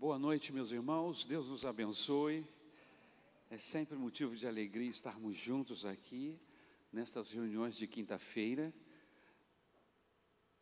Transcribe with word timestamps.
Boa 0.00 0.18
noite, 0.18 0.50
meus 0.50 0.72
irmãos. 0.72 1.26
Deus 1.26 1.46
nos 1.50 1.66
abençoe. 1.66 2.42
É 3.50 3.58
sempre 3.58 3.98
motivo 3.98 4.34
de 4.34 4.46
alegria 4.46 4.88
estarmos 4.88 5.36
juntos 5.36 5.84
aqui 5.84 6.40
nestas 6.90 7.30
reuniões 7.30 7.76
de 7.76 7.86
quinta-feira. 7.86 8.72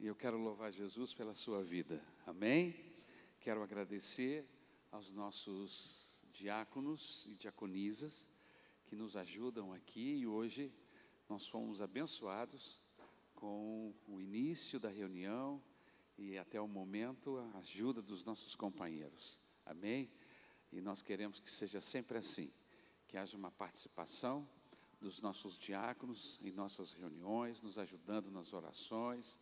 E 0.01 0.09
eu 0.09 0.17
quero 0.17 0.37
louvar 0.39 0.73
Jesus 0.73 1.15
pela 1.15 1.37
sua 1.37 1.63
vida. 1.63 2.05
Amém? 2.27 2.75
Quero 3.39 3.63
agradecer 3.63 4.45
aos 4.91 5.13
nossos 5.13 6.21
diáconos 6.33 7.25
e 7.29 7.37
diaconisas 7.37 8.29
que 8.87 8.97
nos 8.97 9.17
ajudam 9.17 9.73
aqui 9.73 10.17
e 10.17 10.27
hoje 10.27 10.73
nós 11.29 11.47
fomos 11.47 11.81
abençoados 11.81 12.83
com 13.37 13.95
o 14.09 14.21
início 14.21 14.81
da 14.81 14.89
reunião 14.89 15.63
e 16.19 16.37
até 16.37 16.61
o 16.61 16.67
momento 16.67 17.39
a 17.39 17.59
ajuda 17.59 18.03
dos 18.03 18.25
nossos 18.25 18.57
companheiros. 18.57 19.41
Amém? 19.65 20.11
E 20.73 20.81
nós 20.81 21.01
queremos 21.01 21.39
que 21.39 21.51
seja 21.51 21.81
sempre 21.81 22.19
assim, 22.19 22.53
que 23.07 23.17
haja 23.17 23.37
uma 23.37 23.51
participação 23.51 24.47
dos 25.01 25.21
nossos 25.21 25.57
diáconos 25.57 26.39
em 26.43 26.51
nossas 26.51 26.93
reuniões, 26.93 27.63
nos 27.63 27.79
ajudando 27.79 28.31
nas 28.31 28.53
orações 28.53 29.39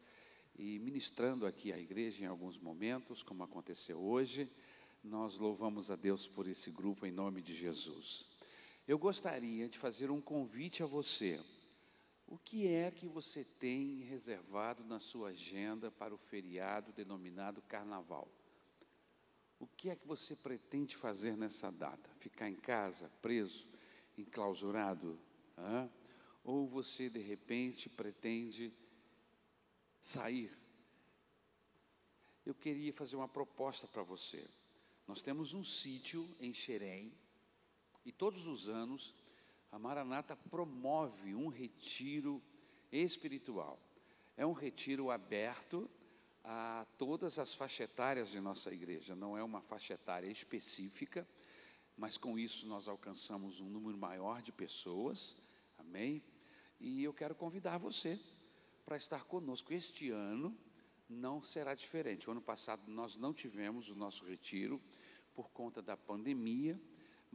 e 0.54 0.78
ministrando 0.78 1.46
aqui 1.46 1.72
à 1.72 1.78
igreja 1.78 2.22
em 2.22 2.26
alguns 2.26 2.58
momentos, 2.58 3.22
como 3.22 3.42
aconteceu 3.42 3.98
hoje. 3.98 4.50
Nós 5.02 5.38
louvamos 5.38 5.90
a 5.90 5.96
Deus 5.96 6.28
por 6.28 6.46
esse 6.46 6.70
grupo 6.70 7.06
em 7.06 7.10
nome 7.10 7.40
de 7.40 7.54
Jesus. 7.54 8.26
Eu 8.86 8.98
gostaria 8.98 9.68
de 9.68 9.78
fazer 9.78 10.10
um 10.10 10.20
convite 10.20 10.82
a 10.82 10.86
você 10.86 11.42
o 12.26 12.38
que 12.38 12.66
é 12.66 12.90
que 12.90 13.06
você 13.06 13.44
tem 13.44 14.00
reservado 14.00 14.84
na 14.84 14.98
sua 14.98 15.28
agenda 15.28 15.90
para 15.90 16.14
o 16.14 16.18
feriado 16.18 16.92
denominado 16.92 17.62
Carnaval? 17.62 18.28
O 19.58 19.66
que 19.66 19.88
é 19.88 19.96
que 19.96 20.06
você 20.06 20.34
pretende 20.34 20.96
fazer 20.96 21.36
nessa 21.36 21.70
data? 21.70 22.10
Ficar 22.18 22.48
em 22.48 22.56
casa, 22.56 23.10
preso, 23.22 23.66
enclausurado? 24.18 25.18
Hã? 25.56 25.88
Ou 26.44 26.66
você, 26.66 27.08
de 27.08 27.20
repente, 27.20 27.88
pretende 27.88 28.72
sair? 29.98 30.52
Eu 32.44 32.54
queria 32.54 32.92
fazer 32.92 33.16
uma 33.16 33.28
proposta 33.28 33.86
para 33.86 34.02
você. 34.02 34.46
Nós 35.06 35.22
temos 35.22 35.54
um 35.54 35.64
sítio 35.64 36.28
em 36.40 36.52
Xerém, 36.52 37.12
e 38.04 38.12
todos 38.12 38.46
os 38.46 38.68
anos 38.68 39.14
a 39.70 39.78
Maranata 39.78 40.36
promove 40.36 41.34
um 41.34 41.48
retiro 41.48 42.42
espiritual. 42.90 43.78
É 44.36 44.46
um 44.46 44.52
retiro 44.52 45.10
aberto 45.10 45.90
a 46.44 46.86
todas 46.96 47.38
as 47.38 47.54
faixas 47.54 47.90
etárias 47.90 48.30
de 48.30 48.40
nossa 48.40 48.72
igreja, 48.72 49.16
não 49.16 49.36
é 49.36 49.42
uma 49.42 49.60
faixa 49.60 49.94
etária 49.94 50.28
específica, 50.28 51.26
mas 51.96 52.16
com 52.16 52.38
isso 52.38 52.66
nós 52.66 52.86
alcançamos 52.86 53.60
um 53.60 53.68
número 53.68 53.98
maior 53.98 54.40
de 54.40 54.52
pessoas, 54.52 55.34
amém? 55.76 56.22
E 56.78 57.02
eu 57.02 57.12
quero 57.12 57.34
convidar 57.34 57.78
você 57.78 58.20
para 58.84 58.96
estar 58.96 59.24
conosco. 59.24 59.72
Este 59.72 60.10
ano 60.10 60.56
não 61.08 61.42
será 61.42 61.74
diferente. 61.74 62.28
O 62.28 62.32
ano 62.32 62.42
passado 62.42 62.82
nós 62.88 63.16
não 63.16 63.32
tivemos 63.32 63.88
o 63.88 63.94
nosso 63.94 64.24
retiro 64.24 64.80
por 65.34 65.50
conta 65.50 65.82
da 65.82 65.96
pandemia, 65.96 66.80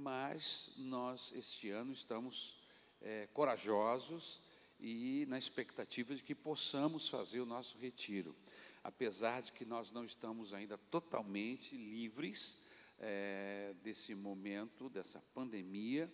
mas 0.02 0.71
nós 0.77 1.31
este 1.33 1.69
ano 1.69 1.94
estamos 1.94 2.57
é, 3.02 3.27
corajosos 3.33 4.41
e 4.80 5.27
na 5.30 5.38
expectativa 5.38 6.16
de 6.16 6.23
que 6.23 6.33
possamos 6.33 7.08
fazer 7.08 7.39
o 7.39 7.45
nosso 7.45 7.77
retiro, 7.77 8.35
apesar 8.83 9.43
de 9.43 9.52
que 9.52 9.63
nós 9.63 9.91
não 9.91 10.03
estamos 10.03 10.55
ainda 10.55 10.75
totalmente 10.75 11.75
livres 11.75 12.58
é, 12.97 13.75
desse 13.83 14.16
momento, 14.16 14.89
dessa 14.89 15.21
pandemia, 15.35 16.11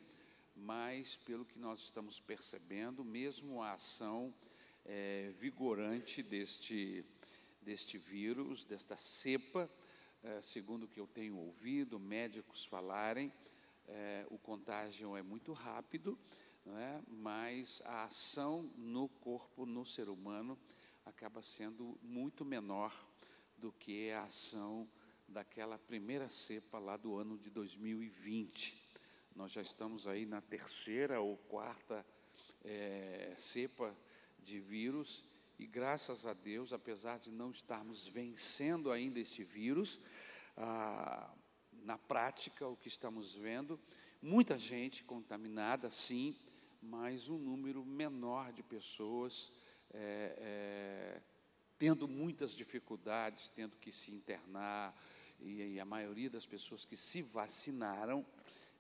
mas 0.54 1.16
pelo 1.16 1.46
que 1.46 1.58
nós 1.58 1.80
estamos 1.80 2.20
percebendo, 2.20 3.06
mesmo 3.06 3.64
a 3.64 3.72
ação 3.72 4.34
é, 4.84 5.32
vigorante 5.40 6.22
deste, 6.22 7.06
deste 7.62 7.98
vírus, 7.98 8.66
desta 8.66 8.98
cepa, 8.98 9.70
é, 10.22 10.42
segundo 10.42 10.84
o 10.84 10.88
que 10.90 11.00
eu 11.00 11.08
tenho 11.08 11.38
ouvido 11.38 11.98
médicos 11.98 12.66
falarem, 12.66 13.32
é, 13.88 14.26
o 14.30 14.38
contágio 14.38 15.16
é 15.16 15.22
muito 15.22 15.54
rápido, 15.54 16.18
é? 16.66 17.02
mas 17.08 17.82
a 17.86 18.04
ação 18.04 18.64
no 18.76 19.08
corpo, 19.08 19.66
no 19.66 19.86
ser 19.86 20.10
humano, 20.10 20.58
acaba 21.06 21.42
sendo 21.42 21.98
muito 22.02 22.44
menor 22.44 22.94
do 23.58 23.72
que 23.72 24.12
a 24.12 24.24
ação 24.24 24.88
daquela 25.28 25.78
primeira 25.78 26.30
cepa 26.30 26.80
lá 26.80 26.98
do 26.98 27.16
ano 27.16 27.38
de 27.38 27.50
2020. 27.50 28.76
Nós 29.36 29.52
já 29.52 29.62
estamos 29.62 30.08
aí 30.08 30.26
na 30.26 30.42
terceira 30.42 31.22
ou 31.22 31.38
quarta 31.38 32.06
é, 32.64 33.34
cepa 33.38 33.96
de 34.40 34.60
vírus 34.60 35.26
e 35.60 35.66
graças 35.66 36.26
a 36.26 36.34
Deus, 36.34 36.72
apesar 36.72 37.18
de 37.18 37.32
não 37.32 37.52
estarmos 37.52 38.08
vencendo 38.08 38.92
ainda 38.92 39.20
este 39.20 39.44
vírus, 39.44 40.00
ah, 40.56 41.34
na 41.88 41.98
prática, 41.98 42.68
o 42.68 42.76
que 42.76 42.90
estamos 42.90 43.34
vendo, 43.34 43.80
muita 44.22 44.58
gente 44.58 45.06
contaminada, 45.06 45.90
sim, 45.90 46.36
mas 46.82 47.30
um 47.30 47.38
número 47.38 47.86
menor 47.86 48.52
de 48.52 48.62
pessoas 48.62 49.50
é, 49.94 50.36
é, 50.38 51.22
tendo 51.78 52.06
muitas 52.06 52.54
dificuldades, 52.54 53.48
tendo 53.56 53.78
que 53.78 53.94
se 53.94 54.12
internar, 54.12 54.94
e, 55.40 55.76
e 55.76 55.80
a 55.80 55.86
maioria 55.86 56.30
das 56.30 56.46
pessoas 56.46 56.84
que 56.84 56.98
se 56.98 57.22
vacinaram 57.22 58.26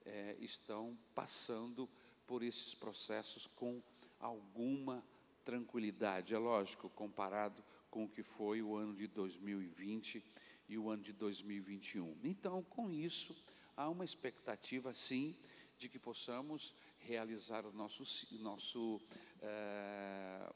é, 0.05 0.35
estão 0.41 0.97
passando 1.15 1.87
por 2.27 2.43
esses 2.43 2.75
processos 2.75 3.47
com 3.55 3.81
alguma 4.19 5.01
tranquilidade. 5.45 6.33
É 6.33 6.37
lógico, 6.37 6.89
comparado 6.89 7.63
com 7.89 8.03
o 8.03 8.09
que 8.09 8.21
foi 8.21 8.61
o 8.61 8.75
ano 8.75 8.93
de 8.93 9.07
2020 9.07 10.21
e 10.67 10.77
o 10.77 10.89
ano 10.89 11.03
de 11.03 11.13
2021. 11.13 12.17
Então, 12.23 12.63
com 12.63 12.89
isso, 12.89 13.35
há 13.75 13.89
uma 13.89 14.03
expectativa, 14.03 14.93
sim, 14.93 15.35
de 15.77 15.87
que 15.87 15.99
possamos 15.99 16.73
realizar 16.99 17.65
o 17.65 17.71
nosso, 17.71 18.03
nosso 18.39 18.99
é, 19.41 20.53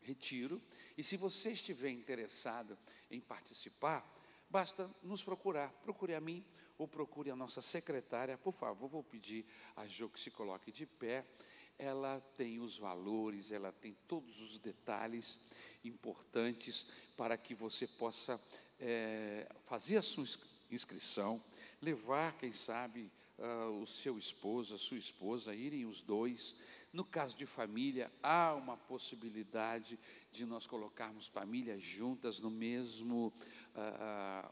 retiro. 0.00 0.60
E 0.96 1.02
se 1.02 1.16
você 1.16 1.50
estiver 1.50 1.90
interessado 1.90 2.78
em 3.10 3.20
participar, 3.20 4.04
basta 4.48 4.90
nos 5.02 5.22
procurar. 5.22 5.70
Procure 5.82 6.14
a 6.14 6.20
mim 6.20 6.44
ou 6.78 6.88
procure 6.88 7.30
a 7.30 7.36
nossa 7.36 7.60
secretária. 7.60 8.38
Por 8.38 8.52
favor, 8.52 8.88
vou 8.88 9.02
pedir 9.02 9.44
a 9.76 9.86
Jo 9.86 10.08
que 10.08 10.20
se 10.20 10.30
coloque 10.30 10.72
de 10.72 10.86
pé. 10.86 11.24
Ela 11.78 12.20
tem 12.36 12.60
os 12.60 12.78
valores, 12.78 13.50
ela 13.50 13.72
tem 13.72 13.96
todos 14.06 14.40
os 14.40 14.58
detalhes 14.58 15.38
importantes 15.82 16.86
para 17.16 17.36
que 17.36 17.54
você 17.54 17.86
possa 17.86 18.40
é, 18.78 19.48
fazer 19.66 19.96
a 19.96 20.02
sua 20.02 20.24
inscrição, 20.70 21.42
levar, 21.80 22.36
quem 22.38 22.52
sabe, 22.52 23.10
uh, 23.38 23.82
o 23.82 23.86
seu 23.86 24.18
esposo, 24.18 24.74
a 24.74 24.78
sua 24.78 24.98
esposa, 24.98 25.54
irem 25.54 25.84
os 25.86 26.00
dois. 26.00 26.54
No 26.92 27.04
caso 27.04 27.36
de 27.36 27.44
família, 27.44 28.10
há 28.22 28.54
uma 28.54 28.76
possibilidade 28.76 29.98
de 30.30 30.44
nós 30.44 30.66
colocarmos 30.66 31.26
famílias 31.26 31.82
juntas 31.82 32.38
no 32.38 32.50
mesmo, 32.50 33.32
uh, 33.74 34.50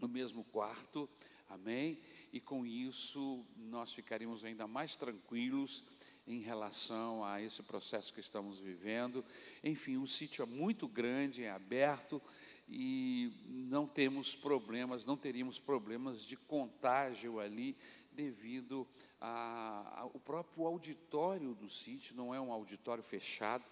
no 0.00 0.08
mesmo 0.08 0.44
quarto, 0.44 1.08
amém? 1.48 1.98
E 2.32 2.40
com 2.40 2.66
isso 2.66 3.44
nós 3.56 3.92
ficaríamos 3.92 4.44
ainda 4.44 4.66
mais 4.66 4.96
tranquilos 4.96 5.84
em 6.26 6.40
relação 6.40 7.24
a 7.24 7.40
esse 7.40 7.62
processo 7.62 8.12
que 8.12 8.20
estamos 8.20 8.58
vivendo. 8.58 9.24
Enfim, 9.62 9.96
o 9.96 10.06
sítio 10.06 10.42
é 10.42 10.46
muito 10.46 10.88
grande, 10.88 11.44
é 11.44 11.50
aberto 11.50 12.22
e 12.74 13.30
não 13.46 13.86
temos 13.86 14.34
problemas, 14.34 15.04
não 15.04 15.16
teríamos 15.16 15.58
problemas 15.58 16.22
de 16.22 16.36
contágio 16.36 17.38
ali 17.38 17.76
devido 18.10 18.88
ao 19.20 20.18
próprio 20.20 20.66
auditório 20.66 21.54
do 21.54 21.68
sítio, 21.68 22.16
não 22.16 22.34
é 22.34 22.40
um 22.40 22.50
auditório 22.50 23.04
fechado 23.04 23.64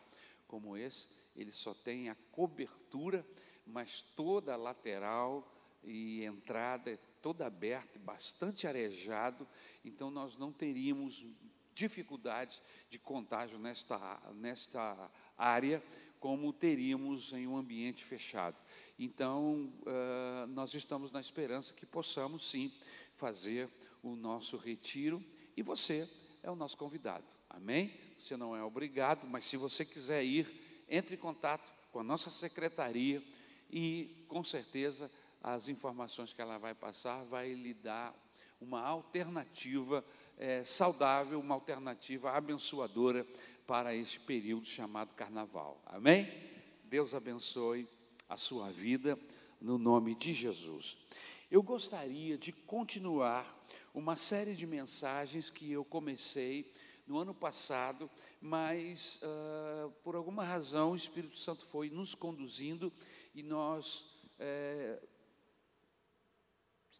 como 0.47 0.77
esse, 0.77 1.07
ele 1.35 1.51
só 1.51 1.73
tem 1.73 2.11
a 2.11 2.17
cobertura, 2.31 3.27
mas 3.67 4.03
toda 4.03 4.53
a 4.53 4.57
lateral 4.57 5.51
e 5.83 6.23
entrada 6.25 6.91
é 6.91 6.99
toda 7.23 7.47
aberta, 7.47 7.99
bastante 7.99 8.67
arejado, 8.67 9.49
então 9.83 10.11
nós 10.11 10.37
não 10.37 10.53
teríamos 10.53 11.25
dificuldades 11.75 12.61
de 12.91 12.99
contágio 12.99 13.59
nesta, 13.59 14.21
nesta 14.35 15.11
área, 15.39 15.83
como 16.21 16.53
teríamos 16.53 17.33
em 17.33 17.49
um 17.49 17.57
ambiente 17.57 18.05
fechado. 18.05 18.57
Então, 18.99 19.73
uh, 19.81 20.47
nós 20.49 20.75
estamos 20.75 21.11
na 21.11 21.19
esperança 21.19 21.73
que 21.73 21.87
possamos 21.87 22.49
sim 22.49 22.71
fazer 23.17 23.69
o 24.03 24.15
nosso 24.15 24.59
retiro 24.59 25.25
e 25.57 25.63
você 25.63 26.09
é 26.43 26.51
o 26.51 26.55
nosso 26.55 26.77
convidado. 26.77 27.25
Amém? 27.49 27.93
Você 28.19 28.37
não 28.37 28.55
é 28.55 28.63
obrigado, 28.63 29.27
mas 29.27 29.47
se 29.47 29.57
você 29.57 29.85
quiser 29.85 30.23
ir, 30.23 30.47
entre 30.89 31.15
em 31.15 31.19
contato 31.19 31.73
com 31.91 32.01
a 32.01 32.05
nossa 32.05 32.29
secretaria 32.29 33.23
e 33.71 34.25
com 34.29 34.45
certeza 34.45 35.11
as 35.43 35.69
informações 35.69 36.33
que 36.33 36.41
ela 36.43 36.59
vai 36.59 36.75
passar 36.75 37.25
vai 37.25 37.55
lhe 37.55 37.73
dar 37.73 38.15
uma 38.61 38.83
alternativa 38.83 40.05
é, 40.37 40.63
saudável, 40.65 41.41
uma 41.41 41.55
alternativa 41.55 42.31
abençoadora 42.31 43.27
para 43.71 43.95
este 43.95 44.19
período 44.19 44.67
chamado 44.67 45.15
carnaval. 45.15 45.81
Amém? 45.87 46.27
Deus 46.87 47.15
abençoe 47.15 47.87
a 48.29 48.37
sua 48.37 48.69
vida 48.73 49.17
no 49.61 49.79
nome 49.79 50.17
de 50.17 50.33
Jesus. 50.33 50.97
Eu 51.49 51.63
gostaria 51.63 52.37
de 52.37 52.51
continuar 52.51 53.47
uma 53.95 54.17
série 54.17 54.57
de 54.57 54.67
mensagens 54.67 55.51
que 55.51 55.71
eu 55.71 55.85
comecei 55.85 56.69
no 57.07 57.17
ano 57.17 57.33
passado, 57.33 58.11
mas 58.41 59.21
uh, 59.23 59.89
por 60.03 60.17
alguma 60.17 60.43
razão 60.43 60.91
o 60.91 60.97
Espírito 60.97 61.39
Santo 61.39 61.65
foi 61.65 61.91
nos 61.91 62.13
conduzindo 62.13 62.93
e 63.33 63.41
nós 63.41 64.17
é, 64.37 65.01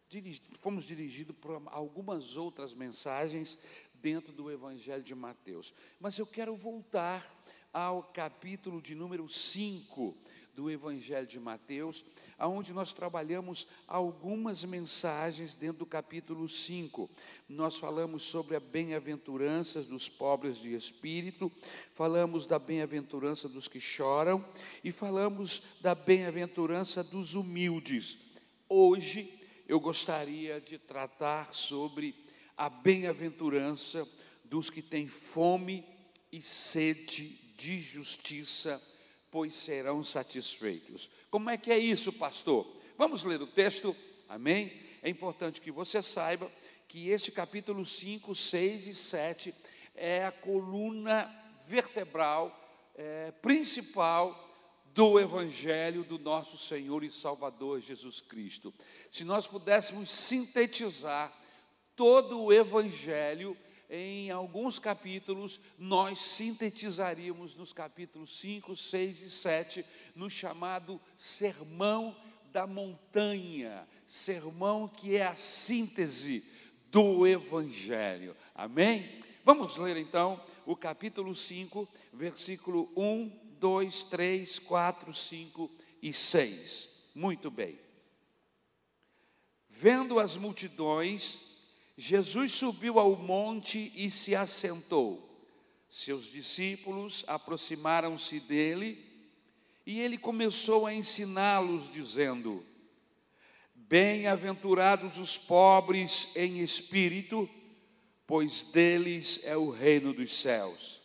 dirigi, 0.07 0.41
fomos 0.61 0.85
dirigidos 0.85 1.35
por 1.35 1.61
algumas 1.67 2.37
outras 2.37 2.73
mensagens 2.73 3.57
dentro 4.01 4.33
do 4.33 4.51
Evangelho 4.51 5.03
de 5.03 5.15
Mateus. 5.15 5.73
Mas 5.99 6.17
eu 6.17 6.25
quero 6.25 6.55
voltar 6.55 7.25
ao 7.73 8.03
capítulo 8.03 8.81
de 8.81 8.95
número 8.95 9.29
5 9.29 10.17
do 10.53 10.69
Evangelho 10.69 11.25
de 11.25 11.39
Mateus, 11.39 12.03
aonde 12.37 12.73
nós 12.73 12.91
trabalhamos 12.91 13.65
algumas 13.87 14.65
mensagens 14.65 15.55
dentro 15.55 15.79
do 15.79 15.85
capítulo 15.85 16.49
5. 16.49 17.09
Nós 17.47 17.77
falamos 17.77 18.23
sobre 18.23 18.55
a 18.55 18.59
bem-aventurança 18.59 19.81
dos 19.81 20.09
pobres 20.09 20.57
de 20.57 20.73
espírito, 20.73 21.51
falamos 21.93 22.45
da 22.45 22.59
bem-aventurança 22.59 23.47
dos 23.47 23.67
que 23.67 23.79
choram 23.79 24.43
e 24.83 24.91
falamos 24.91 25.61
da 25.79 25.95
bem-aventurança 25.95 27.03
dos 27.03 27.33
humildes. 27.33 28.17
Hoje 28.67 29.33
eu 29.67 29.79
gostaria 29.79 30.59
de 30.59 30.77
tratar 30.77 31.53
sobre 31.53 32.13
a 32.61 32.69
bem-aventurança 32.69 34.07
dos 34.45 34.69
que 34.69 34.83
têm 34.83 35.07
fome 35.07 35.83
e 36.31 36.39
sede 36.39 37.29
de 37.57 37.79
justiça 37.79 38.79
pois 39.31 39.55
serão 39.55 40.03
satisfeitos. 40.03 41.09
Como 41.31 41.49
é 41.49 41.57
que 41.57 41.71
é 41.71 41.79
isso, 41.79 42.13
pastor? 42.13 42.71
Vamos 42.99 43.23
ler 43.23 43.41
o 43.41 43.47
texto, 43.47 43.95
amém? 44.29 44.79
É 45.01 45.09
importante 45.09 45.59
que 45.59 45.71
você 45.71 46.03
saiba 46.03 46.51
que 46.87 47.09
este 47.09 47.31
capítulo 47.31 47.83
5, 47.83 48.35
6 48.35 48.85
e 48.85 48.93
7 48.93 49.55
é 49.95 50.25
a 50.25 50.31
coluna 50.31 51.33
vertebral 51.67 52.55
é, 52.93 53.31
principal 53.41 54.37
do 54.93 55.19
Evangelho 55.19 56.03
do 56.03 56.19
nosso 56.19 56.59
Senhor 56.59 57.03
e 57.03 57.09
Salvador 57.09 57.79
Jesus 57.79 58.21
Cristo. 58.21 58.71
Se 59.09 59.23
nós 59.23 59.47
pudéssemos 59.47 60.11
sintetizar 60.11 61.40
todo 61.95 62.41
o 62.41 62.53
Evangelho, 62.53 63.57
em 63.89 64.31
alguns 64.31 64.79
capítulos, 64.79 65.59
nós 65.77 66.19
sintetizaríamos 66.19 67.55
nos 67.55 67.73
capítulos 67.73 68.39
5, 68.39 68.75
6 68.75 69.21
e 69.21 69.29
7, 69.29 69.85
no 70.15 70.29
chamado 70.29 70.99
Sermão 71.17 72.15
da 72.51 72.67
Montanha, 72.67 73.87
sermão 74.05 74.87
que 74.87 75.15
é 75.15 75.25
a 75.25 75.35
síntese 75.35 76.45
do 76.89 77.25
Evangelho. 77.25 78.35
Amém? 78.53 79.19
Vamos 79.43 79.77
ler 79.77 79.97
então 79.97 80.41
o 80.65 80.75
capítulo 80.75 81.33
5, 81.33 81.87
versículo 82.13 82.91
1, 82.95 83.31
2, 83.59 84.03
3, 84.03 84.59
4, 84.59 85.13
5 85.13 85.71
e 86.01 86.13
6. 86.13 87.09
Muito 87.15 87.49
bem. 87.49 87.79
Vendo 89.69 90.19
as 90.19 90.37
multidões, 90.37 91.50
Jesus 92.03 92.53
subiu 92.53 92.97
ao 92.97 93.15
monte 93.15 93.91
e 93.95 94.09
se 94.09 94.35
assentou. 94.35 95.21
Seus 95.87 96.31
discípulos 96.31 97.23
aproximaram-se 97.27 98.39
dele 98.39 98.97
e 99.85 99.99
ele 99.99 100.17
começou 100.17 100.87
a 100.87 100.93
ensiná-los, 100.95 101.93
dizendo: 101.93 102.65
Bem-aventurados 103.75 105.19
os 105.19 105.37
pobres 105.37 106.35
em 106.35 106.61
espírito, 106.61 107.47
pois 108.25 108.63
deles 108.63 109.41
é 109.43 109.55
o 109.55 109.69
reino 109.69 110.11
dos 110.11 110.33
céus. 110.33 110.99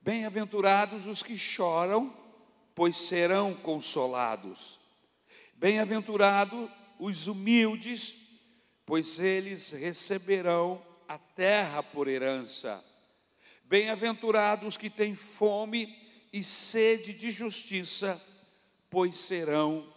Bem-aventurados 0.00 1.04
os 1.04 1.20
que 1.20 1.36
choram, 1.36 2.16
pois 2.76 2.96
serão 2.96 3.54
consolados. 3.54 4.78
Bem-aventurados 5.56 6.70
os 6.96 7.26
humildes, 7.26 8.25
pois 8.86 9.18
eles 9.18 9.72
receberão 9.72 10.80
a 11.08 11.18
terra 11.18 11.82
por 11.82 12.06
herança. 12.06 12.82
Bem-aventurados 13.64 14.76
que 14.76 14.88
têm 14.88 15.16
fome 15.16 15.92
e 16.32 16.42
sede 16.42 17.12
de 17.12 17.32
justiça, 17.32 18.22
pois 18.88 19.18
serão 19.18 19.92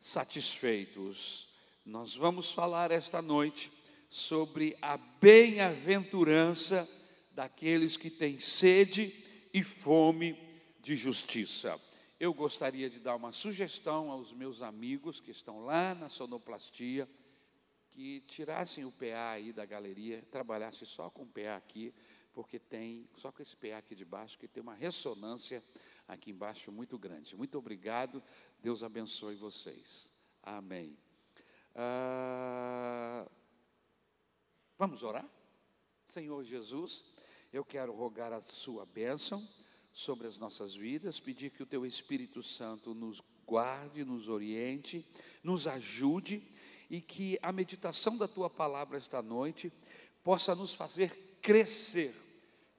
satisfeitos. 0.00 1.50
Nós 1.84 2.16
vamos 2.16 2.50
falar 2.50 2.90
esta 2.90 3.20
noite 3.20 3.70
sobre 4.08 4.74
a 4.80 4.96
bem-aventurança 4.96 6.88
daqueles 7.32 7.98
que 7.98 8.08
têm 8.08 8.40
sede 8.40 9.12
e 9.52 9.62
fome 9.62 10.34
de 10.80 10.96
justiça. 10.96 11.78
Eu 12.18 12.32
gostaria 12.32 12.88
de 12.88 13.00
dar 13.00 13.16
uma 13.16 13.32
sugestão 13.32 14.10
aos 14.10 14.32
meus 14.32 14.62
amigos 14.62 15.20
que 15.20 15.30
estão 15.30 15.64
lá 15.64 15.94
na 15.94 16.08
sonoplastia 16.08 17.06
que 17.94 18.20
tirassem 18.22 18.84
o 18.84 18.90
PA 18.90 19.30
aí 19.30 19.52
da 19.52 19.64
galeria, 19.64 20.20
trabalhassem 20.28 20.86
só 20.86 21.08
com 21.08 21.22
o 21.22 21.26
PA 21.26 21.54
aqui, 21.56 21.94
porque 22.32 22.58
tem, 22.58 23.08
só 23.14 23.30
com 23.30 23.40
esse 23.40 23.56
PA 23.56 23.78
aqui 23.78 23.94
de 23.94 24.04
baixo, 24.04 24.36
que 24.36 24.48
tem 24.48 24.60
uma 24.60 24.74
ressonância 24.74 25.62
aqui 26.08 26.32
embaixo 26.32 26.72
muito 26.72 26.98
grande. 26.98 27.36
Muito 27.36 27.56
obrigado, 27.56 28.20
Deus 28.60 28.82
abençoe 28.82 29.36
vocês. 29.36 30.12
Amém. 30.42 30.98
Ah, 31.72 33.30
vamos 34.76 35.04
orar? 35.04 35.28
Senhor 36.04 36.42
Jesus, 36.42 37.04
eu 37.52 37.64
quero 37.64 37.94
rogar 37.94 38.32
a 38.32 38.42
sua 38.42 38.84
bênção 38.84 39.48
sobre 39.92 40.26
as 40.26 40.36
nossas 40.36 40.74
vidas, 40.74 41.20
pedir 41.20 41.50
que 41.50 41.62
o 41.62 41.66
teu 41.66 41.86
Espírito 41.86 42.42
Santo 42.42 42.92
nos 42.92 43.22
guarde, 43.46 44.04
nos 44.04 44.28
oriente, 44.28 45.06
nos 45.44 45.68
ajude 45.68 46.42
e 46.90 47.00
que 47.00 47.38
a 47.42 47.52
meditação 47.52 48.16
da 48.16 48.28
tua 48.28 48.48
palavra 48.48 48.96
esta 48.96 49.22
noite 49.22 49.72
possa 50.22 50.54
nos 50.54 50.74
fazer 50.74 51.38
crescer, 51.40 52.14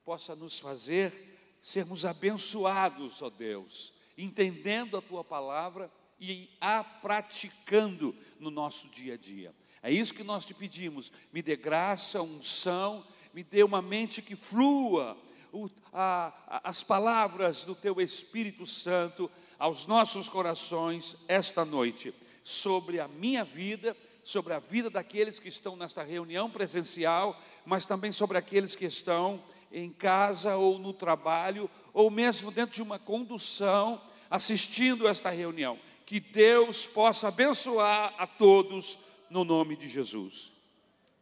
possa 0.03 0.35
nos 0.35 0.59
fazer 0.59 1.57
sermos 1.61 2.05
abençoados, 2.05 3.21
ó 3.21 3.29
Deus, 3.29 3.93
entendendo 4.17 4.97
a 4.97 5.01
tua 5.01 5.23
palavra 5.23 5.91
e 6.19 6.49
a 6.61 6.83
praticando 6.83 8.15
no 8.39 8.49
nosso 8.49 8.87
dia 8.89 9.15
a 9.15 9.17
dia. 9.17 9.53
É 9.81 9.91
isso 9.91 10.13
que 10.13 10.23
nós 10.23 10.45
te 10.45 10.53
pedimos. 10.53 11.11
Me 11.31 11.41
dê 11.41 11.55
graça, 11.55 12.21
unção, 12.21 13.05
me 13.33 13.43
dê 13.43 13.63
uma 13.63 13.81
mente 13.81 14.21
que 14.21 14.35
flua 14.35 15.17
o, 15.51 15.69
a, 15.93 16.33
a, 16.47 16.69
as 16.69 16.81
palavras 16.81 17.63
do 17.63 17.75
teu 17.75 18.01
Espírito 18.01 18.65
Santo 18.65 19.29
aos 19.59 19.85
nossos 19.85 20.27
corações 20.27 21.15
esta 21.27 21.63
noite 21.63 22.13
sobre 22.45 22.99
a 22.99 23.07
minha 23.07 23.43
vida, 23.43 23.97
sobre 24.23 24.53
a 24.53 24.59
vida 24.59 24.87
daqueles 24.87 25.39
que 25.39 25.47
estão 25.49 25.75
nesta 25.75 26.03
reunião 26.03 26.47
presencial, 26.47 27.41
mas 27.65 27.87
também 27.87 28.11
sobre 28.11 28.37
aqueles 28.37 28.75
que 28.75 28.85
estão 28.85 29.43
em 29.71 29.91
casa 29.91 30.55
ou 30.55 30.77
no 30.77 30.93
trabalho, 30.93 31.67
ou 31.91 32.11
mesmo 32.11 32.51
dentro 32.51 32.75
de 32.75 32.83
uma 32.83 32.99
condução, 32.99 33.99
assistindo 34.29 35.07
esta 35.07 35.31
reunião. 35.31 35.79
Que 36.05 36.19
Deus 36.19 36.85
possa 36.85 37.29
abençoar 37.29 38.13
a 38.15 38.27
todos 38.27 38.99
no 39.27 39.43
nome 39.43 39.75
de 39.75 39.89
Jesus. 39.89 40.51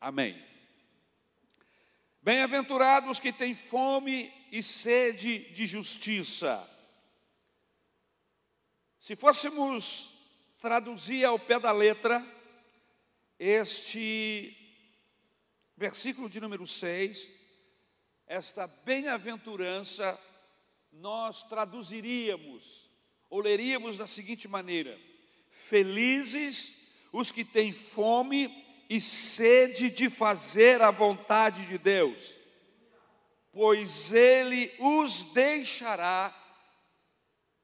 Amém. 0.02 0.38
Bem-aventurados 2.22 3.22
que 3.22 3.32
têm 3.32 3.56
fome 3.56 4.30
e 4.52 4.62
sede 4.62 5.40
de 5.54 5.66
justiça. 5.66 6.70
Se 9.00 9.16
fôssemos 9.16 10.13
traduzir 10.64 11.26
ao 11.26 11.38
pé 11.38 11.60
da 11.60 11.74
letra 11.74 12.26
este 13.38 14.56
versículo 15.76 16.30
de 16.30 16.40
número 16.40 16.66
6, 16.66 17.30
esta 18.26 18.66
bem-aventurança, 18.66 20.18
nós 20.90 21.44
traduziríamos, 21.44 22.90
ou 23.30 23.42
leríamos 23.42 23.98
da 23.98 24.08
seguinte 24.08 24.48
maneira: 24.48 24.98
Felizes 25.50 26.88
os 27.12 27.30
que 27.30 27.44
têm 27.44 27.74
fome 27.74 28.48
e 28.90 29.02
sede 29.02 29.90
de 29.90 30.10
fazer 30.10 30.82
a 30.82 30.92
vontade 30.92 31.68
de 31.68 31.78
Deus, 31.78 32.40
pois 33.52 34.14
Ele 34.14 34.74
os 34.80 35.24
deixará 35.34 36.34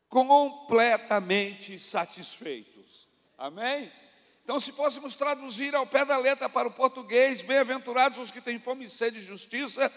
completamente 0.10 1.79
satisfeitos. 1.79 2.78
Amém? 3.39 3.89
Então, 4.43 4.60
se 4.60 4.74
fôssemos 4.74 5.15
traduzir 5.15 5.74
ao 5.74 5.88
pé 5.88 6.03
da 6.03 6.17
letra 6.17 6.50
para 6.50 6.67
o 6.67 6.74
português, 6.74 7.41
bem-aventurados 7.41 8.19
os 8.19 8.31
que 8.31 8.41
têm 8.41 8.60
fome 8.60 8.84
e 8.84 8.89
sede 8.89 9.22
de 9.22 9.25
justiça, 9.25 9.89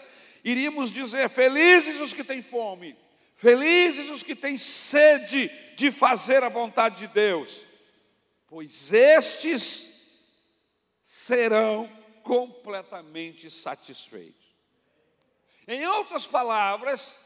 iríamos 0.45 0.91
dizer: 0.91 1.29
felizes 1.29 1.99
os 1.99 2.13
que 2.13 2.23
têm 2.23 2.41
fome, 2.41 2.95
felizes 3.35 4.09
os 4.09 4.23
que 4.23 4.33
têm 4.33 4.57
sede 4.57 5.49
de 5.75 5.91
fazer 5.91 6.41
a 6.41 6.47
vontade 6.47 6.99
de 6.99 7.07
Deus, 7.07 7.65
pois 8.47 8.93
estes 8.93 10.23
serão 11.01 11.91
completamente 12.23 13.51
satisfeitos. 13.51 14.55
Em 15.67 15.85
outras 15.85 16.25
palavras, 16.25 17.19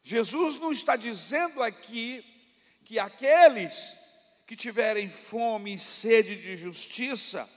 Jesus 0.00 0.54
não 0.60 0.70
está 0.70 0.94
dizendo 0.94 1.60
aqui 1.60 2.24
que 2.84 3.00
aqueles 3.00 4.05
que 4.46 4.54
tiverem 4.54 5.10
fome 5.10 5.74
e 5.74 5.78
sede 5.78 6.36
de 6.36 6.56
justiça 6.56 7.48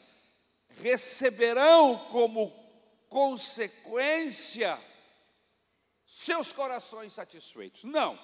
receberão 0.81 2.08
como 2.12 2.51
consequência 3.08 4.77
seus 6.05 6.51
corações 6.51 7.13
satisfeitos. 7.13 7.84
Não. 7.84 8.19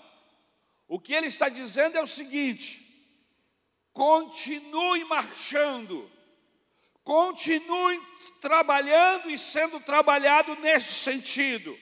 O 0.88 1.00
que 1.00 1.14
ele 1.14 1.28
está 1.28 1.48
dizendo 1.48 1.98
é 1.98 2.02
o 2.02 2.08
seguinte: 2.08 2.82
continue 3.94 5.04
marchando, 5.06 6.10
continue 7.04 8.02
trabalhando 8.42 9.30
e 9.30 9.38
sendo 9.38 9.80
trabalhado 9.80 10.56
neste 10.56 10.92
sentido. 10.92 11.78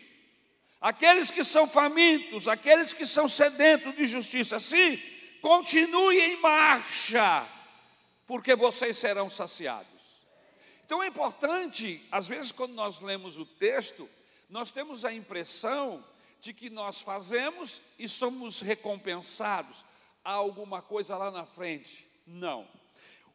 Aqueles 0.82 1.32
que 1.32 1.46
são 1.46 1.66
famintos, 1.66 2.46
aqueles 2.46 2.94
que 2.94 3.06
são 3.06 3.30
sedentos 3.30 3.96
de 3.96 4.04
justiça, 4.04 4.60
sim, 4.60 5.02
continue 5.44 6.22
em 6.22 6.40
marcha, 6.40 7.46
porque 8.26 8.56
vocês 8.56 8.96
serão 8.96 9.30
saciados. 9.30 9.92
Então 10.86 11.04
é 11.04 11.08
importante, 11.08 12.02
às 12.10 12.26
vezes, 12.26 12.54
quando 12.54 12.74
nós 12.74 13.02
lemos 13.02 13.38
o 13.38 13.46
texto, 13.46 14.10
nós 14.50 14.72
temos 14.72 15.04
a 15.04 15.12
impressão 15.12 16.02
de 16.40 16.54
que 16.54 16.70
nós 16.70 17.02
fazemos 17.02 17.82
e 18.00 18.08
somos 18.08 18.62
recompensados. 18.62 19.84
Há 20.24 20.32
alguma 20.32 20.82
coisa 20.82 21.18
lá 21.18 21.30
na 21.30 21.46
frente. 21.46 22.08
Não. 22.26 22.66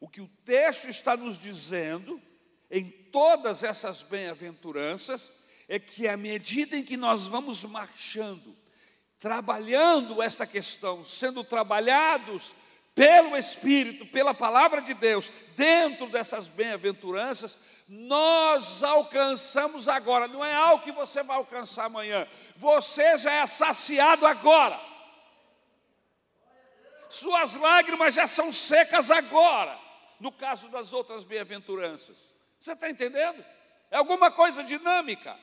O 0.01 0.09
que 0.09 0.23
o 0.23 0.31
texto 0.47 0.89
está 0.89 1.15
nos 1.15 1.39
dizendo, 1.39 2.23
em 2.71 2.89
todas 2.89 3.63
essas 3.63 4.01
bem-aventuranças, 4.01 5.31
é 5.69 5.79
que 5.79 6.09
à 6.09 6.17
medida 6.17 6.75
em 6.75 6.83
que 6.83 6.97
nós 6.97 7.27
vamos 7.27 7.65
marchando, 7.65 8.57
trabalhando 9.19 10.23
esta 10.23 10.47
questão, 10.47 11.05
sendo 11.05 11.43
trabalhados 11.43 12.55
pelo 12.95 13.37
Espírito, 13.37 14.07
pela 14.07 14.35
palavra 14.35 14.81
de 14.81 14.95
Deus, 14.95 15.31
dentro 15.57 16.09
dessas 16.09 16.49
bem-aventuranças, 16.49 17.59
nós 17.89 18.83
alcançamos 18.83 19.89
agora, 19.89 20.29
não 20.29 20.45
é 20.45 20.53
algo 20.53 20.85
que 20.85 20.93
você 20.93 21.23
vai 21.23 21.37
alcançar 21.37 21.87
amanhã, 21.87 22.29
você 22.57 23.17
já 23.17 23.33
é 23.33 23.47
saciado 23.47 24.27
agora. 24.27 24.79
Suas 27.09 27.55
lágrimas 27.55 28.15
já 28.15 28.27
são 28.27 28.53
secas 28.53 29.11
agora, 29.11 29.79
no 30.21 30.31
caso 30.31 30.69
das 30.69 30.93
outras 30.93 31.25
bem-aventuranças. 31.25 32.35
Você 32.61 32.73
está 32.73 32.91
entendendo? 32.91 33.43
É 33.91 33.97
alguma 33.97 34.31
coisa 34.31 34.63
dinâmica, 34.63 35.39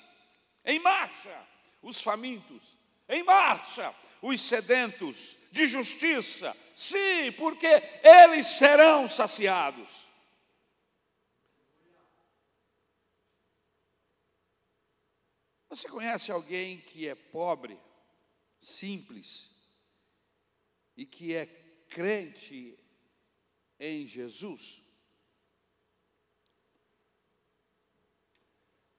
em 0.64 0.78
marcha. 0.80 1.36
Os 1.82 2.02
famintos, 2.02 2.78
em 3.08 3.24
marcha 3.24 3.94
os 4.22 4.42
sedentos 4.42 5.38
de 5.52 5.68
justiça, 5.68 6.56
sim, 6.76 7.32
porque 7.38 7.68
eles 8.04 8.48
serão 8.48 9.08
saciados. 9.08 10.06
Você 15.70 15.88
conhece 15.90 16.32
alguém 16.32 16.80
que 16.80 17.08
é 17.08 17.16
pobre, 17.16 17.78
simples 18.60 19.52
e 20.96 21.06
que 21.06 21.36
é 21.36 21.46
crente 21.90 22.80
em 23.80 24.08
Jesus? 24.08 24.84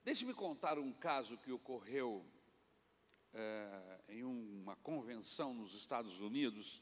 Deixe-me 0.03 0.33
contar 0.33 0.77
um 0.79 0.93
caso 0.93 1.37
que 1.39 1.51
ocorreu 1.51 2.25
é, 3.33 3.99
em 4.09 4.23
uma 4.23 4.75
convenção 4.77 5.53
nos 5.53 5.73
Estados 5.73 6.19
Unidos 6.19 6.81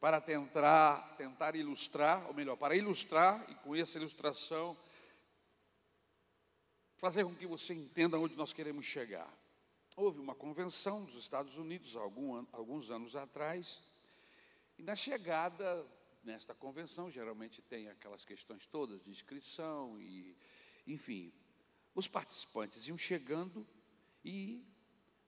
para 0.00 0.20
tentar, 0.20 1.16
tentar 1.16 1.56
ilustrar, 1.56 2.26
ou 2.26 2.34
melhor, 2.34 2.56
para 2.56 2.76
ilustrar, 2.76 3.44
e 3.50 3.54
com 3.56 3.74
essa 3.74 3.98
ilustração, 3.98 4.76
fazer 6.96 7.24
com 7.24 7.34
que 7.34 7.46
você 7.46 7.74
entenda 7.74 8.18
onde 8.18 8.36
nós 8.36 8.52
queremos 8.52 8.86
chegar. 8.86 9.32
Houve 9.96 10.20
uma 10.20 10.34
convenção 10.34 11.00
nos 11.00 11.14
Estados 11.14 11.58
Unidos, 11.58 11.96
algum, 11.96 12.46
alguns 12.52 12.90
anos 12.90 13.16
atrás, 13.16 13.82
e 14.78 14.82
na 14.82 14.94
chegada 14.94 15.84
nesta 16.22 16.54
convenção, 16.54 17.10
geralmente 17.10 17.62
tem 17.62 17.88
aquelas 17.88 18.24
questões 18.24 18.66
todas 18.66 19.02
de 19.02 19.10
inscrição 19.10 19.98
e, 19.98 20.36
enfim, 20.86 21.32
os 21.94 22.06
participantes 22.06 22.86
iam 22.86 22.98
chegando 22.98 23.66
e 24.24 24.64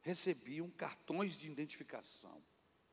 recebiam 0.02 0.71
cartões 0.71 1.37
de 1.37 1.47
identificação. 1.47 2.42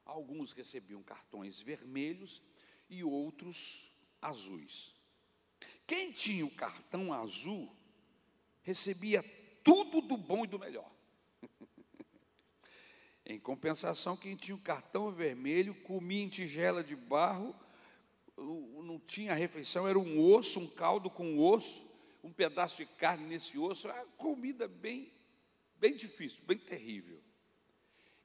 Alguns 0.06 0.52
recebiam 0.52 1.04
cartões 1.04 1.62
vermelhos 1.62 2.42
e 2.90 3.04
outros 3.04 3.92
azuis. 4.22 4.94
Quem 5.86 6.12
tinha 6.12 6.46
o 6.46 6.52
cartão 6.52 7.14
azul 7.14 7.74
recebia 8.62 9.24
tudo 9.64 10.02
do 10.02 10.18
bom 10.18 10.44
e 10.44 10.48
do 10.48 10.60
melhor. 10.60 10.90
em 13.26 13.40
compensação, 13.40 14.16
quem 14.16 14.36
tinha 14.36 14.56
o 14.56 14.62
cartão 14.62 15.12
vermelho 15.12 15.74
comia 15.84 16.24
em 16.24 16.30
tigela 16.30 16.84
de 16.84 16.96
barro, 16.96 17.56
não 18.38 19.00
tinha 19.00 19.34
refeição, 19.34 19.88
era 19.88 19.98
um 19.98 20.22
osso, 20.22 20.60
um 20.60 20.68
caldo 20.68 21.10
com 21.10 21.40
osso, 21.40 21.90
um 22.24 22.32
pedaço 22.32 22.78
de 22.78 22.86
carne 22.86 23.26
nesse 23.26 23.58
osso, 23.58 23.88
comida 24.18 24.68
bem 24.68 25.12
bem 25.79 25.96
difícil, 25.96 26.43
bem 26.46 26.57
terrível. 26.57 27.22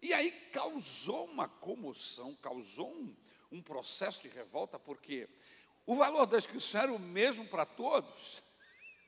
E 0.00 0.12
aí 0.12 0.30
causou 0.52 1.26
uma 1.26 1.48
comoção, 1.48 2.34
causou 2.36 2.92
um, 2.92 3.16
um 3.50 3.62
processo 3.62 4.22
de 4.22 4.28
revolta, 4.28 4.78
porque 4.78 5.28
o 5.86 5.94
valor 5.94 6.26
da 6.26 6.38
inscrição 6.38 6.82
era 6.82 6.92
o 6.92 6.98
mesmo 6.98 7.46
para 7.46 7.64
todos. 7.64 8.42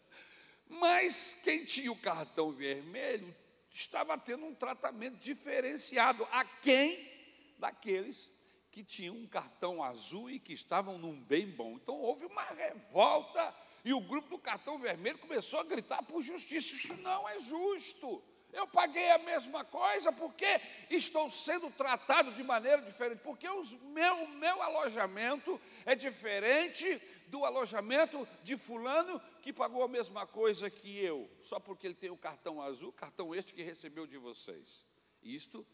Mas 0.68 1.40
quem 1.44 1.64
tinha 1.64 1.90
o 1.90 1.96
cartão 1.96 2.52
vermelho 2.52 3.34
estava 3.70 4.18
tendo 4.18 4.44
um 4.44 4.54
tratamento 4.54 5.18
diferenciado 5.18 6.26
a 6.30 6.44
quem 6.44 7.10
daqueles 7.58 8.30
que 8.70 8.84
tinham 8.84 9.16
um 9.16 9.26
cartão 9.26 9.82
azul 9.82 10.28
e 10.28 10.38
que 10.38 10.52
estavam 10.52 10.98
num 10.98 11.18
bem 11.22 11.50
bom. 11.50 11.76
Então 11.76 11.94
houve 11.94 12.26
uma 12.26 12.42
revolta 12.42 13.54
e 13.86 13.94
o 13.94 14.00
grupo 14.00 14.30
do 14.30 14.38
cartão 14.38 14.80
vermelho 14.80 15.16
começou 15.16 15.60
a 15.60 15.62
gritar 15.62 16.02
por 16.02 16.20
justiça. 16.20 16.74
Isso 16.74 16.96
não 17.02 17.28
é 17.28 17.38
justo. 17.38 18.20
Eu 18.52 18.66
paguei 18.66 19.12
a 19.12 19.18
mesma 19.18 19.64
coisa 19.64 20.10
porque 20.10 20.60
estou 20.90 21.30
sendo 21.30 21.70
tratado 21.70 22.32
de 22.32 22.42
maneira 22.42 22.82
diferente. 22.82 23.20
Porque 23.20 23.46
meu, 23.84 24.24
o 24.24 24.28
meu 24.28 24.60
alojamento 24.60 25.60
é 25.84 25.94
diferente 25.94 27.00
do 27.28 27.44
alojamento 27.44 28.26
de 28.42 28.56
fulano 28.56 29.22
que 29.40 29.52
pagou 29.52 29.84
a 29.84 29.88
mesma 29.88 30.26
coisa 30.26 30.68
que 30.68 30.98
eu, 30.98 31.30
só 31.44 31.60
porque 31.60 31.86
ele 31.86 31.94
tem 31.94 32.10
o 32.10 32.16
cartão 32.16 32.60
azul, 32.60 32.92
cartão 32.92 33.32
este 33.32 33.54
que 33.54 33.62
recebeu 33.62 34.04
de 34.04 34.18
vocês. 34.18 34.84
Isto, 35.22 35.64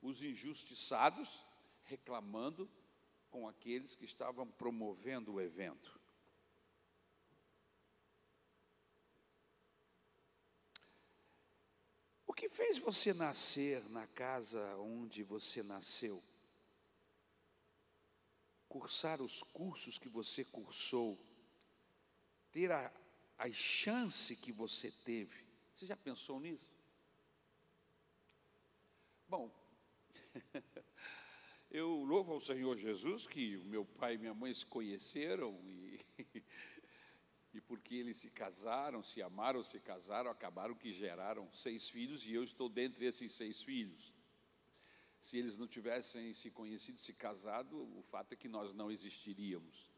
os 0.00 0.22
injustiçados 0.22 1.44
reclamando 1.84 2.66
com 3.28 3.46
aqueles 3.46 3.94
que 3.94 4.06
estavam 4.06 4.46
promovendo 4.46 5.34
o 5.34 5.40
evento. 5.40 5.97
Que 12.38 12.48
fez 12.48 12.78
você 12.78 13.12
nascer 13.12 13.82
na 13.90 14.06
casa 14.06 14.76
onde 14.76 15.24
você 15.24 15.60
nasceu? 15.60 16.22
Cursar 18.68 19.20
os 19.20 19.42
cursos 19.42 19.98
que 19.98 20.08
você 20.08 20.44
cursou, 20.44 21.18
ter 22.52 22.70
a, 22.70 22.92
a 23.36 23.50
chance 23.50 24.36
que 24.36 24.52
você 24.52 24.92
teve. 25.04 25.44
Você 25.74 25.84
já 25.84 25.96
pensou 25.96 26.38
nisso? 26.38 26.78
Bom, 29.28 29.50
eu 31.68 32.04
louvo 32.04 32.34
ao 32.34 32.40
Senhor 32.40 32.76
Jesus 32.76 33.26
que 33.26 33.56
meu 33.64 33.84
pai 33.84 34.14
e 34.14 34.18
minha 34.18 34.34
mãe 34.34 34.54
se 34.54 34.64
conheceram 34.64 35.58
e 35.66 36.00
e 37.52 37.60
porque 37.60 37.94
eles 37.94 38.18
se 38.18 38.30
casaram, 38.30 39.02
se 39.02 39.22
amaram, 39.22 39.64
se 39.64 39.80
casaram, 39.80 40.30
acabaram 40.30 40.74
que 40.74 40.92
geraram 40.92 41.50
seis 41.52 41.88
filhos 41.88 42.26
e 42.26 42.34
eu 42.34 42.44
estou 42.44 42.68
dentre 42.68 43.06
esses 43.06 43.32
seis 43.32 43.62
filhos. 43.62 44.12
Se 45.20 45.38
eles 45.38 45.56
não 45.56 45.66
tivessem 45.66 46.32
se 46.34 46.50
conhecido, 46.50 47.00
se 47.00 47.12
casado, 47.12 47.76
o 47.98 48.02
fato 48.02 48.32
é 48.32 48.36
que 48.36 48.48
nós 48.48 48.72
não 48.72 48.90
existiríamos. 48.90 49.90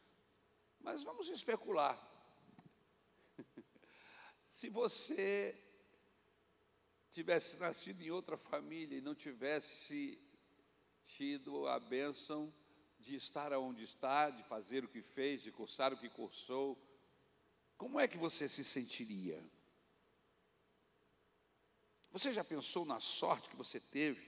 Mas 0.78 1.02
vamos 1.02 1.28
especular. 1.28 1.99
Se 4.49 4.71
você 4.71 5.54
tivesse 7.11 7.59
nascido 7.59 8.00
em 8.00 8.11
outra 8.11 8.37
família 8.37 8.97
e 8.97 9.02
não 9.02 9.14
tivesse 9.14 10.19
tido 11.02 11.66
a 11.66 11.78
bênção 11.78 12.52
de 12.99 13.14
estar 13.14 13.52
onde 13.54 13.83
está, 13.83 14.30
de 14.30 14.42
fazer 14.45 14.85
o 14.85 14.88
que 14.88 15.02
fez, 15.02 15.42
de 15.42 15.52
cursar 15.52 15.92
o 15.92 15.99
que 15.99 16.09
cursou, 16.09 16.80
como 17.80 17.99
é 17.99 18.06
que 18.06 18.18
você 18.18 18.46
se 18.46 18.62
sentiria? 18.62 19.42
Você 22.10 22.30
já 22.30 22.44
pensou 22.44 22.84
na 22.84 23.00
sorte 23.00 23.49
que 23.49 23.56
você 23.56 23.80
teve 23.80 24.22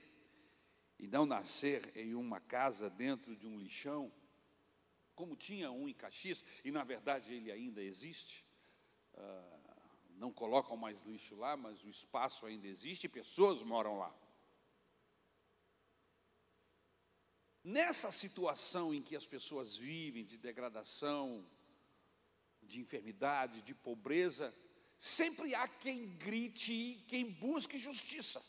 e 0.97 1.05
não 1.05 1.23
nascer 1.23 1.95
em 1.95 2.15
uma 2.15 2.39
casa 2.39 2.89
dentro 2.89 3.35
de 3.35 3.45
um 3.45 3.59
lixão, 3.59 4.11
como 5.13 5.35
tinha 5.35 5.71
um 5.71 5.87
em 5.87 5.93
Caxias, 5.93 6.43
e 6.65 6.71
na 6.71 6.83
verdade 6.83 7.31
ele 7.31 7.51
ainda 7.51 7.83
existe? 7.83 8.43
Uh, 9.13 9.59
não 10.15 10.33
colocam 10.33 10.75
mais 10.75 11.03
lixo 11.03 11.35
lá, 11.35 11.55
mas 11.55 11.83
o 11.83 11.89
espaço 11.89 12.47
ainda 12.47 12.67
existe 12.67 13.03
e 13.03 13.07
pessoas 13.07 13.61
moram 13.61 13.99
lá. 13.99 14.11
Nessa 17.63 18.11
situação 18.11 18.91
em 18.91 19.03
que 19.03 19.15
as 19.15 19.27
pessoas 19.27 19.77
vivem 19.77 20.25
de 20.25 20.39
degradação, 20.39 21.47
de 22.73 22.81
enfermidade, 22.81 23.61
de 23.61 23.73
pobreza, 23.73 24.53
sempre 24.97 25.53
há 25.55 25.67
quem 25.67 26.17
grite, 26.17 27.03
quem 27.07 27.29
busque 27.29 27.77
justiça. 27.77 28.43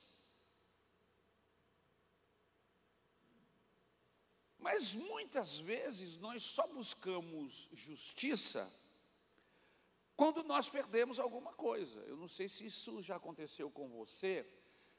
Mas 4.58 4.94
muitas 4.94 5.58
vezes 5.58 6.18
nós 6.18 6.42
só 6.42 6.66
buscamos 6.66 7.68
justiça 7.72 8.72
quando 10.16 10.42
nós 10.42 10.70
perdemos 10.70 11.18
alguma 11.18 11.52
coisa. 11.52 12.00
Eu 12.00 12.16
não 12.16 12.28
sei 12.28 12.48
se 12.48 12.64
isso 12.64 13.02
já 13.02 13.16
aconteceu 13.16 13.70
com 13.70 13.88
você. 13.90 14.48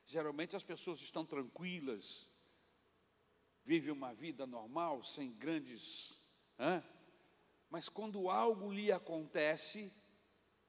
Geralmente 0.06 0.56
as 0.56 0.64
pessoas 0.64 1.02
estão 1.02 1.26
tranquilas, 1.26 2.28
vivem 3.64 3.92
uma 3.92 4.14
vida 4.14 4.46
normal, 4.46 5.04
sem 5.04 5.34
grandes. 5.34 6.22
Hein? 6.60 6.84
Mas 7.70 7.90
quando 7.90 8.30
algo 8.30 8.72
lhe 8.72 8.92
acontece 8.92 9.92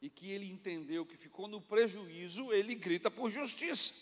e 0.01 0.11
que 0.11 0.31
ele 0.31 0.51
entendeu 0.51 1.07
que 1.07 1.17
ficou 1.17 1.49
no 1.49 1.61
prejuízo, 1.61 2.53
ele 2.53 2.75
grita 2.75 3.11
por 3.11 3.31
justiça. 3.31 3.95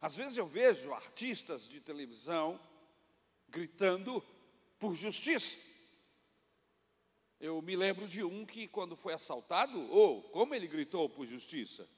Às 0.00 0.16
vezes 0.16 0.36
eu 0.36 0.46
vejo 0.46 0.92
artistas 0.92 1.68
de 1.68 1.80
televisão 1.80 2.60
gritando 3.48 4.24
por 4.78 4.96
justiça. 4.96 5.56
Eu 7.38 7.60
me 7.60 7.76
lembro 7.76 8.08
de 8.08 8.22
um 8.22 8.46
que, 8.46 8.66
quando 8.66 8.96
foi 8.96 9.12
assaltado, 9.14 9.78
ou 9.90 10.18
oh, 10.18 10.22
como 10.30 10.54
ele 10.54 10.66
gritou 10.66 11.08
por 11.08 11.26
justiça. 11.26 11.88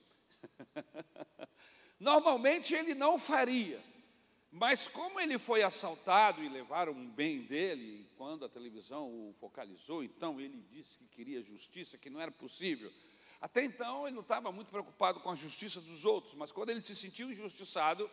Normalmente 2.00 2.75
ele 2.75 2.94
não 2.94 3.18
faria, 3.18 3.83
mas 4.56 4.87
como 4.87 5.18
ele 5.18 5.37
foi 5.37 5.64
assaltado 5.64 6.40
e 6.40 6.49
levaram 6.49 6.92
um 6.92 7.11
bem 7.11 7.42
dele, 7.42 8.08
quando 8.16 8.44
a 8.44 8.49
televisão 8.49 9.08
o 9.08 9.34
focalizou, 9.40 10.04
então 10.04 10.40
ele 10.40 10.64
disse 10.70 10.96
que 10.96 11.08
queria 11.08 11.42
justiça, 11.42 11.99
que 11.99 12.08
não 12.08 12.20
era 12.20 12.30
possível. 12.30 12.92
Até 13.40 13.64
então 13.64 14.06
ele 14.06 14.14
não 14.14 14.23
estava 14.23 14.52
muito 14.52 14.70
preocupado 14.70 15.18
com 15.18 15.28
a 15.28 15.34
justiça 15.34 15.80
dos 15.80 16.04
outros, 16.04 16.34
mas 16.34 16.52
quando 16.52 16.70
ele 16.70 16.82
se 16.82 16.94
sentiu 16.94 17.32
injustiçado, 17.32 18.08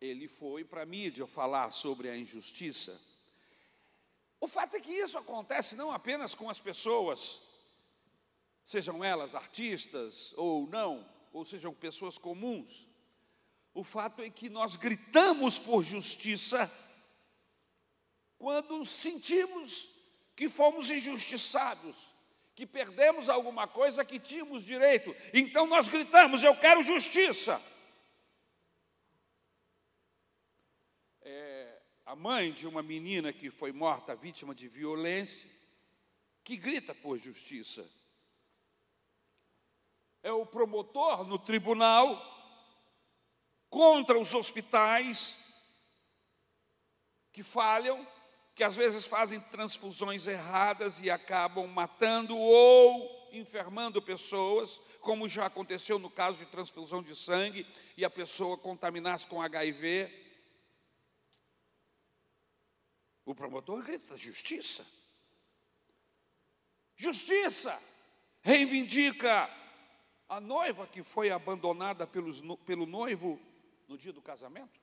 ele 0.00 0.28
foi 0.28 0.64
para 0.64 0.82
a 0.82 0.86
mídia 0.86 1.26
falar 1.26 1.72
sobre 1.72 2.08
a 2.08 2.16
injustiça. 2.16 2.96
O 4.40 4.46
fato 4.46 4.76
é 4.76 4.80
que 4.80 4.92
isso 4.92 5.18
acontece 5.18 5.74
não 5.74 5.90
apenas 5.90 6.32
com 6.32 6.48
as 6.48 6.60
pessoas, 6.60 7.42
sejam 8.62 9.02
elas 9.02 9.34
artistas 9.34 10.32
ou 10.36 10.68
não, 10.68 11.04
ou 11.32 11.44
sejam 11.44 11.74
pessoas 11.74 12.18
comuns. 12.18 12.91
O 13.74 13.82
fato 13.82 14.22
é 14.22 14.30
que 14.30 14.48
nós 14.48 14.76
gritamos 14.76 15.58
por 15.58 15.82
justiça 15.82 16.70
quando 18.38 18.84
sentimos 18.84 19.88
que 20.34 20.48
fomos 20.48 20.90
injustiçados, 20.90 21.96
que 22.54 22.66
perdemos 22.66 23.28
alguma 23.28 23.66
coisa 23.66 24.04
que 24.04 24.18
tínhamos 24.18 24.64
direito. 24.64 25.14
Então 25.32 25.66
nós 25.66 25.88
gritamos: 25.88 26.42
Eu 26.42 26.56
quero 26.56 26.82
justiça. 26.82 27.62
a 32.12 32.14
mãe 32.14 32.52
de 32.52 32.66
uma 32.66 32.82
menina 32.82 33.32
que 33.32 33.48
foi 33.48 33.72
morta 33.72 34.14
vítima 34.14 34.54
de 34.54 34.68
violência, 34.68 35.48
que 36.44 36.58
grita 36.58 36.94
por 36.94 37.16
justiça. 37.16 37.90
É 40.22 40.30
o 40.30 40.44
promotor 40.44 41.26
no 41.26 41.38
tribunal 41.38 42.41
contra 43.72 44.18
os 44.18 44.34
hospitais 44.34 45.38
que 47.32 47.42
falham, 47.42 48.06
que 48.54 48.62
às 48.62 48.76
vezes 48.76 49.06
fazem 49.06 49.40
transfusões 49.40 50.26
erradas 50.26 51.00
e 51.00 51.10
acabam 51.10 51.66
matando 51.66 52.36
ou 52.36 53.30
enfermando 53.32 54.02
pessoas, 54.02 54.78
como 55.00 55.26
já 55.26 55.46
aconteceu 55.46 55.98
no 55.98 56.10
caso 56.10 56.36
de 56.36 56.44
transfusão 56.44 57.02
de 57.02 57.16
sangue 57.16 57.66
e 57.96 58.04
a 58.04 58.10
pessoa 58.10 58.58
contaminar-se 58.58 59.26
com 59.26 59.40
HIV. 59.40 60.12
O 63.24 63.34
promotor 63.34 63.82
grita: 63.82 64.18
justiça. 64.18 64.86
Justiça 66.94 67.82
reivindica 68.42 69.48
a 70.28 70.38
noiva 70.42 70.86
que 70.86 71.02
foi 71.02 71.30
abandonada 71.30 72.06
pelos, 72.06 72.42
pelo 72.66 72.84
noivo 72.84 73.40
no 73.92 73.98
dia 73.98 74.12
do 74.12 74.22
casamento. 74.22 74.80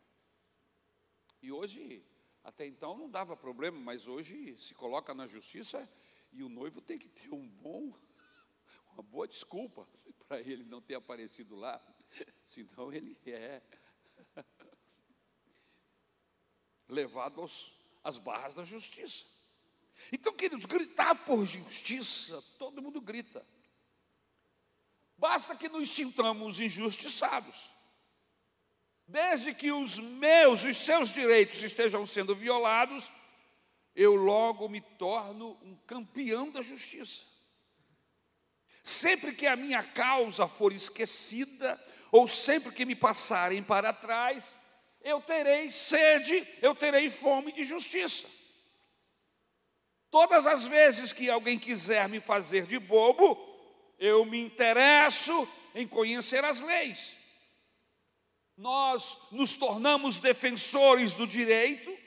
E 1.41 1.51
hoje, 1.51 2.05
até 2.43 2.67
então 2.67 2.95
não 2.95 3.09
dava 3.09 3.35
problema, 3.35 3.79
mas 3.79 4.07
hoje 4.07 4.55
se 4.59 4.75
coloca 4.75 5.15
na 5.15 5.25
justiça 5.25 5.89
e 6.31 6.43
o 6.43 6.49
noivo 6.49 6.79
tem 6.79 6.99
que 6.99 7.09
ter 7.09 7.33
um 7.33 7.47
bom, 7.47 7.91
uma 8.93 9.01
boa 9.01 9.27
desculpa 9.27 9.87
para 10.27 10.39
ele 10.39 10.63
não 10.63 10.79
ter 10.79 10.93
aparecido 10.93 11.55
lá, 11.55 11.81
senão 12.45 12.93
ele 12.93 13.17
é 13.25 13.63
levado 16.87 17.41
aos 17.41 17.73
as 18.03 18.19
barras 18.19 18.53
da 18.53 18.63
justiça. 18.63 19.25
Então, 20.11 20.33
queridos, 20.33 20.65
gritar 20.65 21.15
por 21.25 21.45
justiça, 21.45 22.41
todo 22.59 22.81
mundo 22.81 23.01
grita. 23.01 23.43
Basta 25.17 25.55
que 25.55 25.67
nos 25.67 25.89
sintamos 25.89 26.61
injustiçados. 26.61 27.78
Desde 29.09 29.55
que 29.55 29.71
os 29.71 29.97
meus, 29.97 30.65
os 30.65 30.77
seus 30.77 31.11
direitos 31.11 31.63
estejam 31.63 32.05
sendo 32.05 32.35
violados, 32.35 33.11
eu 33.95 34.13
logo 34.13 34.69
me 34.69 34.81
torno 34.81 35.57
um 35.63 35.75
campeão 35.87 36.51
da 36.51 36.61
justiça. 36.61 37.23
Sempre 38.83 39.31
que 39.33 39.47
a 39.47 39.55
minha 39.55 39.81
causa 39.81 40.47
for 40.47 40.71
esquecida, 40.71 41.83
ou 42.11 42.27
sempre 42.27 42.71
que 42.71 42.85
me 42.85 42.95
passarem 42.95 43.63
para 43.63 43.91
trás, 43.91 44.55
eu 45.01 45.19
terei 45.19 45.71
sede, 45.71 46.47
eu 46.61 46.75
terei 46.75 47.09
fome 47.09 47.51
de 47.51 47.63
justiça. 47.63 48.27
Todas 50.11 50.45
as 50.45 50.65
vezes 50.65 51.11
que 51.11 51.31
alguém 51.31 51.57
quiser 51.57 52.07
me 52.07 52.19
fazer 52.19 52.67
de 52.67 52.77
bobo, 52.77 53.35
eu 53.97 54.23
me 54.23 54.39
interesso 54.39 55.49
em 55.73 55.87
conhecer 55.87 56.45
as 56.45 56.61
leis. 56.61 57.18
Nós 58.59 59.17
nos 59.31 59.55
tornamos 59.55 60.19
defensores 60.19 61.13
do 61.13 61.25
direito, 61.25 61.97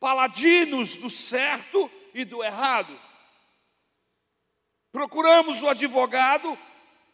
paladinos 0.00 0.96
do 0.96 1.08
certo 1.08 1.88
e 2.12 2.24
do 2.24 2.42
errado. 2.42 3.00
Procuramos 4.90 5.62
o 5.62 5.68
advogado 5.68 6.58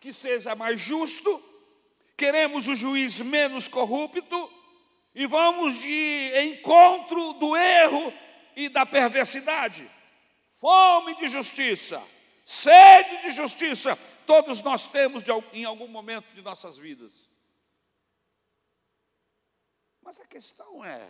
que 0.00 0.14
seja 0.14 0.54
mais 0.54 0.80
justo, 0.80 1.44
queremos 2.16 2.68
o 2.68 2.74
juiz 2.74 3.20
menos 3.20 3.68
corrupto 3.68 4.50
e 5.14 5.26
vamos 5.26 5.82
de 5.82 6.32
encontro 6.40 7.34
do 7.34 7.54
erro 7.54 8.10
e 8.56 8.70
da 8.70 8.86
perversidade. 8.86 9.86
Fome 10.54 11.16
de 11.16 11.28
justiça, 11.28 12.02
sede 12.46 13.24
de 13.24 13.32
justiça, 13.32 13.94
todos 14.26 14.62
nós 14.62 14.86
temos 14.86 15.22
em 15.52 15.66
algum 15.66 15.86
momento 15.86 16.32
de 16.32 16.40
nossas 16.40 16.78
vidas. 16.78 17.29
Mas 20.10 20.20
a 20.20 20.26
questão 20.26 20.84
é: 20.84 21.08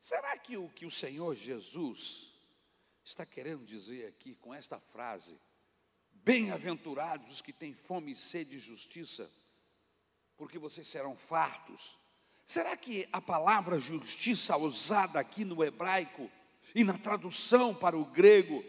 será 0.00 0.38
que 0.38 0.56
o 0.56 0.70
que 0.70 0.86
o 0.86 0.90
Senhor 0.90 1.34
Jesus 1.34 2.32
está 3.04 3.26
querendo 3.26 3.62
dizer 3.66 4.06
aqui 4.06 4.34
com 4.36 4.54
esta 4.54 4.80
frase, 4.80 5.38
bem-aventurados 6.12 7.30
os 7.30 7.42
que 7.42 7.52
têm 7.52 7.74
fome 7.74 8.12
e 8.12 8.16
sede 8.16 8.52
de 8.52 8.58
justiça, 8.58 9.30
porque 10.34 10.58
vocês 10.58 10.88
serão 10.88 11.14
fartos. 11.14 11.98
Será 12.42 12.74
que 12.74 13.06
a 13.12 13.20
palavra 13.20 13.78
justiça 13.78 14.56
usada 14.56 15.20
aqui 15.20 15.44
no 15.44 15.62
hebraico 15.62 16.30
e 16.74 16.82
na 16.82 16.96
tradução 16.96 17.74
para 17.74 17.98
o 17.98 18.04
grego 18.06 18.64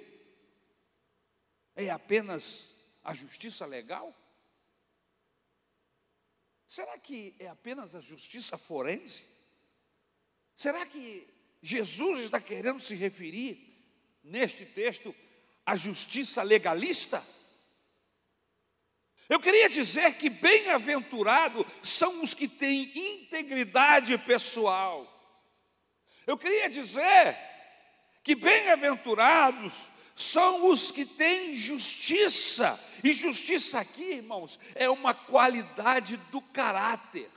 é 1.73 1.89
apenas 1.89 2.75
a 3.01 3.13
justiça 3.13 3.65
legal? 3.65 4.13
Será 6.75 6.97
que 6.97 7.33
é 7.39 7.47
apenas 7.47 7.95
a 7.95 8.01
justiça 8.01 8.57
forense? 8.57 9.23
Será 10.53 10.85
que 10.85 11.25
Jesus 11.61 12.19
está 12.19 12.41
querendo 12.41 12.81
se 12.81 12.93
referir 12.95 13.81
neste 14.21 14.65
texto 14.65 15.15
à 15.65 15.77
justiça 15.77 16.43
legalista? 16.43 17.25
Eu 19.29 19.39
queria 19.39 19.69
dizer 19.69 20.17
que 20.17 20.29
bem-aventurados 20.29 21.65
são 21.81 22.21
os 22.21 22.33
que 22.33 22.45
têm 22.45 22.91
integridade 22.93 24.17
pessoal. 24.17 25.09
Eu 26.27 26.37
queria 26.37 26.69
dizer 26.69 27.37
que 28.21 28.35
bem-aventurados 28.35 29.87
são 30.15 30.69
os 30.69 30.91
que 30.91 31.05
têm 31.05 31.55
justiça. 31.55 32.79
E 33.03 33.11
justiça 33.11 33.79
aqui, 33.79 34.13
irmãos, 34.13 34.57
é 34.73 34.89
uma 34.89 35.13
qualidade 35.13 36.17
do 36.31 36.41
caráter. 36.41 37.29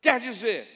Quer 0.00 0.20
dizer, 0.20 0.68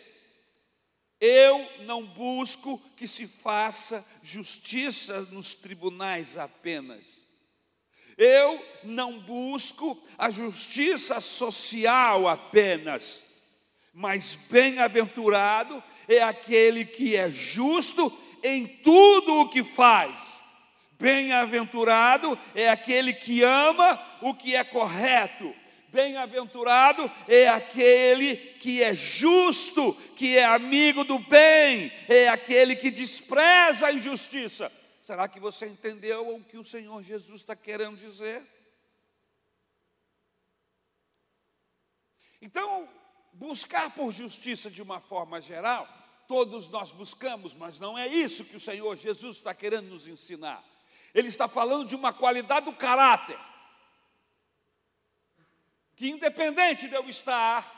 eu 1.21 1.69
não 1.81 2.07
busco 2.07 2.79
que 2.97 3.09
se 3.09 3.27
faça 3.27 4.07
justiça 4.23 5.23
nos 5.33 5.55
tribunais 5.55 6.37
apenas. 6.37 7.25
Eu 8.17 8.65
não 8.85 9.21
busco 9.21 10.03
a 10.17 10.31
justiça 10.31 11.21
social 11.21 12.29
apenas, 12.29 13.23
mas 13.93 14.37
bem-aventurado 14.49 15.83
é 16.09 16.23
aquele 16.23 16.85
que 16.85 17.17
é 17.17 17.31
justo 17.31 18.11
em 18.43 18.67
tudo 18.67 19.41
o 19.41 19.49
que 19.49 19.65
faz. 19.65 20.36
Bem-aventurado 20.99 22.39
é 22.55 22.69
aquele 22.69 23.13
que 23.13 23.43
ama 23.43 24.01
o 24.23 24.35
que 24.35 24.57
é 24.57 24.65
correto. 24.65 25.55
Bem-aventurado 25.89 27.11
é 27.29 27.49
aquele 27.49 28.37
que 28.37 28.83
é 28.83 28.95
justo, 28.95 29.95
que 30.17 30.37
é 30.37 30.45
amigo 30.45 31.05
do 31.05 31.19
bem, 31.19 31.93
é 32.09 32.29
aquele 32.29 32.77
que 32.77 32.91
despreza 32.91 33.87
a 33.87 33.93
injustiça. 33.93 34.73
Será 35.03 35.29
que 35.29 35.39
você 35.39 35.67
entendeu 35.67 36.35
o 36.35 36.43
que 36.43 36.59
o 36.59 36.65
Senhor 36.65 37.03
Jesus 37.03 37.41
está 37.41 37.55
querendo 37.55 37.97
dizer? 37.97 38.43
Então, 42.43 42.89
buscar 43.33 43.91
por 43.95 44.13
justiça 44.13 44.71
de 44.71 44.83
uma 44.83 45.01
forma 45.01 45.41
geral, 45.41 45.89
todos 46.27 46.69
nós 46.69 46.91
buscamos, 46.91 47.55
mas 47.55 47.79
não 47.79 47.97
é 47.97 48.09
isso 48.09 48.45
que 48.45 48.57
o 48.57 48.61
Senhor 48.61 48.97
Jesus 48.97 49.37
está 49.37 49.55
querendo 49.55 49.89
nos 49.89 50.09
ensinar. 50.09 50.65
Ele 51.17 51.29
está 51.29 51.49
falando 51.49 51.89
de 51.89 51.97
uma 51.97 52.13
qualidade 52.13 52.67
do 52.67 52.75
caráter, 52.75 53.39
que 55.97 56.11
independente 56.11 56.89
de 56.89 56.95
eu 56.95 57.09
estar 57.09 57.75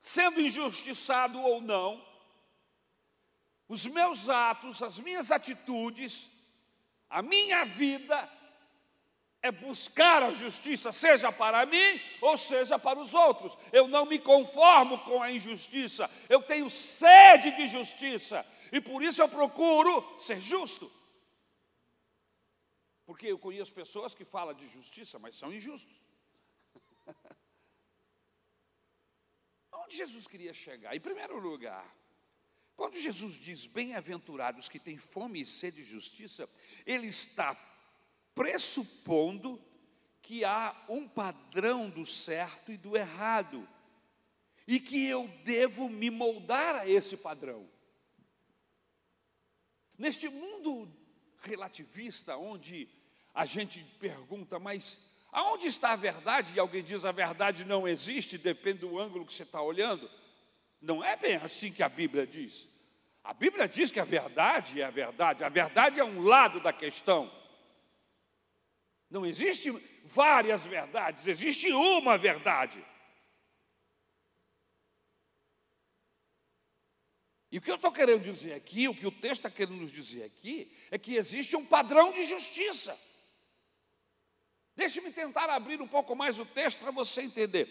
sendo 0.00 0.40
injustiçado 0.40 1.42
ou 1.42 1.60
não, 1.60 2.00
os 3.68 3.84
meus 3.84 4.28
atos, 4.28 4.80
as 4.80 5.00
minhas 5.00 5.32
atitudes, 5.32 6.28
a 7.10 7.20
minha 7.20 7.64
vida 7.64 8.30
é 9.42 9.50
buscar 9.50 10.22
a 10.22 10.32
justiça, 10.32 10.92
seja 10.92 11.32
para 11.32 11.66
mim 11.66 12.00
ou 12.20 12.38
seja 12.38 12.78
para 12.78 13.00
os 13.00 13.12
outros. 13.12 13.58
Eu 13.72 13.88
não 13.88 14.06
me 14.06 14.20
conformo 14.20 14.98
com 15.00 15.20
a 15.20 15.32
injustiça, 15.32 16.08
eu 16.28 16.40
tenho 16.42 16.70
sede 16.70 17.50
de 17.56 17.66
justiça 17.66 18.46
e 18.70 18.80
por 18.80 19.02
isso 19.02 19.20
eu 19.20 19.28
procuro 19.28 20.16
ser 20.16 20.40
justo. 20.40 21.01
Porque 23.12 23.26
eu 23.26 23.38
conheço 23.38 23.74
pessoas 23.74 24.14
que 24.14 24.24
falam 24.24 24.54
de 24.54 24.66
justiça, 24.70 25.18
mas 25.18 25.36
são 25.36 25.52
injustos. 25.52 26.00
Onde 29.70 29.94
Jesus 29.94 30.26
queria 30.26 30.54
chegar? 30.54 30.96
Em 30.96 31.00
primeiro 31.00 31.38
lugar, 31.38 31.94
quando 32.74 32.96
Jesus 32.96 33.34
diz 33.34 33.66
bem-aventurados 33.66 34.66
que 34.66 34.78
têm 34.78 34.96
fome 34.96 35.42
e 35.42 35.44
sede 35.44 35.84
de 35.84 35.90
justiça, 35.90 36.48
ele 36.86 37.08
está 37.08 37.54
pressupondo 38.34 39.62
que 40.22 40.42
há 40.42 40.74
um 40.88 41.06
padrão 41.06 41.90
do 41.90 42.06
certo 42.06 42.72
e 42.72 42.78
do 42.78 42.96
errado, 42.96 43.68
e 44.66 44.80
que 44.80 45.06
eu 45.06 45.28
devo 45.44 45.86
me 45.86 46.08
moldar 46.08 46.76
a 46.76 46.88
esse 46.88 47.18
padrão. 47.18 47.68
Neste 49.98 50.30
mundo 50.30 50.90
relativista, 51.42 52.38
onde 52.38 52.88
a 53.34 53.44
gente 53.44 53.82
pergunta, 53.98 54.58
mas 54.58 54.98
aonde 55.30 55.66
está 55.66 55.92
a 55.92 55.96
verdade? 55.96 56.52
E 56.54 56.60
alguém 56.60 56.82
diz 56.82 57.04
a 57.04 57.12
verdade 57.12 57.64
não 57.64 57.88
existe, 57.88 58.36
depende 58.36 58.80
do 58.80 58.98
ângulo 58.98 59.24
que 59.24 59.32
você 59.32 59.42
está 59.42 59.62
olhando. 59.62 60.10
Não 60.80 61.02
é 61.02 61.16
bem 61.16 61.36
assim 61.36 61.72
que 61.72 61.82
a 61.82 61.88
Bíblia 61.88 62.26
diz. 62.26 62.68
A 63.24 63.32
Bíblia 63.32 63.68
diz 63.68 63.90
que 63.92 64.00
a 64.00 64.04
verdade 64.04 64.80
é 64.80 64.84
a 64.84 64.90
verdade, 64.90 65.44
a 65.44 65.48
verdade 65.48 66.00
é 66.00 66.04
um 66.04 66.22
lado 66.22 66.60
da 66.60 66.72
questão. 66.72 67.32
Não 69.08 69.24
existe 69.24 69.70
várias 70.04 70.66
verdades, 70.66 71.26
existe 71.26 71.72
uma 71.72 72.18
verdade. 72.18 72.84
E 77.52 77.58
o 77.58 77.60
que 77.60 77.70
eu 77.70 77.76
estou 77.76 77.92
querendo 77.92 78.22
dizer 78.22 78.54
aqui, 78.54 78.88
o 78.88 78.94
que 78.94 79.06
o 79.06 79.12
texto 79.12 79.46
está 79.46 79.50
querendo 79.50 79.76
nos 79.76 79.92
dizer 79.92 80.24
aqui, 80.24 80.74
é 80.90 80.98
que 80.98 81.14
existe 81.14 81.54
um 81.54 81.64
padrão 81.64 82.10
de 82.10 82.22
justiça. 82.22 82.98
Deixe-me 84.74 85.10
tentar 85.10 85.50
abrir 85.50 85.80
um 85.82 85.86
pouco 85.86 86.14
mais 86.16 86.38
o 86.38 86.46
texto 86.46 86.80
para 86.80 86.90
você 86.90 87.22
entender. 87.22 87.68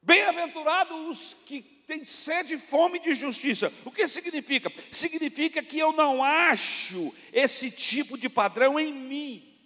Bem-aventurados 0.00 0.96
os 1.08 1.34
que 1.44 1.60
têm 1.60 2.04
sede 2.04 2.54
e 2.54 2.58
fome 2.58 2.98
de 2.98 3.12
justiça. 3.12 3.72
O 3.84 3.90
que 3.90 4.06
significa? 4.06 4.72
Significa 4.92 5.62
que 5.62 5.78
eu 5.78 5.92
não 5.92 6.22
acho 6.22 7.14
esse 7.32 7.70
tipo 7.70 8.16
de 8.16 8.28
padrão 8.28 8.78
em 8.78 8.92
mim, 8.92 9.58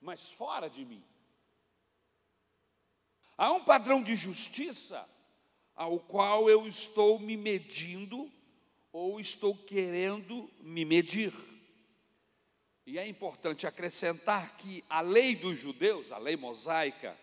mas 0.00 0.28
fora 0.30 0.68
de 0.68 0.84
mim. 0.84 1.02
Há 3.36 3.52
um 3.52 3.64
padrão 3.64 4.02
de 4.02 4.14
justiça 4.14 5.08
ao 5.74 5.98
qual 5.98 6.48
eu 6.48 6.66
estou 6.66 7.18
me 7.18 7.36
medindo 7.36 8.30
ou 8.92 9.18
estou 9.18 9.56
querendo 9.56 10.48
me 10.60 10.84
medir. 10.84 11.32
E 12.86 12.98
é 12.98 13.06
importante 13.06 13.66
acrescentar 13.66 14.56
que 14.56 14.84
a 14.88 15.00
lei 15.00 15.34
dos 15.34 15.58
judeus, 15.58 16.12
a 16.12 16.18
lei 16.18 16.36
mosaica, 16.36 17.18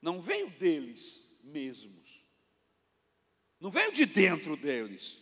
não 0.00 0.20
veio 0.20 0.48
deles, 0.50 1.28
mesmos. 1.42 2.24
Não 3.58 3.70
veio 3.70 3.92
de 3.92 4.06
dentro 4.06 4.56
deles, 4.56 5.20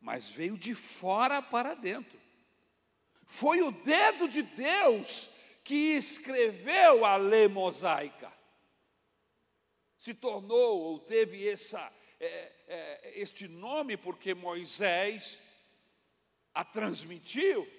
mas 0.00 0.30
veio 0.30 0.56
de 0.56 0.74
fora 0.74 1.42
para 1.42 1.74
dentro. 1.74 2.18
Foi 3.26 3.60
o 3.62 3.70
dedo 3.70 4.28
de 4.28 4.42
Deus 4.42 5.30
que 5.62 5.94
escreveu 5.94 7.04
a 7.04 7.16
lei 7.16 7.48
mosaica. 7.48 8.32
Se 9.96 10.14
tornou 10.14 10.80
ou 10.80 10.98
teve 10.98 11.46
essa, 11.46 11.92
é, 12.18 12.52
é, 12.66 13.20
este 13.20 13.46
nome 13.46 13.96
porque 13.96 14.34
Moisés 14.34 15.38
a 16.54 16.64
transmitiu. 16.64 17.70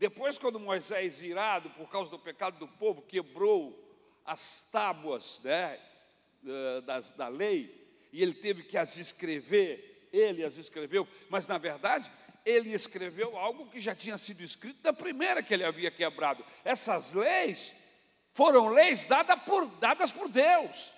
Depois, 0.00 0.38
quando 0.38 0.58
Moisés, 0.58 1.20
irado 1.20 1.68
por 1.70 1.86
causa 1.90 2.10
do 2.10 2.18
pecado 2.18 2.58
do 2.58 2.66
povo, 2.66 3.02
quebrou 3.02 3.78
as 4.24 4.66
tábuas 4.72 5.38
né, 5.44 5.78
da, 6.86 7.00
da 7.00 7.28
lei, 7.28 7.86
e 8.10 8.22
ele 8.22 8.32
teve 8.32 8.62
que 8.62 8.78
as 8.78 8.96
escrever, 8.96 10.08
ele 10.10 10.42
as 10.42 10.56
escreveu, 10.56 11.06
mas 11.28 11.46
na 11.46 11.58
verdade 11.58 12.10
ele 12.46 12.72
escreveu 12.72 13.36
algo 13.36 13.66
que 13.66 13.78
já 13.78 13.94
tinha 13.94 14.16
sido 14.16 14.42
escrito 14.42 14.80
da 14.80 14.94
primeira 14.94 15.42
que 15.42 15.52
ele 15.52 15.64
havia 15.64 15.90
quebrado. 15.90 16.42
Essas 16.64 17.12
leis 17.12 17.74
foram 18.32 18.68
leis 18.68 19.04
dadas 19.04 19.42
por, 19.42 19.66
dadas 19.78 20.10
por 20.10 20.30
Deus. 20.30 20.94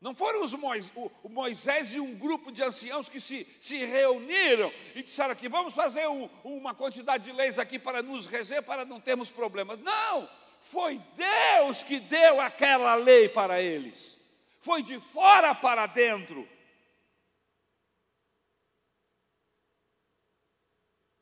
Não 0.00 0.14
foram 0.14 0.42
os 0.42 0.54
Moisés, 0.54 0.92
o 1.22 1.28
Moisés 1.28 1.92
e 1.92 2.00
um 2.00 2.14
grupo 2.14 2.50
de 2.50 2.62
anciãos 2.62 3.08
que 3.08 3.20
se, 3.20 3.46
se 3.60 3.84
reuniram 3.84 4.72
e 4.94 5.02
disseram 5.02 5.32
aqui, 5.32 5.46
vamos 5.46 5.74
fazer 5.74 6.08
um, 6.08 6.24
uma 6.42 6.74
quantidade 6.74 7.24
de 7.24 7.32
leis 7.32 7.58
aqui 7.58 7.78
para 7.78 8.02
nos 8.02 8.26
reger, 8.26 8.62
para 8.62 8.84
não 8.84 8.98
termos 8.98 9.30
problemas. 9.30 9.78
Não! 9.80 10.28
Foi 10.62 10.98
Deus 11.16 11.82
que 11.82 12.00
deu 12.00 12.40
aquela 12.40 12.94
lei 12.94 13.28
para 13.28 13.60
eles. 13.60 14.18
Foi 14.60 14.82
de 14.82 14.98
fora 15.00 15.54
para 15.54 15.86
dentro. 15.86 16.48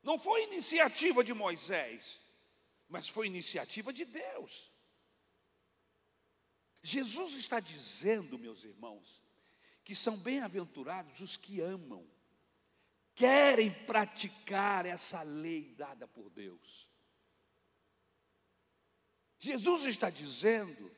Não 0.03 0.19
foi 0.19 0.45
iniciativa 0.45 1.23
de 1.23 1.35
Moisés, 1.35 2.21
mas 2.88 3.09
foi 3.09 3.27
iniciativa 3.27 3.93
de 3.93 4.05
Deus. 4.05 4.71
Jesus 6.83 7.35
está 7.35 7.61
dizendo, 7.61 8.38
meus 8.38 8.64
irmãos, 8.64 9.23
que 9.85 9.95
são 9.95 10.17
bem-aventurados 10.17 11.21
os 11.21 11.37
que 11.37 11.61
amam, 11.61 12.07
querem 13.14 13.71
praticar 13.71 14.87
essa 14.87 15.23
lei 15.23 15.75
dada 15.77 16.07
por 16.07 16.31
Deus. 16.31 16.87
Jesus 19.38 19.85
está 19.87 20.11
dizendo 20.11 20.91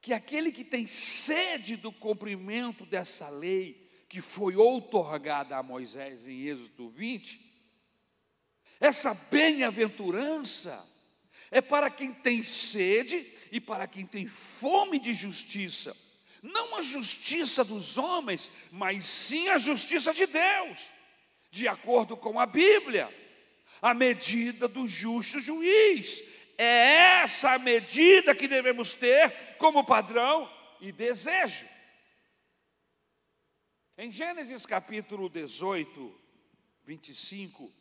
que 0.00 0.12
aquele 0.12 0.52
que 0.52 0.64
tem 0.64 0.86
sede 0.86 1.76
do 1.76 1.90
cumprimento 1.90 2.86
dessa 2.86 3.28
lei, 3.28 3.90
que 4.08 4.20
foi 4.20 4.56
outorgada 4.56 5.56
a 5.56 5.62
Moisés 5.62 6.26
em 6.26 6.46
Êxodo 6.46 6.88
20, 6.88 7.48
essa 8.80 9.12
bem-aventurança 9.12 10.86
é 11.50 11.60
para 11.60 11.90
quem 11.90 12.12
tem 12.14 12.42
sede 12.42 13.20
e 13.50 13.60
para 13.60 13.86
quem 13.86 14.06
tem 14.06 14.26
fome 14.26 14.98
de 14.98 15.12
justiça. 15.12 15.96
Não 16.42 16.76
a 16.76 16.82
justiça 16.82 17.64
dos 17.64 17.98
homens, 17.98 18.50
mas 18.70 19.04
sim 19.04 19.48
a 19.48 19.58
justiça 19.58 20.14
de 20.14 20.26
Deus, 20.26 20.90
de 21.50 21.66
acordo 21.66 22.16
com 22.16 22.38
a 22.38 22.46
Bíblia, 22.46 23.12
a 23.82 23.92
medida 23.92 24.68
do 24.68 24.86
justo 24.86 25.40
juiz. 25.40 26.22
É 26.56 27.20
essa 27.22 27.52
a 27.52 27.58
medida 27.58 28.34
que 28.34 28.48
devemos 28.48 28.94
ter 28.94 29.56
como 29.58 29.84
padrão 29.84 30.50
e 30.80 30.92
desejo. 30.92 31.66
Em 33.96 34.10
Gênesis 34.12 34.64
capítulo 34.64 35.28
18, 35.28 36.14
25, 36.84 37.72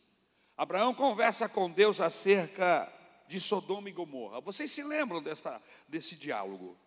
Abraão 0.58 0.93
conversa 0.93 1.47
com 1.47 1.69
Deus 1.69 2.01
acerca 2.01 2.91
de 3.27 3.39
Sodoma 3.39 3.89
e 3.89 3.91
Gomorra. 3.91 4.39
Vocês 4.39 4.71
se 4.71 4.83
lembram 4.83 5.21
desta, 5.21 5.61
desse 5.87 6.15
diálogo? 6.15 6.77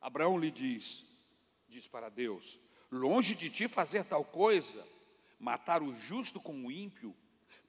Abraão 0.00 0.38
lhe 0.38 0.50
diz, 0.50 1.04
diz 1.68 1.88
para 1.88 2.08
Deus: 2.08 2.58
longe 2.90 3.34
de 3.34 3.50
ti 3.50 3.66
fazer 3.66 4.04
tal 4.04 4.24
coisa, 4.24 4.86
matar 5.38 5.82
o 5.82 5.94
justo 5.94 6.40
com 6.40 6.66
o 6.66 6.70
ímpio, 6.70 7.16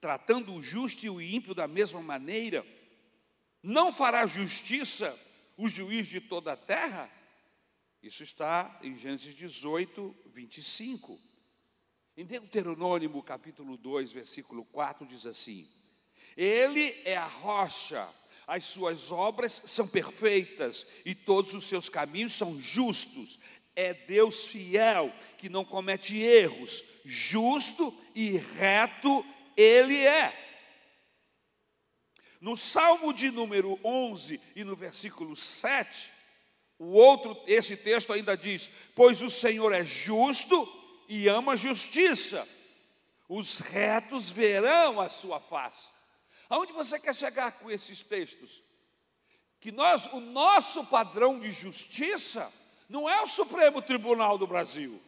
tratando 0.00 0.54
o 0.54 0.62
justo 0.62 1.04
e 1.04 1.10
o 1.10 1.20
ímpio 1.20 1.54
da 1.54 1.66
mesma 1.66 2.02
maneira, 2.02 2.64
não 3.62 3.92
fará 3.92 4.26
justiça 4.26 5.18
o 5.56 5.68
juiz 5.68 6.06
de 6.06 6.20
toda 6.20 6.52
a 6.52 6.56
terra? 6.56 7.10
Isso 8.02 8.22
está 8.22 8.78
em 8.82 8.96
Gênesis 8.96 9.34
18, 9.34 10.14
25. 10.26 11.18
Em 12.16 12.24
Deuteronômio 12.24 13.22
capítulo 13.22 13.76
2, 13.76 14.12
versículo 14.12 14.64
4, 14.64 15.06
diz 15.06 15.26
assim: 15.26 15.68
Ele 16.38 16.94
é 17.04 17.16
a 17.16 17.26
rocha, 17.26 18.08
as 18.46 18.64
suas 18.64 19.10
obras 19.10 19.60
são 19.66 19.88
perfeitas 19.88 20.86
e 21.04 21.12
todos 21.12 21.52
os 21.52 21.64
seus 21.64 21.88
caminhos 21.88 22.32
são 22.32 22.60
justos. 22.60 23.40
É 23.74 23.92
Deus 23.92 24.46
fiel, 24.46 25.12
que 25.36 25.48
não 25.48 25.64
comete 25.64 26.16
erros, 26.16 26.84
justo 27.04 27.92
e 28.14 28.36
reto 28.36 29.26
Ele 29.56 30.06
é. 30.06 30.32
No 32.40 32.56
Salmo 32.56 33.12
de 33.12 33.32
número 33.32 33.76
11 33.82 34.40
e 34.54 34.62
no 34.62 34.76
versículo 34.76 35.34
7, 35.34 36.08
o 36.78 36.92
outro, 36.92 37.36
esse 37.48 37.76
texto 37.76 38.12
ainda 38.12 38.36
diz: 38.36 38.70
Pois 38.94 39.22
o 39.22 39.28
Senhor 39.28 39.72
é 39.72 39.84
justo 39.84 40.68
e 41.08 41.26
ama 41.26 41.54
a 41.54 41.56
justiça, 41.56 42.48
os 43.28 43.58
retos 43.58 44.30
verão 44.30 45.00
a 45.00 45.08
sua 45.08 45.40
face. 45.40 45.97
Aonde 46.48 46.72
você 46.72 46.98
quer 46.98 47.14
chegar 47.14 47.52
com 47.52 47.70
esses 47.70 48.02
textos? 48.02 48.62
Que 49.60 49.70
nós, 49.70 50.06
o 50.06 50.20
nosso 50.20 50.84
padrão 50.84 51.38
de 51.38 51.50
justiça, 51.50 52.52
não 52.88 53.08
é 53.08 53.20
o 53.20 53.26
Supremo 53.26 53.82
Tribunal 53.82 54.38
do 54.38 54.46
Brasil. 54.46 55.00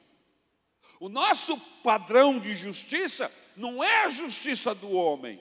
O 0.98 1.08
nosso 1.08 1.56
padrão 1.82 2.38
de 2.38 2.52
justiça 2.52 3.32
não 3.56 3.82
é 3.82 4.04
a 4.04 4.08
justiça 4.08 4.74
do 4.74 4.92
homem. 4.92 5.40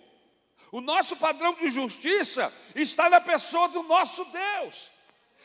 O 0.71 0.79
nosso 0.79 1.17
padrão 1.17 1.53
de 1.55 1.67
justiça 1.67 2.53
está 2.75 3.09
na 3.09 3.19
pessoa 3.19 3.67
do 3.69 3.83
nosso 3.83 4.23
Deus. 4.25 4.89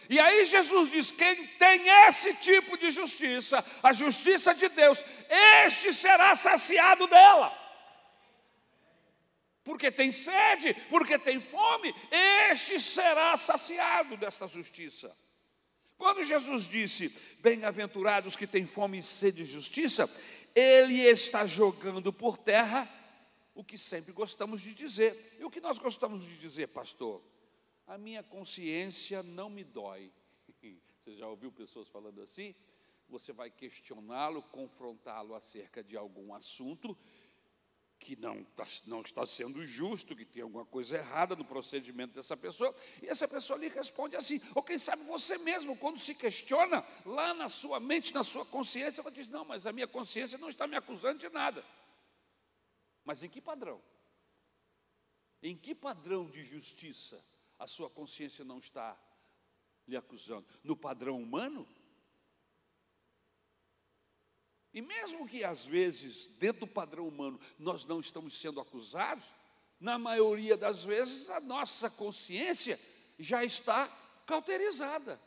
E 0.08 0.20
aí 0.20 0.44
Jesus 0.44 0.90
diz: 0.90 1.10
quem 1.10 1.46
tem 1.46 1.88
esse 2.06 2.34
tipo 2.34 2.76
de 2.76 2.90
justiça, 2.90 3.64
a 3.82 3.92
justiça 3.92 4.54
de 4.54 4.68
Deus, 4.68 5.02
este 5.56 5.92
será 5.92 6.36
saciado 6.36 7.06
dela. 7.06 7.63
Porque 9.74 9.90
tem 9.90 10.12
sede, 10.12 10.72
porque 10.88 11.18
tem 11.18 11.40
fome, 11.40 11.92
este 12.48 12.78
será 12.78 13.36
saciado 13.36 14.16
desta 14.16 14.46
justiça. 14.46 15.12
Quando 15.98 16.22
Jesus 16.22 16.68
disse: 16.68 17.08
Bem-aventurados 17.40 18.36
que 18.36 18.46
têm 18.46 18.66
fome 18.66 18.98
e 18.98 19.02
sede 19.02 19.38
de 19.38 19.50
justiça, 19.50 20.08
ele 20.54 21.02
está 21.02 21.44
jogando 21.44 22.12
por 22.12 22.38
terra 22.38 22.88
o 23.52 23.64
que 23.64 23.76
sempre 23.76 24.12
gostamos 24.12 24.60
de 24.60 24.72
dizer. 24.72 25.36
E 25.40 25.44
o 25.44 25.50
que 25.50 25.60
nós 25.60 25.76
gostamos 25.76 26.24
de 26.24 26.38
dizer, 26.38 26.68
pastor? 26.68 27.20
a 27.84 27.98
minha 27.98 28.22
consciência 28.22 29.24
não 29.24 29.50
me 29.50 29.64
dói. 29.64 30.12
Você 31.02 31.16
já 31.16 31.26
ouviu 31.26 31.50
pessoas 31.50 31.88
falando 31.88 32.22
assim? 32.22 32.54
Você 33.08 33.32
vai 33.32 33.50
questioná-lo, 33.50 34.40
confrontá-lo 34.40 35.34
acerca 35.34 35.82
de 35.82 35.96
algum 35.96 36.32
assunto 36.32 36.96
que 38.04 38.16
não, 38.16 38.44
tá, 38.44 38.66
não 38.86 39.00
está 39.00 39.24
sendo 39.24 39.64
justo, 39.64 40.14
que 40.14 40.24
tem 40.24 40.42
alguma 40.42 40.64
coisa 40.64 40.96
errada 40.98 41.34
no 41.34 41.44
procedimento 41.44 42.14
dessa 42.14 42.36
pessoa, 42.36 42.74
e 43.02 43.08
essa 43.08 43.26
pessoa 43.26 43.58
lhe 43.58 43.68
responde 43.68 44.14
assim, 44.16 44.40
ou 44.54 44.62
quem 44.62 44.78
sabe 44.78 45.02
você 45.04 45.38
mesmo, 45.38 45.76
quando 45.76 45.98
se 45.98 46.14
questiona, 46.14 46.86
lá 47.04 47.32
na 47.34 47.48
sua 47.48 47.80
mente, 47.80 48.12
na 48.12 48.22
sua 48.22 48.44
consciência, 48.44 49.02
você 49.02 49.10
diz, 49.10 49.28
não, 49.28 49.44
mas 49.44 49.66
a 49.66 49.72
minha 49.72 49.88
consciência 49.88 50.38
não 50.38 50.48
está 50.48 50.66
me 50.66 50.76
acusando 50.76 51.18
de 51.18 51.28
nada. 51.30 51.64
Mas 53.04 53.22
em 53.22 53.28
que 53.28 53.40
padrão? 53.40 53.80
Em 55.42 55.56
que 55.56 55.74
padrão 55.74 56.30
de 56.30 56.42
justiça? 56.44 57.22
a 57.58 57.66
sua 57.66 57.88
consciência 57.88 58.44
não 58.44 58.58
está 58.58 58.96
lhe 59.86 59.96
acusando? 59.96 60.46
No 60.62 60.76
padrão 60.76 61.20
humano? 61.20 61.66
E 64.74 64.82
mesmo 64.82 65.26
que 65.26 65.44
às 65.44 65.64
vezes, 65.64 66.26
dentro 66.38 66.60
do 66.60 66.66
padrão 66.66 67.06
humano, 67.06 67.38
nós 67.58 67.84
não 67.84 68.00
estamos 68.00 68.34
sendo 68.34 68.60
acusados, 68.60 69.24
na 69.78 69.98
maioria 69.98 70.56
das 70.56 70.82
vezes 70.82 71.30
a 71.30 71.38
nossa 71.38 71.88
consciência 71.88 72.78
já 73.16 73.44
está 73.44 73.86
cauterizada. 74.26 75.20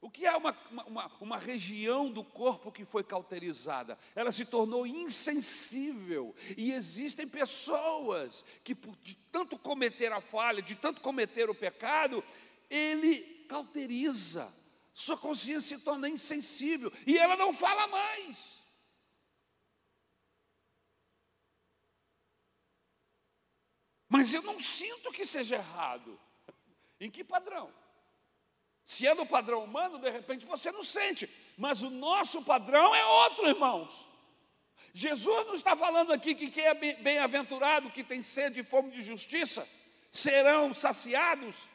O 0.00 0.08
que 0.08 0.24
é 0.24 0.36
uma, 0.36 0.56
uma, 0.86 1.12
uma, 1.20 1.38
região 1.38 2.08
do 2.08 2.22
corpo 2.22 2.70
que 2.70 2.84
foi 2.84 3.02
cauterizada? 3.02 3.98
Ela 4.14 4.30
se 4.30 4.44
tornou 4.44 4.86
insensível. 4.86 6.34
E 6.56 6.72
existem 6.72 7.26
pessoas 7.26 8.44
que, 8.62 8.74
de 9.02 9.16
tanto 9.32 9.58
cometer 9.58 10.12
a 10.12 10.20
falha, 10.20 10.62
de 10.62 10.76
tanto 10.76 11.00
cometer 11.00 11.50
o 11.50 11.54
pecado, 11.54 12.22
ele 12.70 13.44
cauteriza. 13.48 14.50
Sua 14.94 15.16
consciência 15.16 15.76
se 15.76 15.84
torna 15.84 16.08
insensível 16.08 16.92
e 17.04 17.18
ela 17.18 17.36
não 17.36 17.52
fala 17.52 17.88
mais. 17.88 18.57
Mas 24.08 24.32
eu 24.32 24.42
não 24.42 24.58
sinto 24.58 25.12
que 25.12 25.24
seja 25.24 25.56
errado. 25.56 26.18
Em 27.00 27.10
que 27.10 27.22
padrão? 27.22 27.72
Se 28.82 29.06
é 29.06 29.14
no 29.14 29.26
padrão 29.26 29.64
humano, 29.64 29.98
de 29.98 30.08
repente 30.08 30.46
você 30.46 30.72
não 30.72 30.82
sente, 30.82 31.28
mas 31.58 31.82
o 31.82 31.90
nosso 31.90 32.42
padrão 32.42 32.94
é 32.94 33.04
outro, 33.04 33.46
irmãos. 33.46 34.08
Jesus 34.94 35.46
não 35.46 35.54
está 35.54 35.76
falando 35.76 36.10
aqui 36.10 36.34
que 36.34 36.50
quem 36.50 36.64
é 36.64 36.74
bem-aventurado, 36.74 37.90
que 37.90 38.02
tem 38.02 38.22
sede 38.22 38.60
e 38.60 38.64
fome 38.64 38.90
de 38.90 39.02
justiça, 39.02 39.68
serão 40.10 40.72
saciados. 40.72 41.68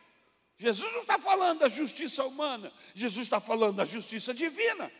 Jesus 0.58 0.92
não 0.92 1.02
está 1.02 1.20
falando 1.20 1.60
da 1.60 1.68
justiça 1.68 2.24
humana, 2.26 2.74
Jesus 2.96 3.28
está 3.28 3.40
falando 3.40 3.76
da 3.76 3.86
justiça 3.86 4.34
divina. 4.34 4.92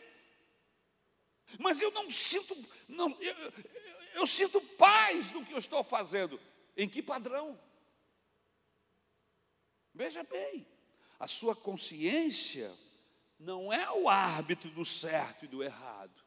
Mas 1.58 1.80
eu 1.80 1.90
não 1.90 2.08
sinto, 2.08 2.56
não, 2.88 3.10
eu, 3.20 3.34
eu, 3.34 3.52
eu 4.14 4.26
sinto 4.26 4.60
paz 4.60 5.32
no 5.32 5.44
que 5.44 5.52
eu 5.52 5.58
estou 5.58 5.82
fazendo. 5.82 6.40
Em 6.76 6.88
que 6.88 7.02
padrão? 7.02 7.58
Veja 9.94 10.24
bem, 10.24 10.66
a 11.18 11.26
sua 11.26 11.54
consciência 11.54 12.70
não 13.38 13.72
é 13.72 13.90
o 13.92 14.08
árbitro 14.08 14.70
do 14.70 14.84
certo 14.84 15.44
e 15.44 15.48
do 15.48 15.62
errado. 15.62 16.24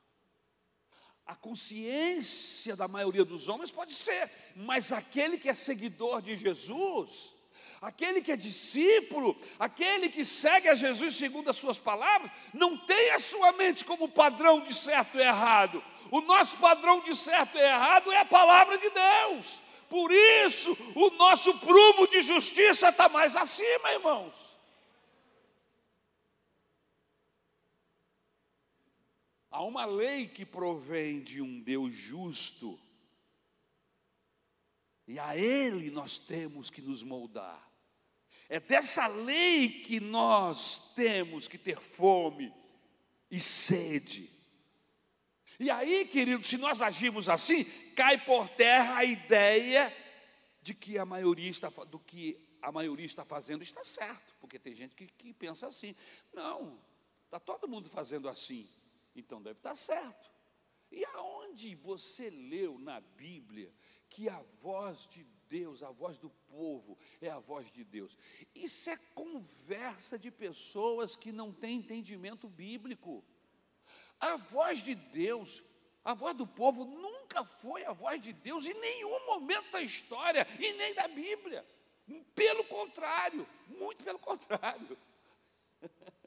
A 1.26 1.36
consciência 1.36 2.76
da 2.76 2.88
maioria 2.88 3.26
dos 3.26 3.50
homens 3.50 3.70
pode 3.70 3.94
ser, 3.94 4.32
mas 4.56 4.94
aquele 4.94 5.38
que 5.38 5.50
é 5.50 5.54
seguidor 5.54 6.22
de 6.22 6.38
Jesus, 6.38 7.34
aquele 7.82 8.22
que 8.22 8.32
é 8.32 8.38
discípulo, 8.38 9.38
aquele 9.60 10.08
que 10.08 10.24
segue 10.24 10.70
a 10.70 10.76
Jesus 10.76 11.16
segundo 11.16 11.50
as 11.50 11.58
suas 11.58 11.78
palavras, 11.78 12.32
não 12.54 12.78
tem 12.78 13.12
a 13.12 13.20
sua 13.20 13.52
mente 13.52 13.84
como 13.84 14.08
padrão 14.08 14.62
de 14.62 14.74
certo 14.74 15.18
e 15.18 15.22
errado. 15.22 15.84
O 16.10 16.22
nosso 16.22 16.56
padrão 16.58 17.02
de 17.02 17.14
certo 17.14 17.58
e 17.58 17.62
errado 17.62 18.10
é 18.10 18.20
a 18.20 18.26
palavra 18.26 18.78
de 18.78 18.90
Deus. 18.90 19.67
Por 19.90 20.12
isso, 20.12 20.76
o 20.96 21.10
nosso 21.12 21.58
prumo 21.60 22.08
de 22.08 22.22
justiça 22.22 22.90
está 22.90 23.08
mais 23.08 23.36
acima, 23.36 23.92
irmãos. 23.94 24.36
Há 29.50 29.64
uma 29.64 29.86
lei 29.86 30.28
que 30.28 30.46
provém 30.46 31.22
de 31.22 31.42
um 31.42 31.60
Deus 31.62 31.94
justo, 31.94 32.80
e 35.08 35.18
a 35.18 35.38
Ele 35.38 35.90
nós 35.90 36.18
temos 36.18 36.70
que 36.70 36.82
nos 36.82 37.02
moldar. 37.02 37.66
É 38.50 38.60
dessa 38.60 39.08
lei 39.08 39.70
que 39.70 40.00
nós 40.00 40.94
temos 40.94 41.48
que 41.48 41.58
ter 41.58 41.80
fome 41.80 42.54
e 43.32 43.40
sede 43.40 44.37
e 45.60 45.72
aí, 45.72 46.06
querido, 46.06 46.46
se 46.46 46.58
nós 46.58 46.82
agirmos 46.82 47.28
assim, 47.28 47.64
cai 47.96 48.24
por 48.24 48.48
terra 48.50 48.98
a 48.98 49.06
ideia 49.06 49.96
de 50.62 50.74
que 50.74 50.98
a 50.98 51.06
maioria 51.06 51.50
está 51.50 51.70
do 51.70 51.98
que 52.00 52.40
a 52.62 52.72
maioria 52.72 53.06
está 53.06 53.24
fazendo 53.24 53.64
está 53.64 53.84
certo, 53.84 54.36
porque 54.40 54.60
tem 54.60 54.76
gente 54.76 54.96
que, 54.96 55.08
que 55.08 55.34
pensa 55.34 55.68
assim. 55.68 55.96
Não, 56.34 56.80
está 57.26 57.40
todo 57.40 57.68
mundo 57.68 57.90
fazendo 57.90 58.28
assim, 58.28 58.70
então 59.16 59.42
deve 59.42 59.60
estar 59.60 59.76
certo. 59.76 60.30
E 60.92 61.04
aonde 61.06 61.76
você 61.76 62.30
leu 62.30 62.78
na 62.80 63.02
Bíblia 63.02 63.74
que 64.10 64.30
a 64.30 64.42
voz 64.62 65.08
de 65.08 65.26
Deus, 65.50 65.84
a 65.84 65.92
voz 65.92 66.18
do 66.18 66.30
povo 66.30 66.98
é 67.22 67.30
a 67.30 67.40
voz 67.40 67.72
de 67.72 67.84
Deus? 67.84 68.18
Isso 68.54 68.90
é 68.90 68.98
conversa 69.14 70.18
de 70.18 70.32
pessoas 70.32 71.16
que 71.16 71.32
não 71.32 71.52
têm 71.52 71.80
entendimento 71.80 72.48
bíblico. 72.48 73.24
A 74.20 74.36
voz 74.36 74.84
de 74.84 74.96
Deus, 74.96 75.64
a 76.04 76.14
voz 76.14 76.36
do 76.36 76.46
povo 76.48 76.84
nunca 76.86 77.44
foi 77.44 77.86
a 77.86 77.94
voz 77.94 78.22
de 78.22 78.34
Deus 78.34 78.66
em 78.66 78.74
nenhum 78.74 79.26
momento 79.26 79.72
da 79.72 79.82
história 79.82 80.48
e 80.60 80.74
nem 80.74 80.94
da 80.94 81.08
Bíblia. 81.08 81.66
Pelo 82.34 82.64
contrário, 82.66 83.48
muito 83.68 84.04
pelo 84.04 84.20
contrário. 84.20 84.98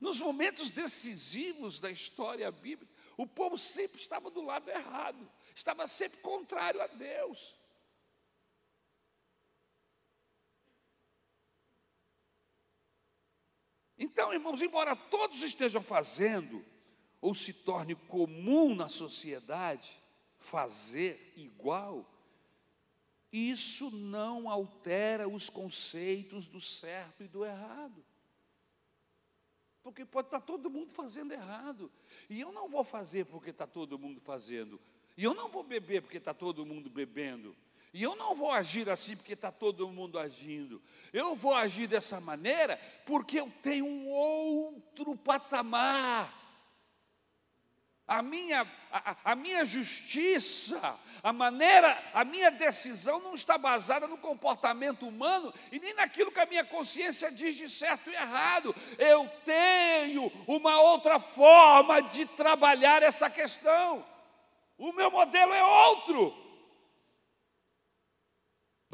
Nos 0.00 0.20
momentos 0.20 0.70
decisivos 0.70 1.78
da 1.78 1.90
história 1.90 2.50
bíblica, 2.50 2.92
o 3.16 3.26
povo 3.26 3.56
sempre 3.56 4.00
estava 4.00 4.30
do 4.30 4.42
lado 4.42 4.70
errado, 4.70 5.30
estava 5.54 5.86
sempre 5.86 6.20
contrário 6.20 6.80
a 6.80 6.86
Deus. 6.86 7.54
Então, 13.96 14.23
irmãos, 14.34 14.60
embora 14.60 14.94
todos 14.94 15.42
estejam 15.42 15.82
fazendo, 15.82 16.64
ou 17.20 17.34
se 17.34 17.52
torne 17.52 17.94
comum 17.94 18.74
na 18.74 18.88
sociedade, 18.88 19.98
fazer 20.38 21.32
igual, 21.36 22.06
isso 23.32 23.90
não 23.90 24.48
altera 24.48 25.28
os 25.28 25.48
conceitos 25.48 26.46
do 26.46 26.60
certo 26.60 27.24
e 27.24 27.28
do 27.28 27.44
errado. 27.44 28.04
Porque 29.82 30.04
pode 30.04 30.28
estar 30.28 30.40
todo 30.40 30.70
mundo 30.70 30.92
fazendo 30.92 31.32
errado. 31.32 31.90
E 32.30 32.40
eu 32.40 32.52
não 32.52 32.68
vou 32.68 32.84
fazer 32.84 33.26
porque 33.26 33.50
está 33.50 33.66
todo 33.66 33.98
mundo 33.98 34.20
fazendo. 34.20 34.80
E 35.16 35.24
eu 35.24 35.34
não 35.34 35.48
vou 35.48 35.62
beber 35.62 36.02
porque 36.02 36.18
está 36.18 36.32
todo 36.32 36.64
mundo 36.64 36.88
bebendo. 36.88 37.56
E 37.94 38.02
eu 38.02 38.14
não 38.14 38.34
vou 38.34 38.50
agir 38.50 38.90
assim 38.90 39.16
porque 39.16 39.32
está 39.32 39.50
todo 39.50 39.88
mundo 39.88 40.18
agindo. 40.18 40.82
Eu 41.12 41.34
vou 41.34 41.54
agir 41.54 41.86
dessa 41.86 42.20
maneira 42.20 42.78
porque 43.06 43.40
eu 43.40 43.50
tenho 43.62 43.86
um 43.86 44.08
outro 44.08 45.16
patamar 45.16 46.44
a 48.06 48.20
minha, 48.20 48.70
a, 48.92 49.16
a, 49.32 49.34
minha 49.34 49.64
justiça, 49.64 50.98
a 51.22 51.32
maneira, 51.32 51.98
a 52.12 52.22
minha 52.22 52.50
decisão 52.50 53.18
não 53.20 53.34
está 53.34 53.56
baseada 53.56 54.06
no 54.06 54.18
comportamento 54.18 55.08
humano 55.08 55.52
e 55.72 55.78
nem 55.78 55.94
naquilo 55.94 56.30
que 56.30 56.40
a 56.40 56.44
minha 56.44 56.64
consciência 56.64 57.32
diz 57.32 57.54
de 57.54 57.68
certo 57.68 58.10
e 58.10 58.14
errado. 58.14 58.74
Eu 58.98 59.30
tenho 59.46 60.30
uma 60.46 60.80
outra 60.82 61.18
forma 61.18 62.02
de 62.02 62.26
trabalhar 62.26 63.02
essa 63.02 63.30
questão. 63.30 64.04
O 64.76 64.92
meu 64.92 65.10
modelo 65.10 65.54
é 65.54 65.64
outro. 65.64 66.43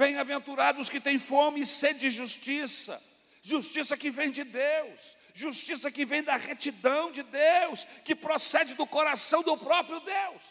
Bem-aventurados 0.00 0.88
que 0.88 1.00
têm 1.00 1.18
fome 1.18 1.60
e 1.60 1.66
sede 1.66 2.00
de 2.00 2.10
justiça, 2.10 3.02
justiça 3.42 3.96
que 3.96 4.10
vem 4.10 4.30
de 4.30 4.44
Deus 4.44 5.20
justiça 5.34 5.90
que 5.90 6.04
vem 6.04 6.22
da 6.22 6.36
retidão 6.36 7.10
de 7.10 7.22
Deus, 7.22 7.84
que 8.04 8.14
procede 8.14 8.74
do 8.74 8.86
coração 8.86 9.42
do 9.42 9.56
próprio 9.56 10.00
Deus. 10.00 10.42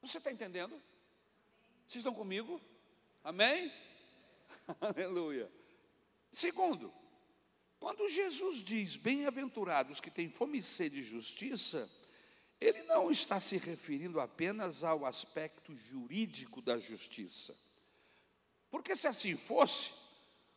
Você 0.00 0.18
está 0.18 0.30
entendendo? 0.30 0.80
Vocês 1.86 1.96
estão 1.96 2.14
comigo? 2.14 2.60
Amém? 3.22 3.72
Aleluia. 4.80 5.50
Segundo, 6.30 6.92
quando 7.78 8.08
Jesus 8.08 8.62
diz 8.62 8.96
bem-aventurados 8.96 10.00
que 10.00 10.10
têm 10.10 10.30
fome 10.30 10.58
e 10.58 10.62
sede 10.62 10.96
de 10.96 11.02
justiça, 11.02 11.90
ele 12.60 12.82
não 12.84 13.10
está 13.10 13.38
se 13.38 13.58
referindo 13.58 14.20
apenas 14.20 14.82
ao 14.82 15.04
aspecto 15.04 15.74
jurídico 15.76 16.62
da 16.62 16.78
justiça. 16.78 17.54
Porque 18.70 18.96
se 18.96 19.06
assim 19.06 19.36
fosse, 19.36 19.92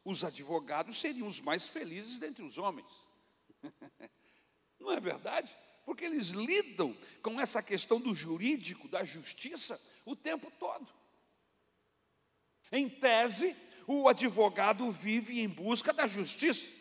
os 0.04 0.24
advogados 0.24 1.00
seriam 1.00 1.28
os 1.28 1.42
mais 1.42 1.68
felizes 1.68 2.18
dentre 2.18 2.44
os 2.44 2.58
homens. 2.58 2.88
Não 4.80 4.92
é 4.92 5.00
verdade? 5.00 5.56
Porque 5.86 6.06
eles 6.06 6.30
lidam 6.30 6.96
com 7.22 7.40
essa 7.40 7.62
questão 7.62 8.00
do 8.00 8.14
jurídico, 8.14 8.88
da 8.88 9.04
justiça, 9.04 9.80
o 10.06 10.16
tempo 10.16 10.52
todo. 10.58 10.88
Em 12.72 12.88
tese, 12.88 13.56
o 13.86 14.08
advogado 14.08 14.90
vive 14.92 15.42
em 15.42 15.50
busca 15.50 15.92
da 15.92 16.08
justiça. 16.08 16.79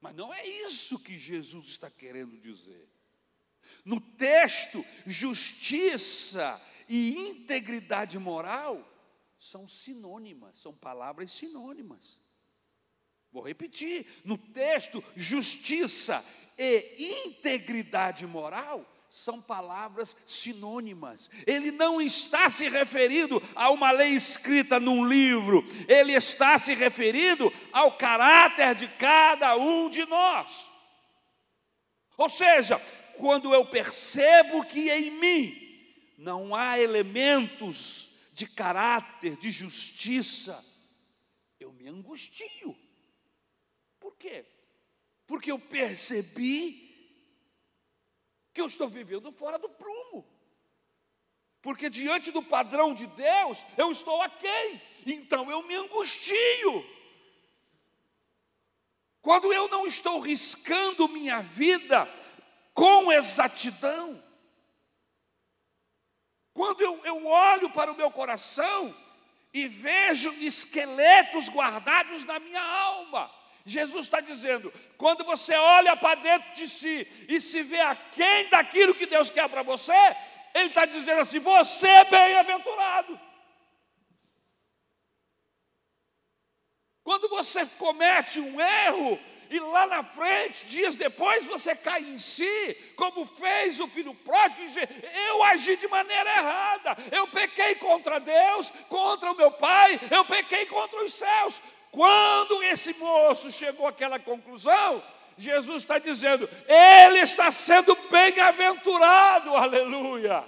Mas 0.00 0.14
não 0.14 0.32
é 0.32 0.46
isso 0.46 0.98
que 0.98 1.18
Jesus 1.18 1.66
está 1.66 1.90
querendo 1.90 2.36
dizer. 2.38 2.88
No 3.84 4.00
texto, 4.00 4.84
justiça 5.06 6.60
e 6.88 7.16
integridade 7.18 8.18
moral 8.18 8.92
são 9.38 9.66
sinônimas, 9.66 10.58
são 10.58 10.74
palavras 10.74 11.32
sinônimas. 11.32 12.20
Vou 13.32 13.42
repetir: 13.42 14.06
no 14.24 14.38
texto, 14.38 15.02
justiça 15.16 16.24
e 16.58 17.26
integridade 17.26 18.26
moral 18.26 18.95
são 19.16 19.40
palavras 19.40 20.14
sinônimas. 20.26 21.30
Ele 21.46 21.70
não 21.70 22.02
está 22.02 22.50
se 22.50 22.68
referindo 22.68 23.42
a 23.54 23.70
uma 23.70 23.90
lei 23.90 24.10
escrita 24.10 24.78
num 24.78 25.08
livro, 25.08 25.66
ele 25.88 26.12
está 26.12 26.58
se 26.58 26.74
referindo 26.74 27.50
ao 27.72 27.96
caráter 27.96 28.74
de 28.74 28.86
cada 28.86 29.56
um 29.56 29.88
de 29.88 30.04
nós. 30.04 30.68
Ou 32.18 32.28
seja, 32.28 32.78
quando 33.16 33.54
eu 33.54 33.64
percebo 33.64 34.66
que 34.66 34.90
em 34.90 35.10
mim 35.12 36.14
não 36.18 36.54
há 36.54 36.78
elementos 36.78 38.10
de 38.34 38.46
caráter, 38.46 39.36
de 39.36 39.50
justiça, 39.50 40.62
eu 41.58 41.72
me 41.72 41.88
angustio. 41.88 42.76
Por 43.98 44.14
quê? 44.16 44.44
Porque 45.26 45.50
eu 45.50 45.58
percebi 45.58 46.85
que 48.56 48.62
eu 48.62 48.66
estou 48.66 48.88
vivendo 48.88 49.30
fora 49.30 49.58
do 49.58 49.68
prumo. 49.68 50.26
Porque 51.60 51.90
diante 51.90 52.32
do 52.32 52.42
padrão 52.42 52.94
de 52.94 53.06
Deus, 53.06 53.66
eu 53.76 53.92
estou 53.92 54.22
aquém. 54.22 54.80
Então 55.04 55.50
eu 55.50 55.62
me 55.62 55.74
angustio. 55.74 56.82
Quando 59.20 59.52
eu 59.52 59.68
não 59.68 59.86
estou 59.86 60.20
riscando 60.20 61.06
minha 61.06 61.42
vida 61.42 62.08
com 62.72 63.12
exatidão, 63.12 64.22
quando 66.54 66.80
eu, 66.80 67.04
eu 67.04 67.26
olho 67.26 67.68
para 67.70 67.92
o 67.92 67.96
meu 67.96 68.10
coração 68.10 68.96
e 69.52 69.68
vejo 69.68 70.30
esqueletos 70.40 71.50
guardados 71.50 72.24
na 72.24 72.38
minha 72.38 72.62
alma, 72.62 73.30
Jesus 73.66 74.06
está 74.06 74.20
dizendo: 74.20 74.72
quando 74.96 75.24
você 75.24 75.52
olha 75.54 75.96
para 75.96 76.14
dentro 76.14 76.54
de 76.54 76.68
si 76.68 77.06
e 77.28 77.40
se 77.40 77.64
vê 77.64 77.80
aquém 77.80 78.48
daquilo 78.48 78.94
que 78.94 79.06
Deus 79.06 79.28
quer 79.28 79.48
para 79.48 79.64
você, 79.64 79.92
Ele 80.54 80.68
está 80.68 80.86
dizendo 80.86 81.20
assim: 81.20 81.40
você 81.40 81.88
é 81.88 82.04
bem-aventurado. 82.04 83.20
Quando 87.02 87.28
você 87.28 87.66
comete 87.66 88.40
um 88.40 88.60
erro, 88.60 89.18
e 89.48 89.58
lá 89.58 89.86
na 89.86 90.02
frente, 90.02 90.66
dias 90.66 90.96
depois, 90.96 91.44
você 91.44 91.74
cai 91.74 92.02
em 92.02 92.18
si, 92.18 92.76
como 92.96 93.24
fez 93.26 93.80
o 93.80 93.86
filho 93.86 94.14
pródigo, 94.14 94.62
e 94.62 94.66
diz: 94.66 94.76
Eu 95.28 95.42
agi 95.42 95.76
de 95.76 95.88
maneira 95.88 96.30
errada, 96.30 96.96
eu 97.12 97.26
pequei 97.28 97.76
contra 97.76 98.18
Deus, 98.20 98.70
contra 98.88 99.32
o 99.32 99.36
meu 99.36 99.50
pai, 99.50 100.00
eu 100.10 100.24
pequei 100.24 100.66
contra 100.66 101.04
os 101.04 101.12
céus. 101.12 101.60
Quando 101.96 102.62
esse 102.62 102.92
moço 102.98 103.50
chegou 103.50 103.86
àquela 103.86 104.18
conclusão, 104.18 105.02
Jesus 105.38 105.82
está 105.82 105.98
dizendo: 105.98 106.46
Ele 106.68 107.20
está 107.20 107.50
sendo 107.50 107.94
bem-aventurado, 108.10 109.56
aleluia. 109.56 110.46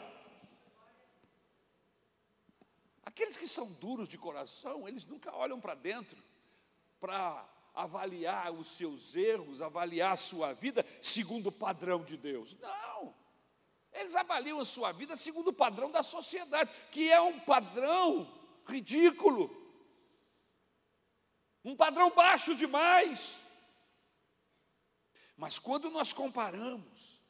Aqueles 3.02 3.38
que 3.38 3.46
são 3.46 3.66
duros 3.80 4.10
de 4.10 4.18
coração, 4.18 4.86
eles 4.86 5.06
nunca 5.06 5.34
olham 5.34 5.58
para 5.58 5.74
dentro 5.74 6.22
para 7.00 7.48
avaliar 7.74 8.52
os 8.52 8.76
seus 8.76 9.16
erros, 9.16 9.62
avaliar 9.62 10.12
a 10.12 10.16
sua 10.16 10.52
vida 10.52 10.84
segundo 11.00 11.46
o 11.46 11.52
padrão 11.52 12.04
de 12.04 12.18
Deus. 12.18 12.58
Não. 12.60 13.14
Eles 13.94 14.14
avaliam 14.14 14.60
a 14.60 14.66
sua 14.66 14.92
vida 14.92 15.16
segundo 15.16 15.48
o 15.48 15.54
padrão 15.54 15.90
da 15.90 16.02
sociedade, 16.02 16.70
que 16.90 17.10
é 17.10 17.18
um 17.22 17.40
padrão 17.40 18.30
ridículo, 18.66 19.67
um 21.64 21.76
padrão 21.76 22.10
baixo 22.10 22.54
demais. 22.54 23.40
Mas 25.36 25.58
quando 25.58 25.90
nós 25.90 26.12
comparamos 26.12 27.22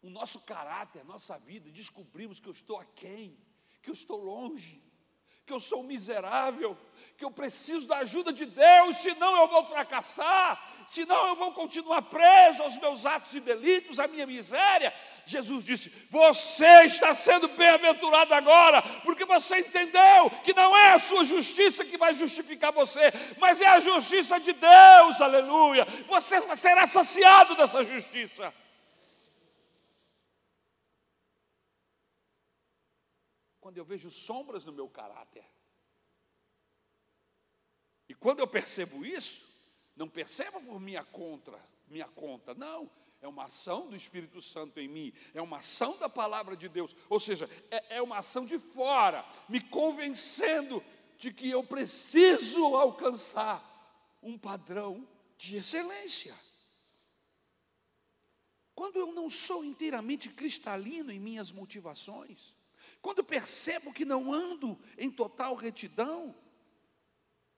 o 0.00 0.08
nosso 0.08 0.40
caráter, 0.40 1.00
a 1.00 1.04
nossa 1.04 1.38
vida, 1.38 1.70
descobrimos 1.70 2.40
que 2.40 2.48
eu 2.48 2.52
estou 2.52 2.78
aquém, 2.78 3.38
que 3.82 3.90
eu 3.90 3.94
estou 3.94 4.22
longe, 4.22 4.82
que 5.46 5.52
eu 5.52 5.60
sou 5.60 5.84
miserável, 5.84 6.76
que 7.16 7.24
eu 7.24 7.30
preciso 7.30 7.86
da 7.86 7.98
ajuda 7.98 8.32
de 8.32 8.44
Deus, 8.44 8.96
senão 8.96 9.36
eu 9.36 9.46
vou 9.46 9.64
fracassar, 9.64 10.60
senão 10.88 11.28
eu 11.28 11.36
vou 11.36 11.52
continuar 11.52 12.02
preso 12.02 12.64
aos 12.64 12.76
meus 12.78 13.06
atos 13.06 13.32
e 13.32 13.40
delitos, 13.40 14.00
à 14.00 14.08
minha 14.08 14.26
miséria. 14.26 14.92
Jesus 15.24 15.64
disse: 15.64 15.88
Você 16.10 16.82
está 16.82 17.14
sendo 17.14 17.46
bem-aventurado 17.48 18.34
agora, 18.34 18.82
porque 19.04 19.24
você 19.24 19.60
entendeu 19.60 20.30
que 20.42 20.52
não 20.52 20.76
é 20.76 20.90
a 20.90 20.98
sua 20.98 21.22
justiça 21.24 21.84
que 21.84 21.96
vai 21.96 22.12
justificar 22.12 22.72
você, 22.72 23.12
mas 23.38 23.60
é 23.60 23.68
a 23.68 23.80
justiça 23.80 24.40
de 24.40 24.52
Deus, 24.52 25.20
aleluia. 25.20 25.86
Você 26.08 26.56
será 26.56 26.88
saciado 26.88 27.54
dessa 27.54 27.84
justiça. 27.84 28.52
Quando 33.66 33.78
eu 33.78 33.84
vejo 33.84 34.12
sombras 34.12 34.64
no 34.64 34.70
meu 34.70 34.88
caráter. 34.88 35.44
E 38.08 38.14
quando 38.14 38.38
eu 38.38 38.46
percebo 38.46 39.04
isso, 39.04 39.44
não 39.96 40.08
percebo 40.08 40.60
por 40.60 40.78
minha 40.78 41.02
contra, 41.02 41.60
minha 41.88 42.06
conta, 42.06 42.54
não. 42.54 42.88
É 43.20 43.26
uma 43.26 43.46
ação 43.46 43.88
do 43.88 43.96
Espírito 43.96 44.40
Santo 44.40 44.78
em 44.78 44.86
mim, 44.86 45.12
é 45.34 45.42
uma 45.42 45.56
ação 45.56 45.98
da 45.98 46.08
palavra 46.08 46.56
de 46.56 46.68
Deus, 46.68 46.94
ou 47.10 47.18
seja, 47.18 47.50
é, 47.68 47.96
é 47.96 48.02
uma 48.02 48.18
ação 48.18 48.46
de 48.46 48.56
fora, 48.56 49.26
me 49.48 49.60
convencendo 49.60 50.80
de 51.18 51.32
que 51.32 51.50
eu 51.50 51.64
preciso 51.64 52.76
alcançar 52.76 53.60
um 54.22 54.38
padrão 54.38 55.08
de 55.36 55.56
excelência. 55.56 56.36
Quando 58.76 59.00
eu 59.00 59.12
não 59.12 59.28
sou 59.28 59.64
inteiramente 59.64 60.28
cristalino 60.28 61.10
em 61.10 61.18
minhas 61.18 61.50
motivações, 61.50 62.54
quando 63.00 63.24
percebo 63.24 63.92
que 63.92 64.04
não 64.04 64.32
ando 64.32 64.78
em 64.98 65.10
total 65.10 65.54
retidão, 65.54 66.34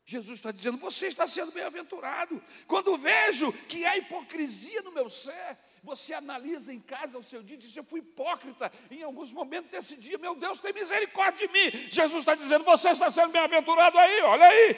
Jesus 0.04 0.38
está 0.38 0.50
dizendo: 0.50 0.78
você 0.78 1.06
está 1.06 1.26
sendo 1.26 1.52
bem-aventurado. 1.52 2.42
Quando 2.66 2.96
vejo 2.96 3.52
que 3.68 3.84
há 3.84 3.96
hipocrisia 3.96 4.80
no 4.80 4.90
meu 4.90 5.10
ser, 5.10 5.58
você 5.82 6.14
analisa 6.14 6.72
em 6.72 6.80
casa 6.80 7.18
o 7.18 7.22
seu 7.22 7.42
dia 7.42 7.56
e 7.56 7.58
diz: 7.58 7.76
Eu 7.76 7.84
fui 7.84 8.00
hipócrita 8.00 8.72
em 8.90 9.02
alguns 9.02 9.32
momentos 9.32 9.70
desse 9.70 9.96
dia, 9.96 10.16
meu 10.16 10.34
Deus, 10.34 10.60
tem 10.60 10.72
misericórdia 10.72 11.46
de 11.46 11.52
mim. 11.52 11.88
Jesus 11.90 12.20
está 12.20 12.34
dizendo: 12.34 12.64
Você 12.64 12.88
está 12.88 13.10
sendo 13.10 13.32
bem-aventurado 13.32 13.98
aí, 13.98 14.22
olha 14.22 14.46
aí. 14.46 14.76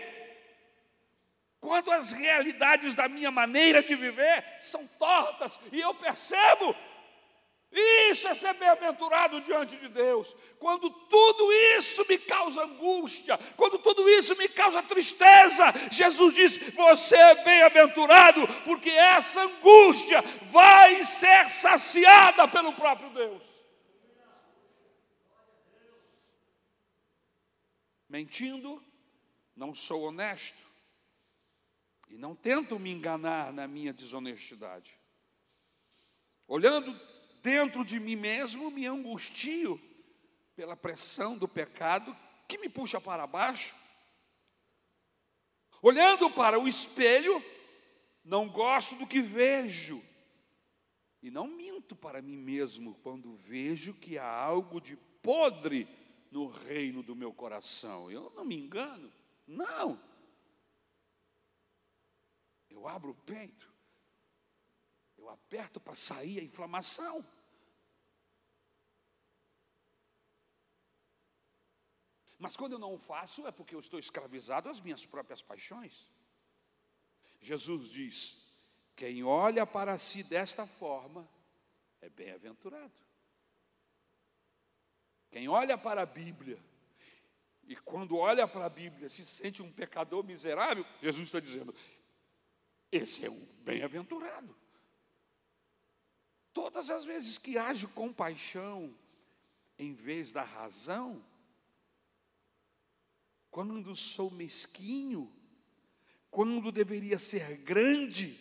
Quando 1.61 1.93
as 1.93 2.11
realidades 2.11 2.95
da 2.95 3.07
minha 3.07 3.31
maneira 3.31 3.83
de 3.83 3.95
viver 3.95 4.45
são 4.61 4.85
tortas 4.99 5.61
e 5.71 5.79
eu 5.79 5.95
percebo 5.95 6.75
isso 7.73 8.27
é 8.27 8.35
ser 8.35 8.55
bem-aventurado 8.55 9.41
diante 9.43 9.77
de 9.77 9.89
Deus. 9.89 10.35
Quando 10.59 10.91
tudo 10.91 11.53
isso 11.53 12.05
me 12.09 12.19
causa 12.19 12.65
angústia, 12.65 13.39
quando 13.57 13.79
tudo 13.79 14.09
isso 14.09 14.37
me 14.37 14.49
causa 14.49 14.83
tristeza, 14.83 15.73
Jesus 15.91 16.35
diz: 16.35 16.57
Você 16.75 17.15
é 17.15 17.45
bem-aventurado, 17.45 18.47
porque 18.65 18.91
essa 18.91 19.43
angústia 19.43 20.21
vai 20.51 21.05
ser 21.05 21.49
saciada 21.49 22.49
pelo 22.49 22.73
próprio 22.73 23.11
Deus. 23.11 23.43
Mentindo, 28.09 28.83
não 29.55 29.73
sou 29.73 30.03
honesto 30.03 30.59
e 32.09 32.19
não 32.19 32.35
tento 32.35 32.77
me 32.81 32.91
enganar 32.91 33.53
na 33.53 33.69
minha 33.69 33.93
desonestidade. 33.93 34.99
Olhando 36.49 36.93
dentro 37.43 37.85
de 37.85 37.99
mim 37.99 38.17
mesmo 38.17 38.71
me 38.71 38.87
angustio 38.87 39.81
pela 40.55 40.77
pressão 40.77 41.37
do 41.37 41.49
pecado 41.49 42.17
que 42.47 42.59
me 42.59 42.69
puxa 42.69 43.01
para 43.01 43.27
baixo. 43.27 43.75
Olhando 45.83 46.31
para 46.31 46.59
o 46.59 46.69
espelho, 46.69 47.43
não 48.25 48.49
gosto 48.49 48.95
do 48.97 49.07
que 49.07 49.23
vejo. 49.23 50.03
E 51.23 51.31
não 51.31 51.47
minto 51.47 51.95
para 51.95 52.21
mim 52.21 52.37
mesmo 52.37 52.95
quando 53.03 53.35
vejo 53.35 53.95
que 53.95 54.19
há 54.19 54.31
algo 54.31 54.81
de 54.81 54.97
podre 55.23 55.89
no 56.31 56.49
reino 56.49 57.03
do 57.03 57.17
meu 57.17 57.33
coração. 57.33 58.11
Eu 58.11 58.31
não 58.35 58.45
me 58.45 58.57
engano, 58.57 59.11
não. 59.47 60.01
Eu 62.69 62.87
abro 62.87 63.11
o 63.11 63.15
peito 63.15 63.70
aperto 65.31 65.81
para 65.81 65.95
sair 65.95 66.41
a 66.41 66.45
inflamação. 66.45 67.25
Mas 72.39 72.57
quando 72.57 72.73
eu 72.73 72.79
não 72.79 72.99
faço, 72.99 73.47
é 73.47 73.53
porque 73.53 73.75
eu 73.75 73.81
estou 73.81 73.99
escravizado 73.99 74.69
às 74.69 74.81
minhas 74.81 75.05
próprias 75.05 75.43
paixões. 75.43 76.09
Jesus 77.41 77.89
diz: 77.91 78.55
quem 78.97 79.23
olha 79.23 79.67
para 79.67 79.99
si 79.99 80.23
desta 80.23 80.67
forma 80.67 81.29
é 82.01 82.09
bem-aventurado. 82.09 82.93
Quem 85.31 85.49
olha 85.49 85.79
para 85.79 86.03
a 86.03 86.07
Bíblia 86.07 86.59
e 87.69 87.77
quando 87.77 88.17
olha 88.17 88.49
para 88.49 88.67
a 88.67 88.71
Bíblia 88.71 89.09
se 89.09 89.25
sente 89.25 89.63
um 89.63 89.71
pecador 89.71 90.25
miserável, 90.25 90.85
Jesus 91.01 91.25
está 91.25 91.41
dizendo: 91.41 91.75
esse 92.91 93.25
é 93.25 93.31
o 93.31 93.47
bem-aventurado. 93.63 94.57
Todas 96.53 96.91
as 96.91 97.05
vezes 97.05 97.39
que 97.39 97.57
age 97.57 97.87
com 97.87 98.13
paixão 98.13 98.95
em 99.79 99.95
vez 99.95 100.33
da 100.33 100.43
razão, 100.43 101.25
quando 103.51 103.95
sou 103.97 104.31
mesquinho, 104.31 105.33
quando 106.31 106.71
deveria 106.71 107.19
ser 107.19 107.57
grande, 107.59 108.39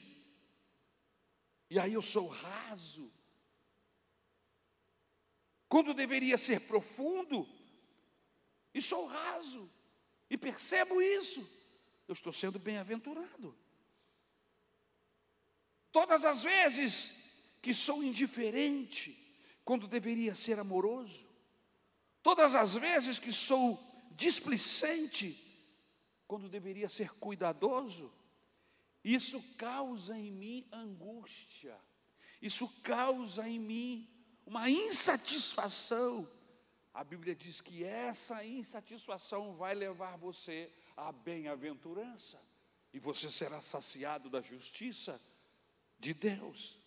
e 1.70 1.80
aí 1.80 1.94
eu 1.94 2.02
sou 2.02 2.28
raso, 2.28 3.12
quando 5.68 5.94
deveria 5.94 6.38
ser 6.38 6.62
profundo, 6.62 7.48
e 8.74 8.82
sou 8.82 9.06
raso, 9.06 9.70
e 10.30 10.38
percebo 10.38 11.02
isso, 11.02 11.48
eu 12.08 12.14
estou 12.14 12.34
sendo 12.34 12.60
bem-aventurado. 12.60 13.56
Todas 15.92 16.26
as 16.26 16.44
vezes 16.44 17.19
que 17.62 17.74
sou 17.74 18.04
indiferente 18.04 19.16
quando 19.64 19.88
deveria 19.88 20.34
ser 20.34 20.60
amoroso, 20.60 21.28
todas 22.24 22.56
as 22.56 22.74
vezes 22.74 23.20
que 23.20 23.32
sou 23.32 23.80
displicente 24.12 25.46
quando 26.28 26.50
deveria 26.50 26.90
ser 26.90 27.12
cuidadoso, 27.16 28.12
isso 29.04 29.42
causa 29.58 30.18
em 30.18 30.32
mim 30.32 30.68
angústia, 30.72 31.80
isso 32.42 32.68
causa 32.84 33.48
em 33.48 33.60
mim 33.60 34.10
uma 34.46 34.70
insatisfação. 34.70 36.28
A 36.94 37.04
Bíblia 37.04 37.36
diz 37.36 37.62
que 37.62 37.84
essa 37.84 38.44
insatisfação 38.44 39.56
vai 39.56 39.76
levar 39.76 40.18
você 40.18 40.72
à 40.98 41.12
bem-aventurança, 41.12 42.42
e 42.92 43.00
você 43.00 43.30
será 43.30 43.62
saciado 43.62 44.30
da 44.30 44.42
justiça 44.42 45.22
de 46.00 46.14
Deus. 46.14 46.79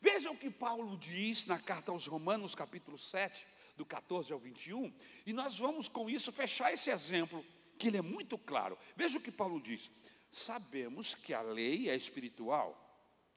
Veja 0.00 0.30
o 0.30 0.36
que 0.36 0.50
Paulo 0.50 0.96
diz 0.96 1.46
na 1.46 1.58
carta 1.58 1.92
aos 1.92 2.06
Romanos, 2.06 2.54
capítulo 2.54 2.98
7, 2.98 3.46
do 3.76 3.84
14 3.84 4.32
ao 4.32 4.38
21, 4.38 4.92
e 5.24 5.32
nós 5.32 5.58
vamos 5.58 5.88
com 5.88 6.08
isso 6.08 6.30
fechar 6.32 6.72
esse 6.72 6.90
exemplo, 6.90 7.44
que 7.78 7.88
ele 7.88 7.96
é 7.96 8.02
muito 8.02 8.36
claro. 8.36 8.78
Veja 8.94 9.18
o 9.18 9.22
que 9.22 9.32
Paulo 9.32 9.60
diz: 9.60 9.90
Sabemos 10.30 11.14
que 11.14 11.32
a 11.32 11.40
lei 11.40 11.88
é 11.88 11.96
espiritual, 11.96 12.76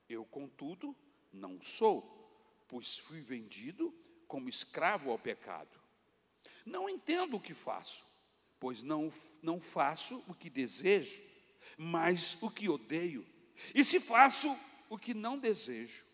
eu, 0.09 0.25
contudo, 0.25 0.95
não 1.31 1.61
sou, 1.61 2.01
pois 2.67 2.97
fui 2.97 3.21
vendido 3.21 3.93
como 4.27 4.49
escravo 4.49 5.11
ao 5.11 5.19
pecado. 5.19 5.79
Não 6.65 6.89
entendo 6.89 7.37
o 7.37 7.41
que 7.41 7.53
faço, 7.53 8.05
pois 8.59 8.83
não, 8.83 9.11
não 9.41 9.59
faço 9.59 10.23
o 10.27 10.33
que 10.33 10.49
desejo, 10.49 11.21
mas 11.77 12.41
o 12.41 12.49
que 12.49 12.69
odeio. 12.69 13.25
E 13.73 13.83
se 13.83 13.99
faço 13.99 14.55
o 14.89 14.97
que 14.97 15.13
não 15.13 15.37
desejo, 15.37 16.05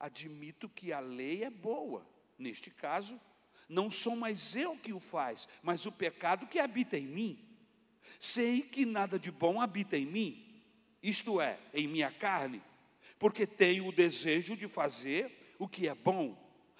admito 0.00 0.68
que 0.68 0.92
a 0.92 0.98
lei 0.98 1.44
é 1.44 1.50
boa. 1.50 2.06
Neste 2.38 2.70
caso, 2.70 3.20
não 3.68 3.90
sou 3.90 4.16
mais 4.16 4.56
eu 4.56 4.76
que 4.76 4.94
o 4.94 4.98
faz, 4.98 5.46
mas 5.62 5.84
o 5.84 5.92
pecado 5.92 6.46
que 6.46 6.58
habita 6.58 6.96
em 6.96 7.06
mim. 7.06 7.38
Sei 8.18 8.62
que 8.62 8.86
nada 8.86 9.18
de 9.18 9.30
bom 9.30 9.60
habita 9.60 9.96
em 9.96 10.06
mim, 10.06 10.62
isto 11.02 11.40
é, 11.40 11.58
em 11.72 11.86
minha 11.86 12.10
carne, 12.10 12.60
porque 13.18 13.46
tenho 13.46 13.86
o 13.86 13.92
desejo 13.92 14.56
de 14.56 14.66
fazer 14.66 15.54
o 15.58 15.68
que 15.68 15.86
é 15.86 15.94
bom, 15.94 16.36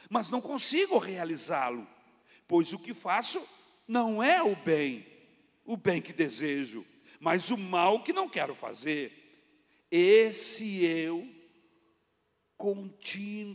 mas 0.08 0.28
não 0.28 0.40
consigo 0.40 0.98
realizá-lo, 0.98 1.86
pois 2.48 2.72
o 2.72 2.78
que 2.78 2.94
faço 2.94 3.46
não 3.86 4.22
é 4.22 4.42
o 4.42 4.56
bem, 4.56 5.06
o 5.64 5.76
bem 5.76 6.02
que 6.02 6.12
desejo, 6.12 6.84
mas 7.20 7.50
o 7.50 7.56
mal 7.56 8.02
que 8.02 8.12
não 8.12 8.28
quero 8.28 8.54
fazer. 8.54 9.12
Esse 9.90 10.84
eu 10.84 11.28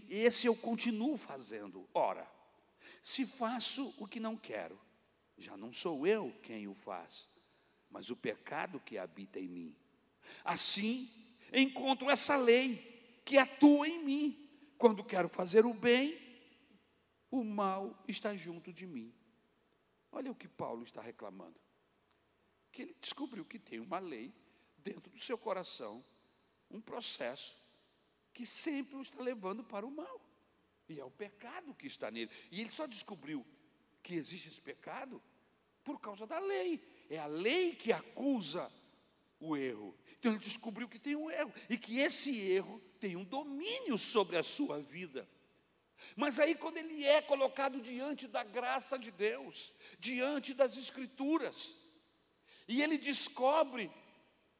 esse 0.09 0.47
eu 0.47 0.55
continuo 0.55 1.17
fazendo. 1.17 1.87
Ora, 1.93 2.29
se 3.01 3.25
faço 3.25 3.93
o 3.99 4.07
que 4.07 4.19
não 4.19 4.35
quero, 4.35 4.79
já 5.37 5.55
não 5.55 5.71
sou 5.71 6.07
eu 6.07 6.33
quem 6.41 6.67
o 6.67 6.73
faz, 6.73 7.27
mas 7.89 8.09
o 8.09 8.15
pecado 8.15 8.79
que 8.79 8.97
habita 8.97 9.39
em 9.39 9.47
mim. 9.47 9.75
Assim, 10.43 11.09
encontro 11.53 12.09
essa 12.09 12.35
lei 12.35 13.21
que 13.23 13.37
atua 13.37 13.87
em 13.87 14.03
mim. 14.03 14.49
Quando 14.77 15.03
quero 15.03 15.29
fazer 15.29 15.65
o 15.65 15.73
bem, 15.73 16.19
o 17.29 17.43
mal 17.43 18.03
está 18.07 18.35
junto 18.35 18.73
de 18.73 18.85
mim. 18.85 19.13
Olha 20.11 20.31
o 20.31 20.35
que 20.35 20.47
Paulo 20.47 20.83
está 20.83 21.01
reclamando. 21.01 21.59
Que 22.71 22.83
ele 22.83 22.95
descobriu 22.99 23.45
que 23.45 23.59
tem 23.59 23.79
uma 23.79 23.99
lei 23.99 24.33
dentro 24.77 25.11
do 25.11 25.19
seu 25.19 25.37
coração, 25.37 26.03
um 26.69 26.81
processo 26.81 27.64
que 28.35 28.45
sempre 28.45 28.97
o 28.97 29.01
está 29.01 29.23
levando 29.23 29.63
para 29.63 29.85
o 29.85 29.89
mal. 29.89 30.21
E 30.89 30.99
é 30.99 31.05
o 31.05 31.09
pecado 31.09 31.73
que 31.73 31.87
está 31.87 32.11
nele. 32.11 32.29
E 32.51 32.59
ele 32.59 32.69
só 32.69 32.85
descobriu 32.85 33.45
que 34.03 34.13
existe 34.13 34.49
esse 34.49 34.61
pecado 34.61 35.23
por 35.85 35.99
causa 36.01 36.27
da 36.27 36.37
lei. 36.37 36.85
É 37.09 37.17
a 37.17 37.27
lei 37.27 37.73
que 37.73 37.93
acusa 37.93 38.69
o 39.39 39.55
erro. 39.55 39.97
Então 40.19 40.33
ele 40.33 40.39
descobriu 40.39 40.89
que 40.89 40.99
tem 40.99 41.15
um 41.15 41.31
erro 41.31 41.51
e 41.69 41.77
que 41.77 41.99
esse 41.99 42.37
erro 42.41 42.79
tem 42.99 43.15
um 43.15 43.23
domínio 43.23 43.97
sobre 43.97 44.35
a 44.37 44.43
sua 44.43 44.81
vida. 44.81 45.27
Mas 46.13 46.37
aí, 46.41 46.55
quando 46.55 46.75
ele 46.75 47.05
é 47.05 47.21
colocado 47.21 47.79
diante 47.79 48.27
da 48.27 48.43
graça 48.43 48.99
de 48.99 49.11
Deus, 49.11 49.71
diante 49.97 50.53
das 50.53 50.75
Escrituras, 50.75 51.73
e 52.67 52.81
ele 52.81 52.97
descobre 52.97 53.89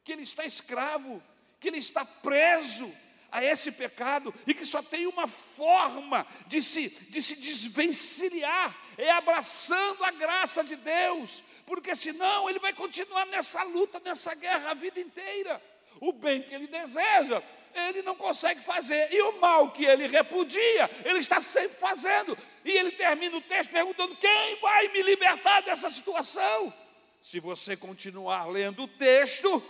que 0.01 0.13
ele 0.13 0.21
está 0.21 0.45
escravo, 0.45 1.21
que 1.59 1.67
ele 1.67 1.77
está 1.77 2.05
preso 2.05 2.89
a 3.35 3.43
esse 3.43 3.69
pecado 3.69 4.33
e 4.47 4.53
que 4.53 4.63
só 4.65 4.81
tem 4.81 5.05
uma 5.07 5.27
forma 5.27 6.25
de 6.47 6.61
se, 6.61 6.87
de 7.09 7.21
se 7.21 7.35
desvencilhar, 7.35 8.73
é 8.97 9.11
abraçando 9.11 10.05
a 10.05 10.11
graça 10.11 10.63
de 10.63 10.77
Deus, 10.77 11.43
porque 11.65 11.93
senão 11.95 12.49
ele 12.49 12.59
vai 12.59 12.71
continuar 12.71 13.25
nessa 13.25 13.61
luta, 13.63 13.99
nessa 13.99 14.33
guerra 14.35 14.71
a 14.71 14.73
vida 14.73 15.01
inteira. 15.01 15.61
O 15.99 16.13
bem 16.13 16.43
que 16.43 16.55
ele 16.55 16.67
deseja, 16.67 17.43
ele 17.73 18.01
não 18.03 18.15
consegue 18.15 18.61
fazer, 18.61 19.11
e 19.11 19.21
o 19.21 19.37
mal 19.37 19.71
que 19.71 19.83
ele 19.83 20.07
repudia, 20.07 20.89
ele 21.03 21.19
está 21.19 21.41
sempre 21.41 21.77
fazendo. 21.77 22.37
E 22.63 22.71
ele 22.71 22.91
termina 22.91 23.35
o 23.35 23.41
texto 23.41 23.69
perguntando: 23.69 24.15
quem 24.15 24.59
vai 24.61 24.87
me 24.89 25.01
libertar 25.01 25.61
dessa 25.61 25.89
situação? 25.89 26.73
Se 27.19 27.41
você 27.41 27.75
continuar 27.75 28.45
lendo 28.45 28.83
o 28.83 28.87
texto, 28.87 29.61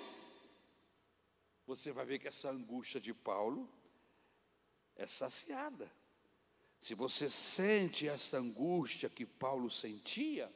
você 1.65 1.91
vai 1.91 2.05
ver 2.05 2.19
que 2.19 2.27
essa 2.27 2.49
angústia 2.49 2.99
de 3.01 3.13
Paulo 3.13 3.69
é 4.95 5.07
saciada. 5.07 5.91
Se 6.79 6.93
você 6.93 7.29
sente 7.29 8.07
essa 8.07 8.37
angústia 8.37 9.09
que 9.09 9.25
Paulo 9.25 9.71
sentia, 9.71 10.51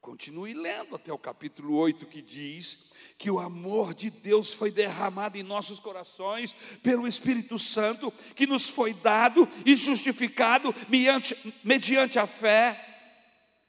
continue 0.00 0.52
lendo 0.52 0.94
até 0.94 1.12
o 1.12 1.18
capítulo 1.18 1.76
8, 1.76 2.06
que 2.06 2.20
diz 2.20 2.92
que 3.16 3.30
o 3.30 3.38
amor 3.38 3.94
de 3.94 4.10
Deus 4.10 4.52
foi 4.52 4.70
derramado 4.70 5.38
em 5.38 5.42
nossos 5.42 5.80
corações 5.80 6.52
pelo 6.82 7.06
Espírito 7.06 7.58
Santo, 7.58 8.10
que 8.34 8.46
nos 8.46 8.68
foi 8.68 8.92
dado 8.92 9.48
e 9.64 9.74
justificado 9.76 10.74
mediante, 10.88 11.36
mediante 11.64 12.18
a 12.18 12.26
fé. 12.26 12.86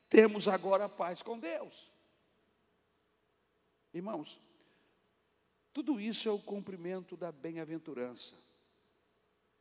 Temos 0.09 0.47
agora 0.47 0.89
paz 0.89 1.21
com 1.21 1.39
Deus. 1.39 1.89
Irmãos, 3.93 4.39
tudo 5.73 5.99
isso 5.99 6.27
é 6.27 6.31
o 6.31 6.39
cumprimento 6.39 7.15
da 7.15 7.31
bem-aventurança, 7.31 8.35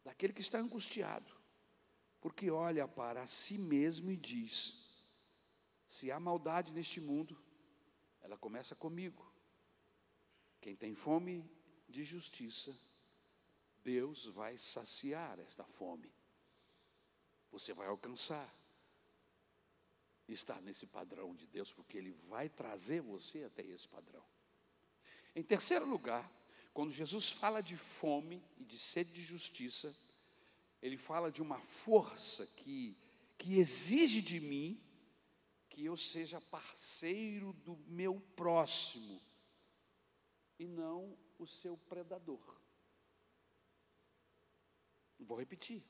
daquele 0.05 0.33
que 0.33 0.41
está 0.41 0.59
angustiado, 0.59 1.33
porque 2.21 2.51
olha 2.51 2.87
para 2.89 3.27
si 3.27 3.59
mesmo 3.59 4.11
e 4.11 4.17
diz: 4.17 4.91
se 5.87 6.11
há 6.11 6.19
maldade 6.19 6.73
neste 6.73 7.01
mundo, 7.01 7.37
ela 8.21 8.37
começa 8.37 8.75
comigo. 8.75 9.31
Quem 10.61 10.77
tem 10.77 10.95
fome 10.95 11.49
de 11.89 12.05
justiça, 12.05 12.77
Deus 13.83 14.27
vai 14.27 14.59
saciar 14.59 15.39
esta 15.41 15.65
fome. 15.65 16.13
Você 17.51 17.73
vai 17.73 17.89
alcançar 17.89 18.49
estar 20.33 20.61
nesse 20.61 20.87
padrão 20.87 21.35
de 21.35 21.47
Deus, 21.47 21.73
porque 21.73 21.99
Ele 21.99 22.13
vai 22.29 22.49
trazer 22.49 23.01
você 23.01 23.45
até 23.45 23.63
esse 23.63 23.89
padrão. 23.89 24.25
Em 25.35 25.43
terceiro 25.43 25.87
lugar, 25.87 26.31
quando 26.73 26.93
Jesus 26.93 27.31
fala 27.31 27.61
de 27.61 27.77
fome 27.77 28.43
e 28.59 28.65
de 28.65 28.79
sede 28.79 29.13
de 29.13 29.23
justiça, 29.23 29.95
ele 30.83 30.97
fala 30.97 31.31
de 31.31 31.43
uma 31.43 31.61
força 31.61 32.47
que, 32.47 32.97
que 33.37 33.59
exige 33.59 34.23
de 34.23 34.41
mim 34.41 34.81
que 35.69 35.85
eu 35.85 35.97
seja 35.97 36.41
parceiro 36.41 37.53
do 37.53 37.77
meu 37.87 38.21
próximo 38.35 39.21
e 40.59 40.67
não 40.67 41.17
o 41.39 41.47
seu 41.47 41.77
predador. 41.77 42.61
Vou 45.19 45.39
repetir. 45.39 45.83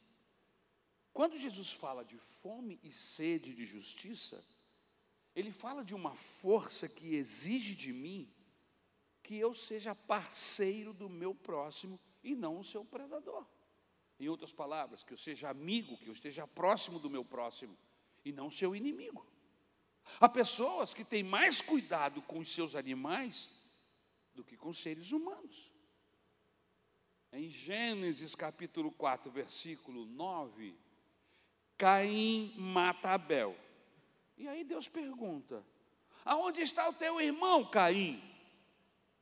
Quando 1.12 1.38
Jesus 1.38 1.72
fala 1.72 2.04
de 2.04 2.18
fome 2.18 2.78
e 2.82 2.92
sede 2.92 3.54
de 3.54 3.64
justiça, 3.64 4.44
ele 5.34 5.50
fala 5.50 5.84
de 5.84 5.94
uma 5.94 6.14
força 6.14 6.88
que 6.88 7.14
exige 7.14 7.74
de 7.74 7.92
mim 7.92 8.32
que 9.30 9.38
eu 9.38 9.54
seja 9.54 9.94
parceiro 9.94 10.92
do 10.92 11.08
meu 11.08 11.32
próximo 11.32 12.00
e 12.20 12.34
não 12.34 12.58
o 12.58 12.64
seu 12.64 12.84
predador. 12.84 13.46
Em 14.18 14.28
outras 14.28 14.52
palavras, 14.52 15.04
que 15.04 15.12
eu 15.12 15.16
seja 15.16 15.48
amigo, 15.48 15.96
que 15.98 16.08
eu 16.08 16.12
esteja 16.12 16.48
próximo 16.48 16.98
do 16.98 17.08
meu 17.08 17.24
próximo 17.24 17.78
e 18.24 18.32
não 18.32 18.50
seu 18.50 18.74
inimigo. 18.74 19.24
Há 20.18 20.28
pessoas 20.28 20.92
que 20.92 21.04
têm 21.04 21.22
mais 21.22 21.60
cuidado 21.60 22.20
com 22.22 22.40
os 22.40 22.52
seus 22.52 22.74
animais 22.74 23.48
do 24.34 24.42
que 24.42 24.56
com 24.56 24.72
seres 24.72 25.12
humanos. 25.12 25.70
Em 27.32 27.48
Gênesis 27.48 28.34
capítulo 28.34 28.90
4, 28.90 29.30
versículo 29.30 30.06
9, 30.06 30.76
Caim 31.78 32.52
mata 32.58 33.10
Abel. 33.10 33.56
E 34.36 34.48
aí 34.48 34.64
Deus 34.64 34.88
pergunta: 34.88 35.64
Aonde 36.24 36.62
está 36.62 36.88
o 36.88 36.94
teu 36.94 37.20
irmão, 37.20 37.64
Caim? 37.70 38.29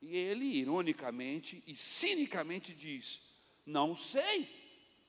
E 0.01 0.17
ele, 0.17 0.45
ironicamente 0.45 1.63
e 1.67 1.75
cinicamente, 1.75 2.75
diz: 2.75 3.21
Não 3.67 3.95
sei, 3.95 4.49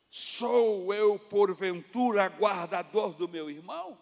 sou 0.09 0.93
eu 0.93 1.19
porventura 1.19 2.27
guardador 2.27 3.13
do 3.13 3.27
meu 3.27 3.49
irmão? 3.49 3.97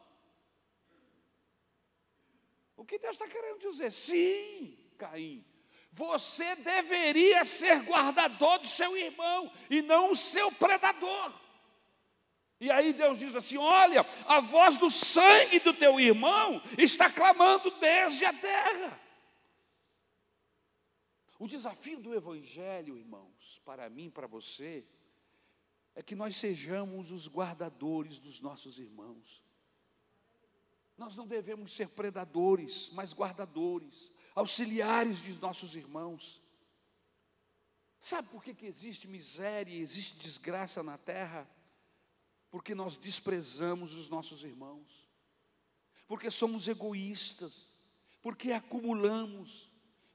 O 2.75 2.85
que 2.85 2.99
Deus 2.99 3.15
está 3.15 3.27
querendo 3.27 3.59
dizer? 3.59 3.91
Sim, 3.91 4.77
Caim, 4.97 5.43
você 5.91 6.55
deveria 6.57 7.43
ser 7.43 7.81
guardador 7.81 8.59
do 8.59 8.67
seu 8.67 8.95
irmão 8.95 9.51
e 9.69 9.81
não 9.81 10.11
o 10.11 10.15
seu 10.15 10.51
predador. 10.51 11.33
E 12.59 12.71
aí 12.71 12.93
Deus 12.93 13.17
diz 13.17 13.35
assim: 13.35 13.57
Olha, 13.57 14.05
a 14.27 14.39
voz 14.39 14.77
do 14.77 14.89
sangue 14.89 15.59
do 15.59 15.73
teu 15.73 15.99
irmão 15.99 16.61
está 16.77 17.09
clamando 17.09 17.69
desde 17.71 18.25
a 18.25 18.33
terra. 18.33 19.06
O 21.39 21.47
desafio 21.47 21.99
do 21.99 22.15
Evangelho, 22.15 22.97
irmãos, 22.97 23.61
para 23.63 23.89
mim, 23.89 24.09
para 24.09 24.25
você, 24.25 24.85
é 25.93 26.01
que 26.01 26.15
nós 26.15 26.35
sejamos 26.35 27.11
os 27.11 27.27
guardadores 27.27 28.19
dos 28.19 28.41
nossos 28.41 28.79
irmãos. 28.79 29.43
Nós 30.97 31.15
não 31.15 31.27
devemos 31.27 31.73
ser 31.73 31.89
predadores, 31.89 32.89
mas 32.91 33.13
guardadores, 33.13 34.11
auxiliares 34.33 35.21
de 35.21 35.33
nossos 35.33 35.75
irmãos. 35.75 36.41
Sabe 37.99 38.29
por 38.29 38.43
que, 38.43 38.53
que 38.53 38.65
existe 38.65 39.07
miséria, 39.07 39.75
existe 39.75 40.17
desgraça 40.17 40.81
na 40.81 40.97
terra? 40.97 41.47
Porque 42.49 42.73
nós 42.73 42.95
desprezamos 42.95 43.93
os 43.93 44.09
nossos 44.09 44.43
irmãos, 44.43 45.07
porque 46.07 46.31
somos 46.31 46.67
egoístas, 46.67 47.71
porque 48.21 48.51
acumulamos, 48.51 49.66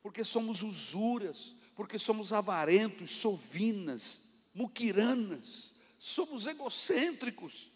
porque 0.02 0.24
somos 0.24 0.62
usuras, 0.62 1.54
porque 1.76 1.98
somos 1.98 2.32
avarentos, 2.32 3.12
sovinas, 3.12 4.42
muquiranas, 4.52 5.74
somos 5.98 6.46
egocêntricos. 6.46 7.70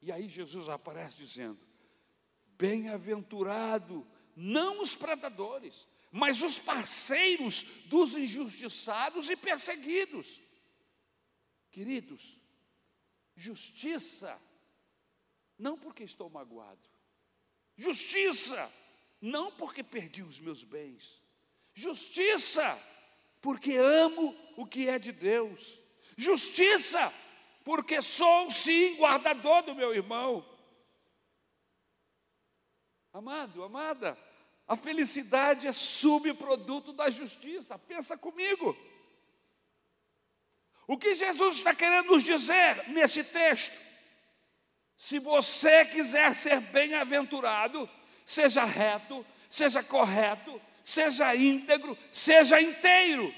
E 0.00 0.12
aí 0.12 0.28
Jesus 0.28 0.68
aparece 0.68 1.16
dizendo: 1.16 1.60
Bem-aventurado 2.58 4.06
não 4.36 4.82
os 4.82 4.94
predadores, 4.94 5.88
mas 6.10 6.42
os 6.42 6.58
parceiros 6.58 7.62
dos 7.86 8.14
injustiçados 8.14 9.30
e 9.30 9.36
perseguidos. 9.36 10.40
Queridos, 11.70 12.38
justiça, 13.34 14.38
não 15.58 15.78
porque 15.78 16.04
estou 16.04 16.28
magoado, 16.28 16.86
justiça, 17.76 18.70
não 19.22 19.52
porque 19.52 19.84
perdi 19.84 20.20
os 20.24 20.40
meus 20.40 20.64
bens, 20.64 21.22
justiça, 21.72 22.76
porque 23.40 23.76
amo 23.76 24.36
o 24.56 24.66
que 24.66 24.88
é 24.88 24.98
de 24.98 25.12
Deus, 25.12 25.80
justiça, 26.16 27.14
porque 27.64 28.02
sou 28.02 28.50
sim 28.50 28.96
guardador 28.96 29.62
do 29.62 29.76
meu 29.76 29.94
irmão. 29.94 30.44
Amado, 33.12 33.62
amada, 33.62 34.18
a 34.66 34.76
felicidade 34.76 35.68
é 35.68 35.72
subproduto 35.72 36.92
da 36.92 37.08
justiça, 37.08 37.78
pensa 37.78 38.18
comigo. 38.18 38.76
O 40.86 40.98
que 40.98 41.14
Jesus 41.14 41.58
está 41.58 41.72
querendo 41.72 42.08
nos 42.08 42.24
dizer 42.24 42.88
nesse 42.88 43.22
texto? 43.22 43.78
Se 44.96 45.20
você 45.20 45.84
quiser 45.84 46.34
ser 46.34 46.60
bem-aventurado, 46.60 47.88
seja 48.24 48.64
reto, 48.64 49.24
seja 49.48 49.82
correto, 49.82 50.60
seja 50.82 51.34
íntegro, 51.34 51.96
seja 52.10 52.60
inteiro. 52.60 53.32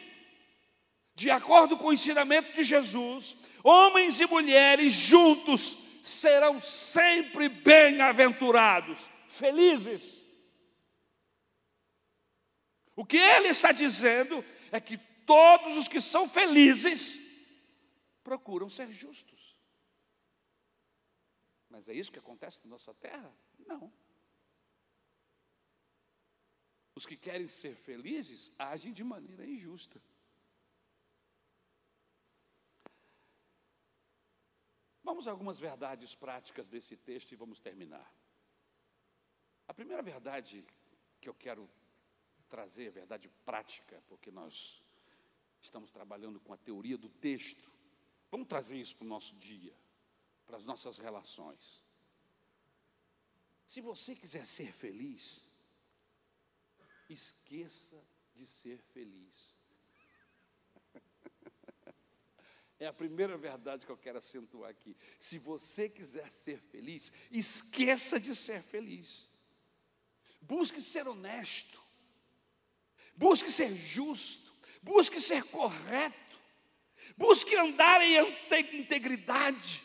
De 1.14 1.30
acordo 1.30 1.76
com 1.76 1.89
o 1.89 1.93
ensinamento 1.93 2.53
de 2.53 2.64
Jesus, 2.64 3.37
homens 3.62 4.20
e 4.20 4.26
mulheres 4.26 4.93
juntos 4.93 5.76
serão 6.03 6.61
sempre 6.61 7.49
bem-aventurados, 7.49 9.09
felizes. 9.28 10.20
O 12.97 13.05
que 13.05 13.16
ele 13.16 13.49
está 13.49 13.72
dizendo 13.72 14.45
é 14.70 14.80
que 14.80 14.99
todos 15.26 15.76
os 15.76 15.89
que 15.89 16.01
são 16.01 16.28
felizes 16.28 17.18
procuram 18.22 18.68
ser 18.68 18.91
justos. 18.93 19.55
Mas 21.68 21.89
é 21.89 21.95
isso 21.95 22.12
que 22.12 22.18
acontece 22.18 22.61
na 22.64 22.70
nossa 22.70 22.95
terra? 22.95 23.32
Não. 23.66 23.93
Os 26.95 27.07
que 27.07 27.16
querem 27.16 27.49
ser 27.49 27.74
felizes 27.74 28.53
agem 28.59 28.92
de 28.92 29.03
maneira 29.03 29.47
injusta. 29.47 30.01
Vamos 35.03 35.28
a 35.28 35.30
algumas 35.30 35.59
verdades 35.59 36.14
práticas 36.14 36.68
desse 36.68 36.97
texto 36.97 37.32
e 37.32 37.36
vamos 37.36 37.61
terminar. 37.61 38.12
A 39.66 39.74
primeira 39.74 40.03
verdade 40.03 40.64
que 41.20 41.28
eu 41.28 41.34
quero 41.34 41.68
trazer, 42.49 42.90
verdade 42.90 43.28
prática, 43.45 44.03
porque 44.07 44.30
nós 44.30 44.82
estamos 45.61 45.90
trabalhando 45.90 46.40
com 46.40 46.53
a 46.53 46.57
teoria 46.57 46.97
do 46.97 47.09
texto, 47.09 47.74
Vamos 48.34 48.49
trazer 48.49 48.76
isso 48.76 48.97
para 48.97 49.05
o 49.05 49.09
nosso 49.09 49.32
dia, 49.36 49.72
para 50.45 50.57
as 50.57 50.64
nossas 50.64 50.99
relações. 50.99 51.84
Se 53.64 53.80
você 53.80 54.12
quiser 54.16 54.45
ser 54.45 54.72
feliz, 54.72 55.47
esqueça 57.15 58.03
de 58.35 58.47
ser 58.47 58.79
feliz. 58.93 59.55
É 62.81 62.89
a 62.89 62.93
primeira 62.93 63.39
verdade 63.39 63.87
que 63.87 63.93
eu 63.93 63.97
quero 63.97 64.19
acentuar 64.19 64.69
aqui. 64.69 64.97
Se 65.21 65.39
você 65.39 65.89
quiser 65.89 66.29
ser 66.31 66.59
feliz, 66.59 67.11
esqueça 67.31 68.19
de 68.19 68.35
ser 68.35 68.62
feliz. 68.62 69.29
Busque 70.41 70.81
ser 70.81 71.07
honesto. 71.07 71.81
Busque 73.17 73.51
ser 73.51 73.75
justo. 73.75 74.53
Busque 74.83 75.21
ser 75.21 75.45
correto. 75.45 76.37
Busque 77.17 77.55
andar 77.55 78.03
em 78.03 78.19
integridade. 78.77 79.84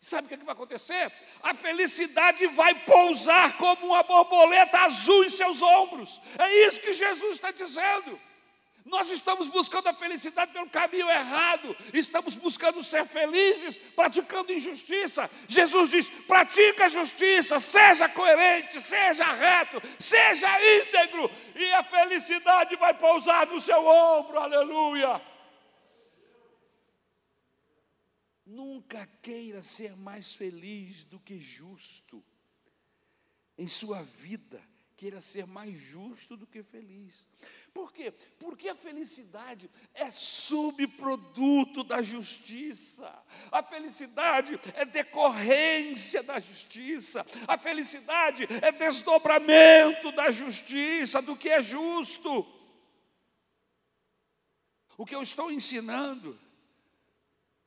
Sabe 0.00 0.24
o 0.24 0.28
que, 0.28 0.34
é 0.34 0.36
que 0.38 0.44
vai 0.44 0.54
acontecer? 0.54 1.12
A 1.42 1.52
felicidade 1.52 2.46
vai 2.48 2.74
pousar 2.84 3.58
como 3.58 3.88
uma 3.88 4.02
borboleta 4.02 4.78
azul 4.78 5.24
em 5.24 5.28
seus 5.28 5.60
ombros. 5.60 6.20
É 6.38 6.66
isso 6.66 6.80
que 6.80 6.92
Jesus 6.92 7.36
está 7.36 7.50
dizendo. 7.50 8.18
Nós 8.86 9.10
estamos 9.10 9.46
buscando 9.46 9.88
a 9.88 9.92
felicidade 9.92 10.52
pelo 10.52 10.68
caminho 10.68 11.08
errado, 11.08 11.76
estamos 11.92 12.34
buscando 12.34 12.82
ser 12.82 13.04
felizes, 13.04 13.78
praticando 13.94 14.52
injustiça. 14.52 15.30
Jesus 15.46 15.90
diz: 15.90 16.08
pratica 16.08 16.86
a 16.86 16.88
justiça, 16.88 17.60
seja 17.60 18.08
coerente, 18.08 18.80
seja 18.80 19.24
reto, 19.32 19.82
seja 19.98 20.48
íntegro, 20.78 21.30
e 21.54 21.72
a 21.74 21.82
felicidade 21.82 22.74
vai 22.76 22.94
pousar 22.94 23.46
no 23.46 23.60
seu 23.60 23.86
ombro, 23.86 24.38
aleluia. 24.38 25.20
Nunca 28.50 29.06
queira 29.22 29.62
ser 29.62 29.94
mais 29.96 30.34
feliz 30.34 31.04
do 31.04 31.20
que 31.20 31.38
justo. 31.38 32.20
Em 33.56 33.68
sua 33.68 34.02
vida, 34.02 34.60
queira 34.96 35.20
ser 35.20 35.46
mais 35.46 35.78
justo 35.78 36.36
do 36.36 36.48
que 36.48 36.60
feliz. 36.60 37.28
Por 37.72 37.92
quê? 37.92 38.10
Porque 38.40 38.68
a 38.68 38.74
felicidade 38.74 39.70
é 39.94 40.10
subproduto 40.10 41.84
da 41.84 42.02
justiça. 42.02 43.24
A 43.52 43.62
felicidade 43.62 44.58
é 44.74 44.84
decorrência 44.84 46.20
da 46.20 46.40
justiça. 46.40 47.24
A 47.46 47.56
felicidade 47.56 48.48
é 48.60 48.72
desdobramento 48.72 50.10
da 50.10 50.28
justiça, 50.32 51.22
do 51.22 51.36
que 51.36 51.50
é 51.50 51.62
justo. 51.62 52.44
O 54.98 55.06
que 55.06 55.14
eu 55.14 55.22
estou 55.22 55.52
ensinando 55.52 56.36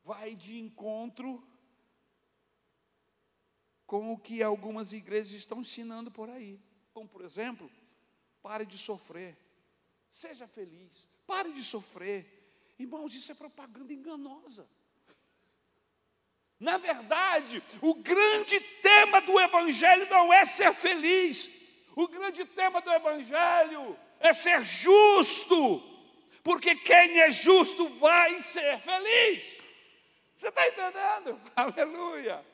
vai 0.04 0.34
de 0.34 0.58
encontro 0.58 1.42
com 3.86 4.12
o 4.12 4.18
que 4.18 4.42
algumas 4.42 4.92
igrejas 4.92 5.32
estão 5.32 5.60
ensinando 5.60 6.10
por 6.10 6.28
aí. 6.28 6.60
Como, 6.92 7.08
por 7.08 7.24
exemplo, 7.24 7.70
pare 8.42 8.66
de 8.66 8.76
sofrer, 8.76 9.36
seja 10.10 10.46
feliz, 10.46 11.08
pare 11.26 11.52
de 11.52 11.62
sofrer. 11.62 12.74
Irmãos, 12.78 13.14
isso 13.14 13.32
é 13.32 13.34
propaganda 13.34 13.92
enganosa. 13.92 14.68
Na 16.60 16.78
verdade, 16.78 17.62
o 17.80 17.94
grande 17.94 18.60
tema 18.60 19.20
do 19.20 19.40
Evangelho 19.40 20.08
não 20.08 20.32
é 20.32 20.44
ser 20.44 20.72
feliz, 20.74 21.50
o 21.96 22.06
grande 22.08 22.44
tema 22.44 22.80
do 22.80 22.92
Evangelho 22.92 23.98
é 24.20 24.32
ser 24.32 24.64
justo, 24.64 25.82
porque 26.42 26.74
quem 26.76 27.20
é 27.20 27.30
justo 27.30 27.88
vai 27.88 28.38
ser 28.38 28.78
feliz. 28.80 29.63
Você 30.34 30.48
está 30.48 30.66
entendendo? 30.66 31.40
Aleluia. 31.54 32.44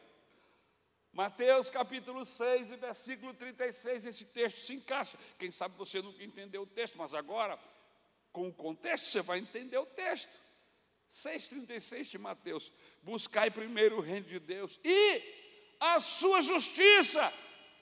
Mateus 1.12 1.68
capítulo 1.68 2.24
6 2.24 2.70
e 2.70 2.76
versículo 2.76 3.34
36, 3.34 4.04
esse 4.04 4.24
texto 4.26 4.58
se 4.58 4.74
encaixa. 4.74 5.18
Quem 5.38 5.50
sabe 5.50 5.74
você 5.76 6.00
nunca 6.00 6.22
entendeu 6.22 6.62
o 6.62 6.66
texto, 6.66 6.96
mas 6.96 7.14
agora, 7.14 7.58
com 8.32 8.48
o 8.48 8.52
contexto, 8.52 9.06
você 9.06 9.20
vai 9.20 9.38
entender 9.38 9.78
o 9.78 9.86
texto. 9.86 10.30
6,36 11.10 12.04
de 12.04 12.18
Mateus: 12.18 12.70
Buscai 13.02 13.50
primeiro 13.50 13.96
o 13.96 14.00
reino 14.00 14.26
de 14.26 14.38
Deus 14.38 14.78
e 14.84 15.20
a 15.80 15.98
sua 15.98 16.40
justiça, 16.40 17.32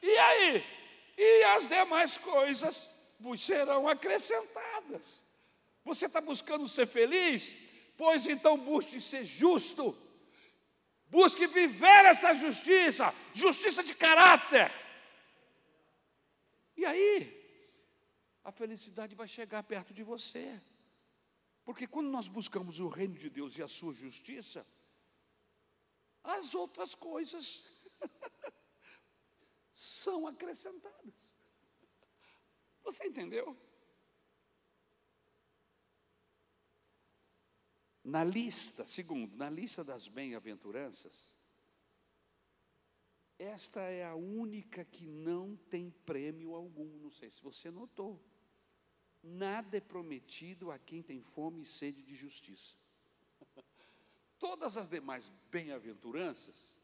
e 0.00 0.18
aí? 0.18 0.64
E 1.18 1.44
as 1.44 1.68
demais 1.68 2.16
coisas 2.16 2.88
vos 3.20 3.44
serão 3.44 3.86
acrescentadas. 3.86 5.22
Você 5.84 6.06
está 6.06 6.20
buscando 6.20 6.66
ser 6.66 6.86
feliz? 6.86 7.67
Pois 7.98 8.28
então 8.28 8.56
busque 8.56 9.00
ser 9.00 9.24
justo, 9.24 9.98
busque 11.08 11.48
viver 11.48 12.04
essa 12.04 12.32
justiça, 12.32 13.12
justiça 13.34 13.82
de 13.82 13.92
caráter. 13.92 14.70
E 16.76 16.86
aí, 16.86 17.36
a 18.44 18.52
felicidade 18.52 19.16
vai 19.16 19.26
chegar 19.26 19.64
perto 19.64 19.92
de 19.92 20.04
você. 20.04 20.62
Porque 21.64 21.88
quando 21.88 22.08
nós 22.08 22.28
buscamos 22.28 22.78
o 22.78 22.86
reino 22.86 23.16
de 23.16 23.28
Deus 23.28 23.58
e 23.58 23.62
a 23.64 23.68
sua 23.68 23.92
justiça, 23.92 24.64
as 26.22 26.54
outras 26.54 26.94
coisas 26.94 27.64
são 29.72 30.24
acrescentadas. 30.28 31.36
Você 32.84 33.06
entendeu? 33.08 33.56
Na 38.08 38.24
lista, 38.24 38.86
segundo, 38.86 39.36
na 39.36 39.50
lista 39.50 39.84
das 39.84 40.08
bem-aventuranças, 40.08 41.36
esta 43.38 43.82
é 43.82 44.02
a 44.02 44.14
única 44.14 44.82
que 44.82 45.06
não 45.06 45.54
tem 45.68 45.90
prêmio 46.06 46.54
algum. 46.54 46.88
Não 47.00 47.10
sei 47.10 47.30
se 47.30 47.42
você 47.42 47.70
notou. 47.70 48.18
Nada 49.22 49.76
é 49.76 49.80
prometido 49.80 50.70
a 50.70 50.78
quem 50.78 51.02
tem 51.02 51.20
fome 51.20 51.60
e 51.60 51.66
sede 51.66 52.02
de 52.02 52.14
justiça. 52.14 52.74
Todas 54.40 54.78
as 54.78 54.88
demais 54.88 55.30
bem-aventuranças 55.50 56.78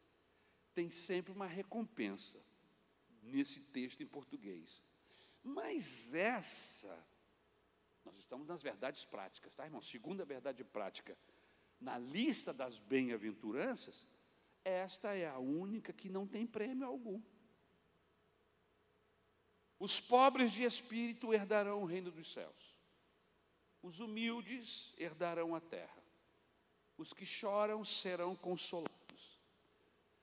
têm 0.75 0.91
sempre 0.91 1.33
uma 1.33 1.47
recompensa 1.47 2.39
nesse 3.23 3.61
texto 3.61 4.03
em 4.03 4.07
português. 4.07 4.83
Mas 5.43 6.13
essa, 6.13 7.03
nós 8.05 8.17
estamos 8.17 8.47
nas 8.47 8.63
verdades 8.63 9.05
práticas, 9.05 9.55
tá, 9.55 9.65
irmão? 9.65 9.81
Segunda 9.81 10.25
verdade 10.25 10.63
prática. 10.63 11.17
Na 11.81 11.99
lista 11.99 12.53
das 12.53 12.79
bem-aventuranças, 12.79 14.07
esta 14.65 15.15
é 15.15 15.29
a 15.29 15.39
única 15.39 15.93
que 15.93 16.09
não 16.09 16.27
tem 16.27 16.47
prêmio 16.47 16.87
algum. 16.87 17.21
Os 19.79 20.01
pobres 20.01 20.53
de 20.53 20.63
espírito 20.63 21.33
herdarão 21.33 21.83
o 21.83 21.87
reino 21.87 22.11
dos 22.11 22.33
céus. 22.33 22.75
Os 23.83 24.01
humildes 24.01 24.95
herdarão 24.97 25.55
a 25.55 25.61
terra. 25.61 26.03
Os 26.97 27.13
que 27.13 27.27
choram 27.27 27.85
serão 27.85 28.35
consolados. 28.35 28.95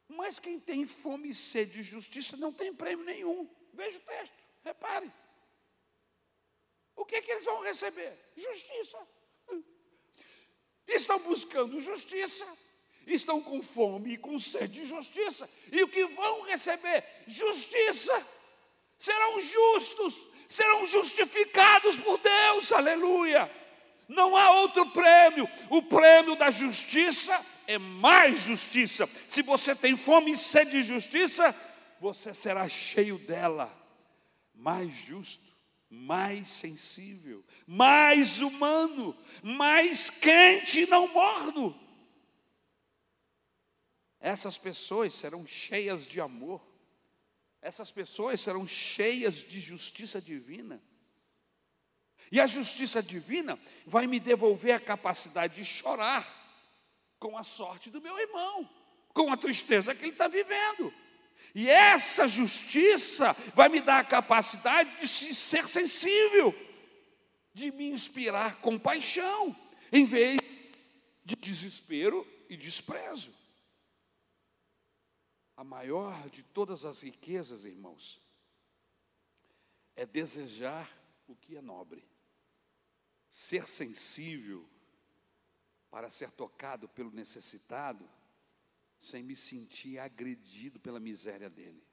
Mas 0.07 0.39
quem 0.39 0.59
tem 0.59 0.85
fome 0.85 1.29
e 1.29 1.35
sede 1.35 1.73
de 1.73 1.83
justiça 1.83 2.35
não 2.37 2.51
tem 2.51 2.73
prêmio 2.73 3.05
nenhum. 3.05 3.47
Veja 3.73 3.99
o 3.99 4.01
texto, 4.01 4.35
repare. 4.63 5.11
O 7.01 7.05
que, 7.05 7.15
é 7.15 7.21
que 7.21 7.31
eles 7.31 7.45
vão 7.45 7.63
receber? 7.63 8.13
Justiça. 8.37 8.99
Estão 10.87 11.17
buscando 11.19 11.79
justiça, 11.79 12.45
estão 13.07 13.41
com 13.41 13.59
fome 13.63 14.13
e 14.13 14.17
com 14.19 14.37
sede 14.37 14.81
de 14.81 14.85
justiça, 14.85 15.49
e 15.71 15.81
o 15.81 15.87
que 15.87 16.05
vão 16.05 16.43
receber? 16.43 17.03
Justiça. 17.25 18.27
Serão 18.99 19.41
justos, 19.41 20.27
serão 20.47 20.85
justificados 20.85 21.97
por 21.97 22.19
Deus, 22.19 22.71
aleluia. 22.71 23.49
Não 24.07 24.37
há 24.37 24.51
outro 24.61 24.85
prêmio, 24.91 25.49
o 25.71 25.81
prêmio 25.81 26.35
da 26.35 26.51
justiça 26.51 27.43
é 27.65 27.79
mais 27.79 28.41
justiça. 28.41 29.09
Se 29.27 29.41
você 29.41 29.73
tem 29.73 29.97
fome 29.97 30.33
e 30.33 30.37
sede 30.37 30.71
de 30.71 30.83
justiça, 30.83 31.55
você 31.99 32.31
será 32.31 32.69
cheio 32.69 33.17
dela, 33.17 33.75
mais 34.53 34.93
justo, 34.93 35.50
mais 35.91 36.47
sensível, 36.47 37.43
mais 37.67 38.39
humano, 38.39 39.13
mais 39.43 40.09
quente 40.09 40.83
e 40.83 40.85
não 40.87 41.09
morno. 41.09 41.77
Essas 44.17 44.57
pessoas 44.57 45.13
serão 45.13 45.45
cheias 45.45 46.07
de 46.07 46.21
amor, 46.21 46.65
essas 47.61 47.91
pessoas 47.91 48.39
serão 48.39 48.65
cheias 48.65 49.43
de 49.43 49.59
justiça 49.59 50.21
divina. 50.21 50.81
E 52.31 52.39
a 52.39 52.47
justiça 52.47 53.03
divina 53.03 53.59
vai 53.85 54.07
me 54.07 54.17
devolver 54.17 54.73
a 54.73 54.79
capacidade 54.79 55.55
de 55.55 55.65
chorar 55.65 56.25
com 57.19 57.37
a 57.37 57.43
sorte 57.43 57.89
do 57.89 57.99
meu 57.99 58.17
irmão, 58.17 58.69
com 59.13 59.29
a 59.29 59.35
tristeza 59.35 59.93
que 59.93 60.05
ele 60.05 60.13
está 60.13 60.29
vivendo. 60.29 60.93
E 61.53 61.69
essa 61.69 62.27
justiça 62.27 63.33
vai 63.53 63.67
me 63.69 63.81
dar 63.81 63.99
a 63.99 64.05
capacidade 64.05 64.99
de 64.99 65.07
ser 65.07 65.67
sensível, 65.67 66.55
de 67.53 67.71
me 67.71 67.89
inspirar 67.89 68.61
compaixão, 68.61 69.55
em 69.91 70.05
vez 70.05 70.39
de 71.25 71.35
desespero 71.35 72.25
e 72.49 72.55
desprezo. 72.55 73.33
A 75.57 75.63
maior 75.63 76.29
de 76.29 76.41
todas 76.41 76.85
as 76.85 77.01
riquezas, 77.01 77.65
irmãos, 77.65 78.21
é 79.95 80.05
desejar 80.05 80.89
o 81.27 81.35
que 81.35 81.55
é 81.55 81.61
nobre, 81.61 82.03
ser 83.29 83.67
sensível 83.67 84.67
para 85.89 86.09
ser 86.09 86.31
tocado 86.31 86.87
pelo 86.87 87.11
necessitado, 87.11 88.09
sem 89.01 89.23
me 89.23 89.35
sentir 89.35 89.97
agredido 89.97 90.79
pela 90.79 90.99
miséria 90.99 91.49
dele. 91.49 91.83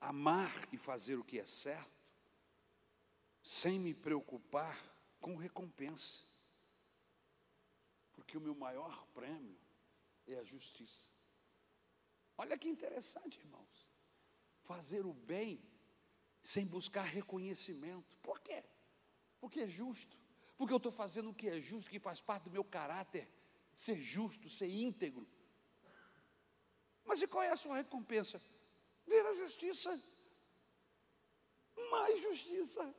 Amar 0.00 0.52
e 0.72 0.78
fazer 0.78 1.16
o 1.16 1.24
que 1.24 1.40
é 1.40 1.44
certo, 1.44 1.90
sem 3.42 3.80
me 3.80 3.92
preocupar 3.92 4.80
com 5.20 5.34
recompensa. 5.34 6.22
Porque 8.14 8.38
o 8.38 8.40
meu 8.40 8.54
maior 8.54 9.04
prêmio 9.08 9.58
é 10.24 10.36
a 10.36 10.44
justiça. 10.44 11.08
Olha 12.38 12.56
que 12.56 12.68
interessante, 12.68 13.40
irmãos. 13.40 13.90
Fazer 14.60 15.04
o 15.04 15.12
bem 15.12 15.60
sem 16.40 16.64
buscar 16.64 17.02
reconhecimento. 17.02 18.16
Por 18.22 18.40
quê? 18.40 18.62
Porque 19.40 19.60
é 19.60 19.68
justo 19.68 20.16
porque 20.56 20.72
eu 20.72 20.78
estou 20.78 20.92
fazendo 20.92 21.30
o 21.30 21.34
que 21.34 21.48
é 21.48 21.60
justo, 21.60 21.90
que 21.90 21.98
faz 21.98 22.20
parte 22.20 22.44
do 22.44 22.50
meu 22.50 22.64
caráter, 22.64 23.28
ser 23.76 24.00
justo, 24.00 24.48
ser 24.48 24.68
íntegro. 24.68 25.28
Mas 27.04 27.22
e 27.22 27.26
qual 27.28 27.44
é 27.44 27.50
a 27.50 27.56
sua 27.56 27.76
recompensa? 27.76 28.42
Ver 29.06 29.24
a 29.24 29.34
justiça, 29.34 30.02
mais 31.90 32.20
justiça. 32.20 32.94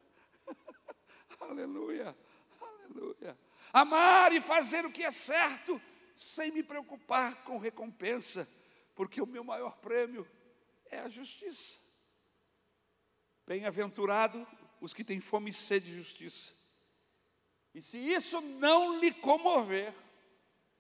aleluia, 1.42 2.16
aleluia. 2.62 3.38
Amar 3.74 4.32
e 4.32 4.40
fazer 4.40 4.86
o 4.86 4.92
que 4.92 5.04
é 5.04 5.12
certo, 5.12 5.82
sem 6.16 6.52
me 6.52 6.64
preocupar 6.64 7.44
com 7.44 7.58
recompensa, 7.58 8.48
porque 8.96 9.22
o 9.22 9.28
meu 9.28 9.44
maior 9.44 9.78
prêmio 9.78 10.26
é 10.86 11.00
a 11.00 11.10
justiça. 11.10 11.80
Bem-aventurado 13.46 14.48
os 14.80 14.94
que 14.94 15.04
têm 15.04 15.20
fome 15.20 15.50
e 15.50 15.54
sede 15.54 15.88
de 15.88 15.96
justiça, 15.96 16.54
e 17.74 17.82
se 17.82 17.98
isso 17.98 18.40
não 18.42 19.00
lhe 19.00 19.12
comover, 19.12 19.94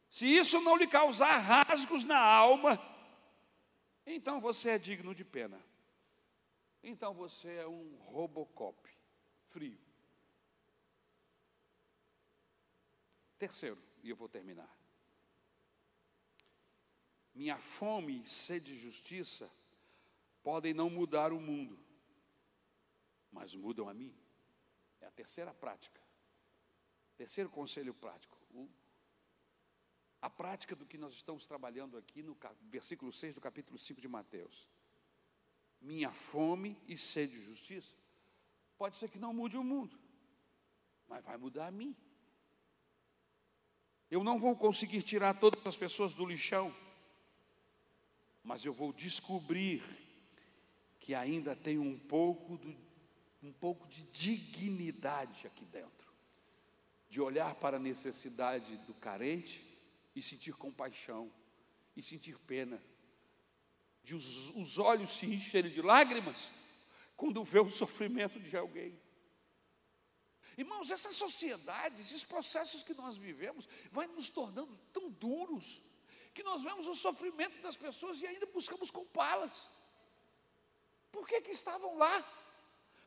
se 0.09 0.25
isso 0.25 0.61
não 0.61 0.77
lhe 0.77 0.87
causar 0.87 1.37
rasgos 1.37 2.03
na 2.03 2.19
alma, 2.19 2.79
então 4.05 4.39
você 4.39 4.69
é 4.71 4.77
digno 4.79 5.13
de 5.13 5.25
pena. 5.25 5.61
Então 6.81 7.13
você 7.13 7.55
é 7.55 7.67
um 7.67 7.95
robocop 7.97 8.89
frio. 9.49 9.79
Terceiro, 13.37 13.81
e 14.01 14.09
eu 14.09 14.15
vou 14.15 14.29
terminar. 14.29 14.73
Minha 17.35 17.57
fome 17.57 18.21
e 18.23 18.27
sede 18.27 18.73
de 18.73 18.79
justiça 18.79 19.51
podem 20.41 20.73
não 20.73 20.89
mudar 20.89 21.31
o 21.31 21.39
mundo, 21.39 21.77
mas 23.31 23.53
mudam 23.53 23.87
a 23.87 23.93
mim. 23.93 24.17
É 25.01 25.05
a 25.05 25.11
terceira 25.11 25.53
prática. 25.53 26.01
Terceiro 27.15 27.49
conselho 27.49 27.93
prático. 27.93 28.36
A 30.21 30.29
prática 30.29 30.75
do 30.75 30.85
que 30.85 30.97
nós 30.97 31.13
estamos 31.13 31.45
trabalhando 31.45 31.97
aqui 31.97 32.23
no 32.23 32.35
versículo 32.63 33.11
6 33.11 33.35
do 33.35 33.41
capítulo 33.41 33.77
5 33.77 34.01
de 34.01 34.07
Mateus. 34.07 34.67
Minha 35.79 36.11
fome 36.11 36.75
e 36.87 36.97
sede 36.97 37.33
de 37.33 37.45
justiça 37.45 37.95
pode 38.77 38.97
ser 38.97 39.09
que 39.09 39.19
não 39.19 39.33
mude 39.33 39.57
o 39.57 39.63
mundo, 39.63 39.97
mas 41.07 41.23
vai 41.23 41.37
mudar 41.37 41.67
a 41.67 41.71
mim. 41.71 41.95
Eu 44.09 44.23
não 44.23 44.39
vou 44.39 44.55
conseguir 44.55 45.03
tirar 45.03 45.39
todas 45.39 45.61
as 45.65 45.75
pessoas 45.75 46.13
do 46.13 46.25
lixão, 46.25 46.73
mas 48.43 48.65
eu 48.65 48.73
vou 48.73 48.93
descobrir 48.93 49.83
que 50.99 51.13
ainda 51.13 51.55
tem 51.55 51.77
um 51.77 51.97
pouco, 51.97 52.57
do, 52.57 52.75
um 53.43 53.51
pouco 53.51 53.87
de 53.87 54.03
dignidade 54.03 55.45
aqui 55.45 55.65
dentro 55.65 56.07
de 57.09 57.21
olhar 57.21 57.55
para 57.55 57.77
a 57.77 57.79
necessidade 57.79 58.77
do 58.79 58.93
carente 58.93 59.66
e 60.17 60.21
sentir 60.23 60.53
compaixão, 60.53 61.31
e 61.95 62.01
sentir 62.01 62.37
pena, 62.39 62.83
de 64.03 64.15
os, 64.15 64.49
os 64.55 64.79
olhos 64.79 65.11
se 65.11 65.27
encherem 65.27 65.71
de 65.71 65.79
lágrimas 65.81 66.49
quando 67.15 67.43
vê 67.43 67.59
o 67.59 67.69
sofrimento 67.69 68.39
de 68.39 68.57
alguém. 68.57 68.99
Irmãos, 70.57 70.89
essa 70.89 71.11
sociedade, 71.11 72.01
esses 72.01 72.23
processos 72.23 72.81
que 72.81 72.95
nós 72.95 73.15
vivemos, 73.15 73.69
vai 73.91 74.07
nos 74.07 74.27
tornando 74.27 74.75
tão 74.91 75.07
duros, 75.11 75.83
que 76.33 76.41
nós 76.41 76.63
vemos 76.63 76.87
o 76.87 76.95
sofrimento 76.95 77.61
das 77.61 77.75
pessoas 77.75 78.19
e 78.19 78.25
ainda 78.25 78.47
buscamos 78.47 78.89
culpá-las. 78.89 79.69
Por 81.11 81.27
que, 81.27 81.41
que 81.41 81.51
estavam 81.51 81.95
lá? 81.95 82.25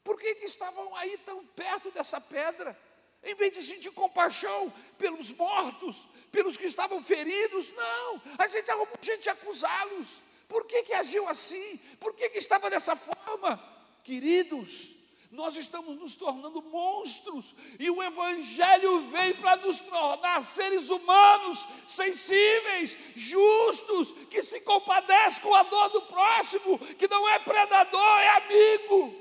Por 0.04 0.16
que, 0.16 0.36
que 0.36 0.44
estavam 0.44 0.94
aí 0.94 1.18
tão 1.18 1.44
perto 1.44 1.90
dessa 1.90 2.20
pedra? 2.20 2.78
Em 3.22 3.34
vez 3.34 3.52
de 3.52 3.62
sentir 3.62 3.90
compaixão 3.92 4.70
pelos 4.96 5.30
mortos, 5.32 6.08
pelos 6.30 6.56
que 6.56 6.66
estavam 6.66 7.02
feridos, 7.02 7.72
não, 7.72 8.22
a 8.38 8.48
gente 8.48 8.70
arrumou 8.70 8.94
gente 9.00 9.28
acusá-los. 9.28 10.22
Por 10.48 10.64
que, 10.64 10.82
que 10.82 10.92
agiu 10.92 11.28
assim? 11.28 11.78
Por 11.98 12.14
que, 12.14 12.28
que 12.28 12.38
estava 12.38 12.68
dessa 12.68 12.96
forma? 12.96 13.62
Queridos, 14.02 15.00
nós 15.30 15.56
estamos 15.56 15.96
nos 15.96 16.16
tornando 16.16 16.60
monstros, 16.60 17.54
e 17.78 17.88
o 17.88 18.02
Evangelho 18.02 19.08
vem 19.10 19.32
para 19.34 19.56
nos 19.56 19.80
tornar 19.80 20.42
seres 20.44 20.90
humanos, 20.90 21.68
sensíveis, 21.86 22.98
justos, 23.14 24.10
que 24.28 24.42
se 24.42 24.60
compadecem 24.60 25.40
com 25.40 25.54
a 25.54 25.62
dor 25.62 25.88
do 25.90 26.02
próximo, 26.02 26.78
que 26.96 27.06
não 27.06 27.28
é 27.28 27.38
predador, 27.38 28.18
é 28.18 28.28
amigo. 28.30 29.14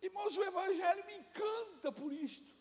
Irmãos, 0.00 0.38
o 0.38 0.44
Evangelho 0.44 1.04
me 1.06 1.14
encanta 1.14 1.92
por 1.92 2.10
isto. 2.10 2.57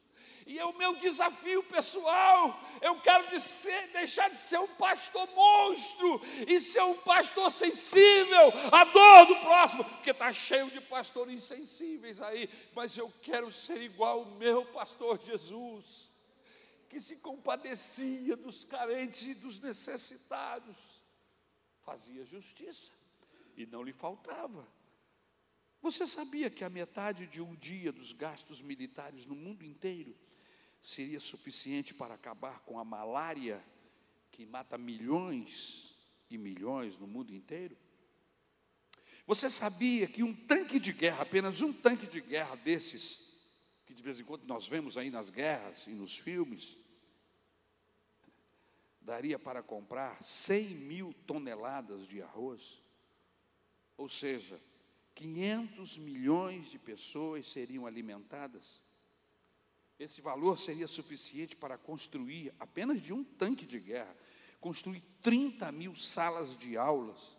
E 0.48 0.58
é 0.58 0.66
o 0.66 0.78
meu 0.78 0.96
desafio 0.96 1.62
pessoal. 1.64 2.58
Eu 2.82 3.02
quero 3.02 3.30
de 3.30 3.38
ser, 3.38 3.90
deixar 3.90 4.30
de 4.30 4.38
ser 4.38 4.58
um 4.58 4.68
pastor 4.76 5.28
monstro 5.36 6.22
e 6.48 6.62
ser 6.62 6.82
um 6.84 6.96
pastor 7.02 7.52
sensível 7.52 8.54
à 8.72 8.86
dor 8.86 9.26
do 9.26 9.36
próximo, 9.42 9.84
porque 9.84 10.12
está 10.12 10.32
cheio 10.32 10.72
de 10.72 10.80
pastores 10.80 11.36
insensíveis 11.36 12.22
aí. 12.22 12.50
Mas 12.74 12.98
eu 12.98 13.12
quero 13.22 13.52
ser 13.52 13.82
igual 13.82 14.20
ao 14.20 14.26
meu 14.26 14.64
pastor 14.68 15.20
Jesus, 15.20 16.10
que 16.88 17.02
se 17.02 17.18
compadecia 17.18 18.38
dos 18.38 18.64
carentes 18.64 19.28
e 19.28 19.36
dos 19.36 19.60
necessitados, 19.60 20.78
fazia 21.82 22.24
justiça 22.24 22.94
e 23.58 23.66
não 23.66 23.84
lhe 23.84 23.92
faltava. 23.92 24.66
Você 25.82 26.08
sabia 26.08 26.50
que 26.50 26.64
a 26.64 26.70
metade 26.70 27.28
de 27.28 27.42
um 27.42 27.54
dia 27.54 27.92
dos 27.92 28.14
gastos 28.14 28.62
militares 28.62 29.26
no 29.26 29.36
mundo 29.36 29.66
inteiro 29.66 30.16
seria 30.88 31.20
suficiente 31.20 31.94
para 31.94 32.14
acabar 32.14 32.62
com 32.62 32.80
a 32.80 32.86
malária 32.86 33.62
que 34.32 34.46
mata 34.46 34.78
milhões 34.78 35.94
e 36.30 36.38
milhões 36.38 36.98
no 36.98 37.06
mundo 37.06 37.34
inteiro? 37.34 37.78
Você 39.26 39.50
sabia 39.50 40.08
que 40.08 40.24
um 40.24 40.34
tanque 40.34 40.80
de 40.80 40.94
guerra, 40.94 41.24
apenas 41.24 41.62
um 41.62 41.74
tanque 41.74 42.08
de 42.08 42.22
guerra 42.22 42.56
desses, 42.56 43.20
que 43.86 43.94
de 43.94 44.02
vez 44.02 44.18
em 44.18 44.24
quando 44.24 44.46
nós 44.46 44.66
vemos 44.66 44.98
aí 44.98 45.10
nas 45.10 45.30
guerras 45.30 45.88
e 45.88 45.90
nos 45.90 46.18
filmes, 46.18 46.78
daria 49.02 49.38
para 49.38 49.62
comprar 49.62 50.24
100 50.24 50.68
mil 50.70 51.14
toneladas 51.26 52.08
de 52.08 52.22
arroz? 52.22 52.82
Ou 53.98 54.08
seja, 54.08 54.58
500 55.16 55.98
milhões 55.98 56.72
de 56.72 56.80
pessoas 56.80 57.46
seriam 57.46 57.86
alimentadas 57.86 58.87
esse 60.00 60.22
valor 60.22 60.58
seria 60.58 60.88
suficiente 60.88 61.56
para 61.56 61.78
construir, 61.78 62.54
apenas 62.60 63.02
de 63.02 63.14
um 63.14 63.24
tanque 63.24 63.66
de 63.66 63.80
guerra, 63.80 64.16
construir 64.60 65.02
30 65.22 65.72
mil 65.72 65.96
salas 65.96 66.56
de 66.58 66.78
aulas 66.78 67.36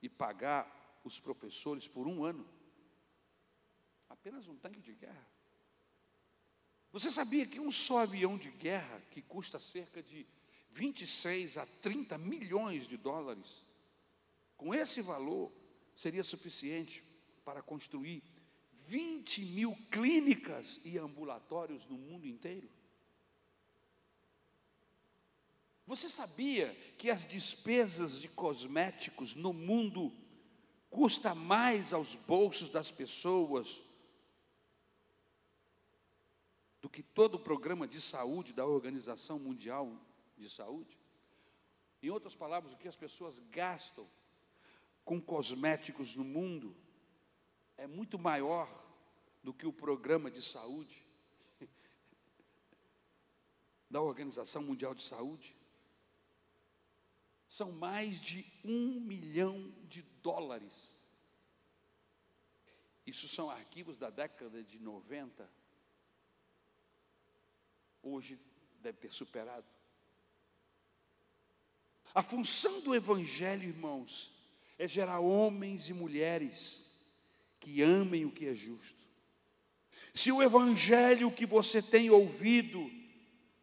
e 0.00 0.08
pagar 0.08 1.00
os 1.04 1.18
professores 1.18 1.86
por 1.86 2.06
um 2.06 2.24
ano. 2.24 2.46
Apenas 4.08 4.46
um 4.48 4.56
tanque 4.56 4.80
de 4.80 4.94
guerra. 4.94 5.28
Você 6.92 7.10
sabia 7.10 7.46
que 7.46 7.58
um 7.58 7.70
só 7.70 8.00
avião 8.00 8.36
de 8.36 8.50
guerra, 8.50 9.00
que 9.10 9.22
custa 9.22 9.58
cerca 9.58 10.02
de 10.02 10.26
26 10.70 11.58
a 11.58 11.66
30 11.66 12.16
milhões 12.18 12.86
de 12.86 12.96
dólares, 12.96 13.64
com 14.56 14.74
esse 14.74 15.00
valor, 15.00 15.52
seria 15.94 16.22
suficiente 16.22 17.02
para 17.44 17.62
construir 17.62 18.22
20 18.92 19.46
mil 19.46 19.74
clínicas 19.90 20.78
e 20.84 20.98
ambulatórios 20.98 21.86
no 21.86 21.96
mundo 21.96 22.26
inteiro. 22.26 22.68
Você 25.86 26.10
sabia 26.10 26.74
que 26.98 27.08
as 27.08 27.24
despesas 27.24 28.20
de 28.20 28.28
cosméticos 28.28 29.34
no 29.34 29.54
mundo 29.54 30.12
custa 30.90 31.34
mais 31.34 31.94
aos 31.94 32.14
bolsos 32.14 32.70
das 32.70 32.90
pessoas 32.90 33.82
do 36.82 36.90
que 36.90 37.02
todo 37.02 37.36
o 37.36 37.42
programa 37.42 37.88
de 37.88 37.98
saúde 37.98 38.52
da 38.52 38.66
Organização 38.66 39.38
Mundial 39.38 39.90
de 40.36 40.50
Saúde? 40.50 40.98
Em 42.02 42.10
outras 42.10 42.34
palavras, 42.34 42.74
o 42.74 42.76
que 42.76 42.88
as 42.88 42.96
pessoas 42.96 43.38
gastam 43.50 44.06
com 45.02 45.18
cosméticos 45.18 46.14
no 46.14 46.24
mundo 46.24 46.76
é 47.82 47.86
muito 47.88 48.16
maior 48.16 48.70
do 49.42 49.52
que 49.52 49.66
o 49.66 49.72
programa 49.72 50.30
de 50.30 50.40
saúde 50.40 51.04
da 53.90 54.00
Organização 54.00 54.62
Mundial 54.62 54.94
de 54.94 55.02
Saúde. 55.02 55.56
São 57.44 57.72
mais 57.72 58.20
de 58.20 58.46
um 58.64 59.00
milhão 59.00 59.74
de 59.88 60.00
dólares. 60.22 60.96
Isso 63.04 63.26
são 63.26 63.50
arquivos 63.50 63.98
da 63.98 64.10
década 64.10 64.62
de 64.62 64.78
90. 64.78 65.50
Hoje 68.00 68.38
deve 68.80 68.98
ter 68.98 69.10
superado. 69.10 69.66
A 72.14 72.22
função 72.22 72.80
do 72.82 72.94
Evangelho, 72.94 73.64
irmãos, 73.64 74.30
é 74.78 74.86
gerar 74.86 75.18
homens 75.18 75.88
e 75.88 75.92
mulheres 75.92 76.91
que 77.62 77.80
amem 77.80 78.24
o 78.24 78.30
que 78.30 78.48
é 78.48 78.54
justo. 78.54 79.06
Se 80.12 80.32
o 80.32 80.42
evangelho 80.42 81.30
que 81.30 81.46
você 81.46 81.80
tem 81.80 82.10
ouvido 82.10 82.90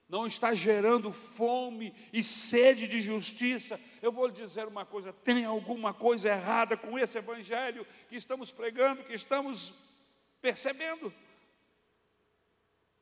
não 0.07 0.25
está 0.25 0.55
gerando 0.55 1.11
fome 1.11 1.93
e 2.11 2.23
sede 2.23 2.87
de 2.87 3.01
justiça, 3.01 3.79
eu 4.01 4.11
vou 4.11 4.27
lhe 4.27 4.33
dizer 4.33 4.67
uma 4.67 4.85
coisa: 4.85 5.11
tem 5.11 5.43
alguma 5.43 5.93
coisa 5.93 6.29
errada 6.29 6.77
com 6.77 6.97
esse 6.97 7.17
evangelho 7.17 7.85
que 8.07 8.15
estamos 8.15 8.51
pregando, 8.51 9.03
que 9.03 9.13
estamos 9.13 9.73
percebendo. 10.41 11.13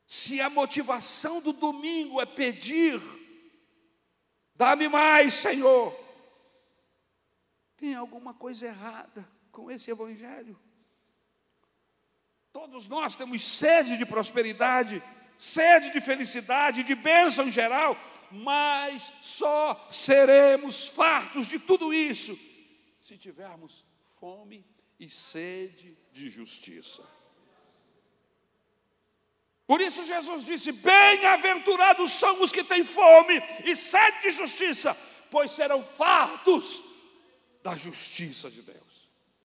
Se 0.04 0.40
a 0.40 0.50
motivação 0.50 1.40
do 1.40 1.52
domingo 1.52 2.20
é 2.20 2.26
pedir, 2.26 3.00
dá-me 4.54 4.88
mais, 4.88 5.34
Senhor, 5.34 5.96
tem 7.76 7.94
alguma 7.94 8.34
coisa 8.34 8.66
errada 8.66 9.26
com 9.52 9.70
esse 9.70 9.90
evangelho. 9.90 10.58
Todos 12.58 12.88
nós 12.88 13.14
temos 13.14 13.44
sede 13.44 13.96
de 13.96 14.04
prosperidade, 14.04 15.00
sede 15.36 15.92
de 15.92 16.00
felicidade, 16.00 16.82
de 16.82 16.92
bênção 16.92 17.46
em 17.46 17.52
geral, 17.52 17.96
mas 18.32 19.12
só 19.22 19.86
seremos 19.88 20.88
fartos 20.88 21.46
de 21.46 21.60
tudo 21.60 21.94
isso 21.94 22.36
se 22.98 23.16
tivermos 23.16 23.84
fome 24.18 24.66
e 24.98 25.08
sede 25.08 25.96
de 26.10 26.28
justiça. 26.28 27.08
Por 29.64 29.80
isso 29.80 30.02
Jesus 30.02 30.44
disse: 30.44 30.72
Bem-aventurados 30.72 32.10
são 32.10 32.42
os 32.42 32.50
que 32.50 32.64
têm 32.64 32.82
fome 32.82 33.40
e 33.64 33.76
sede 33.76 34.22
de 34.22 34.30
justiça, 34.30 34.96
pois 35.30 35.52
serão 35.52 35.84
fartos 35.84 36.82
da 37.62 37.76
justiça 37.76 38.50
de 38.50 38.62
Deus. 38.62 38.87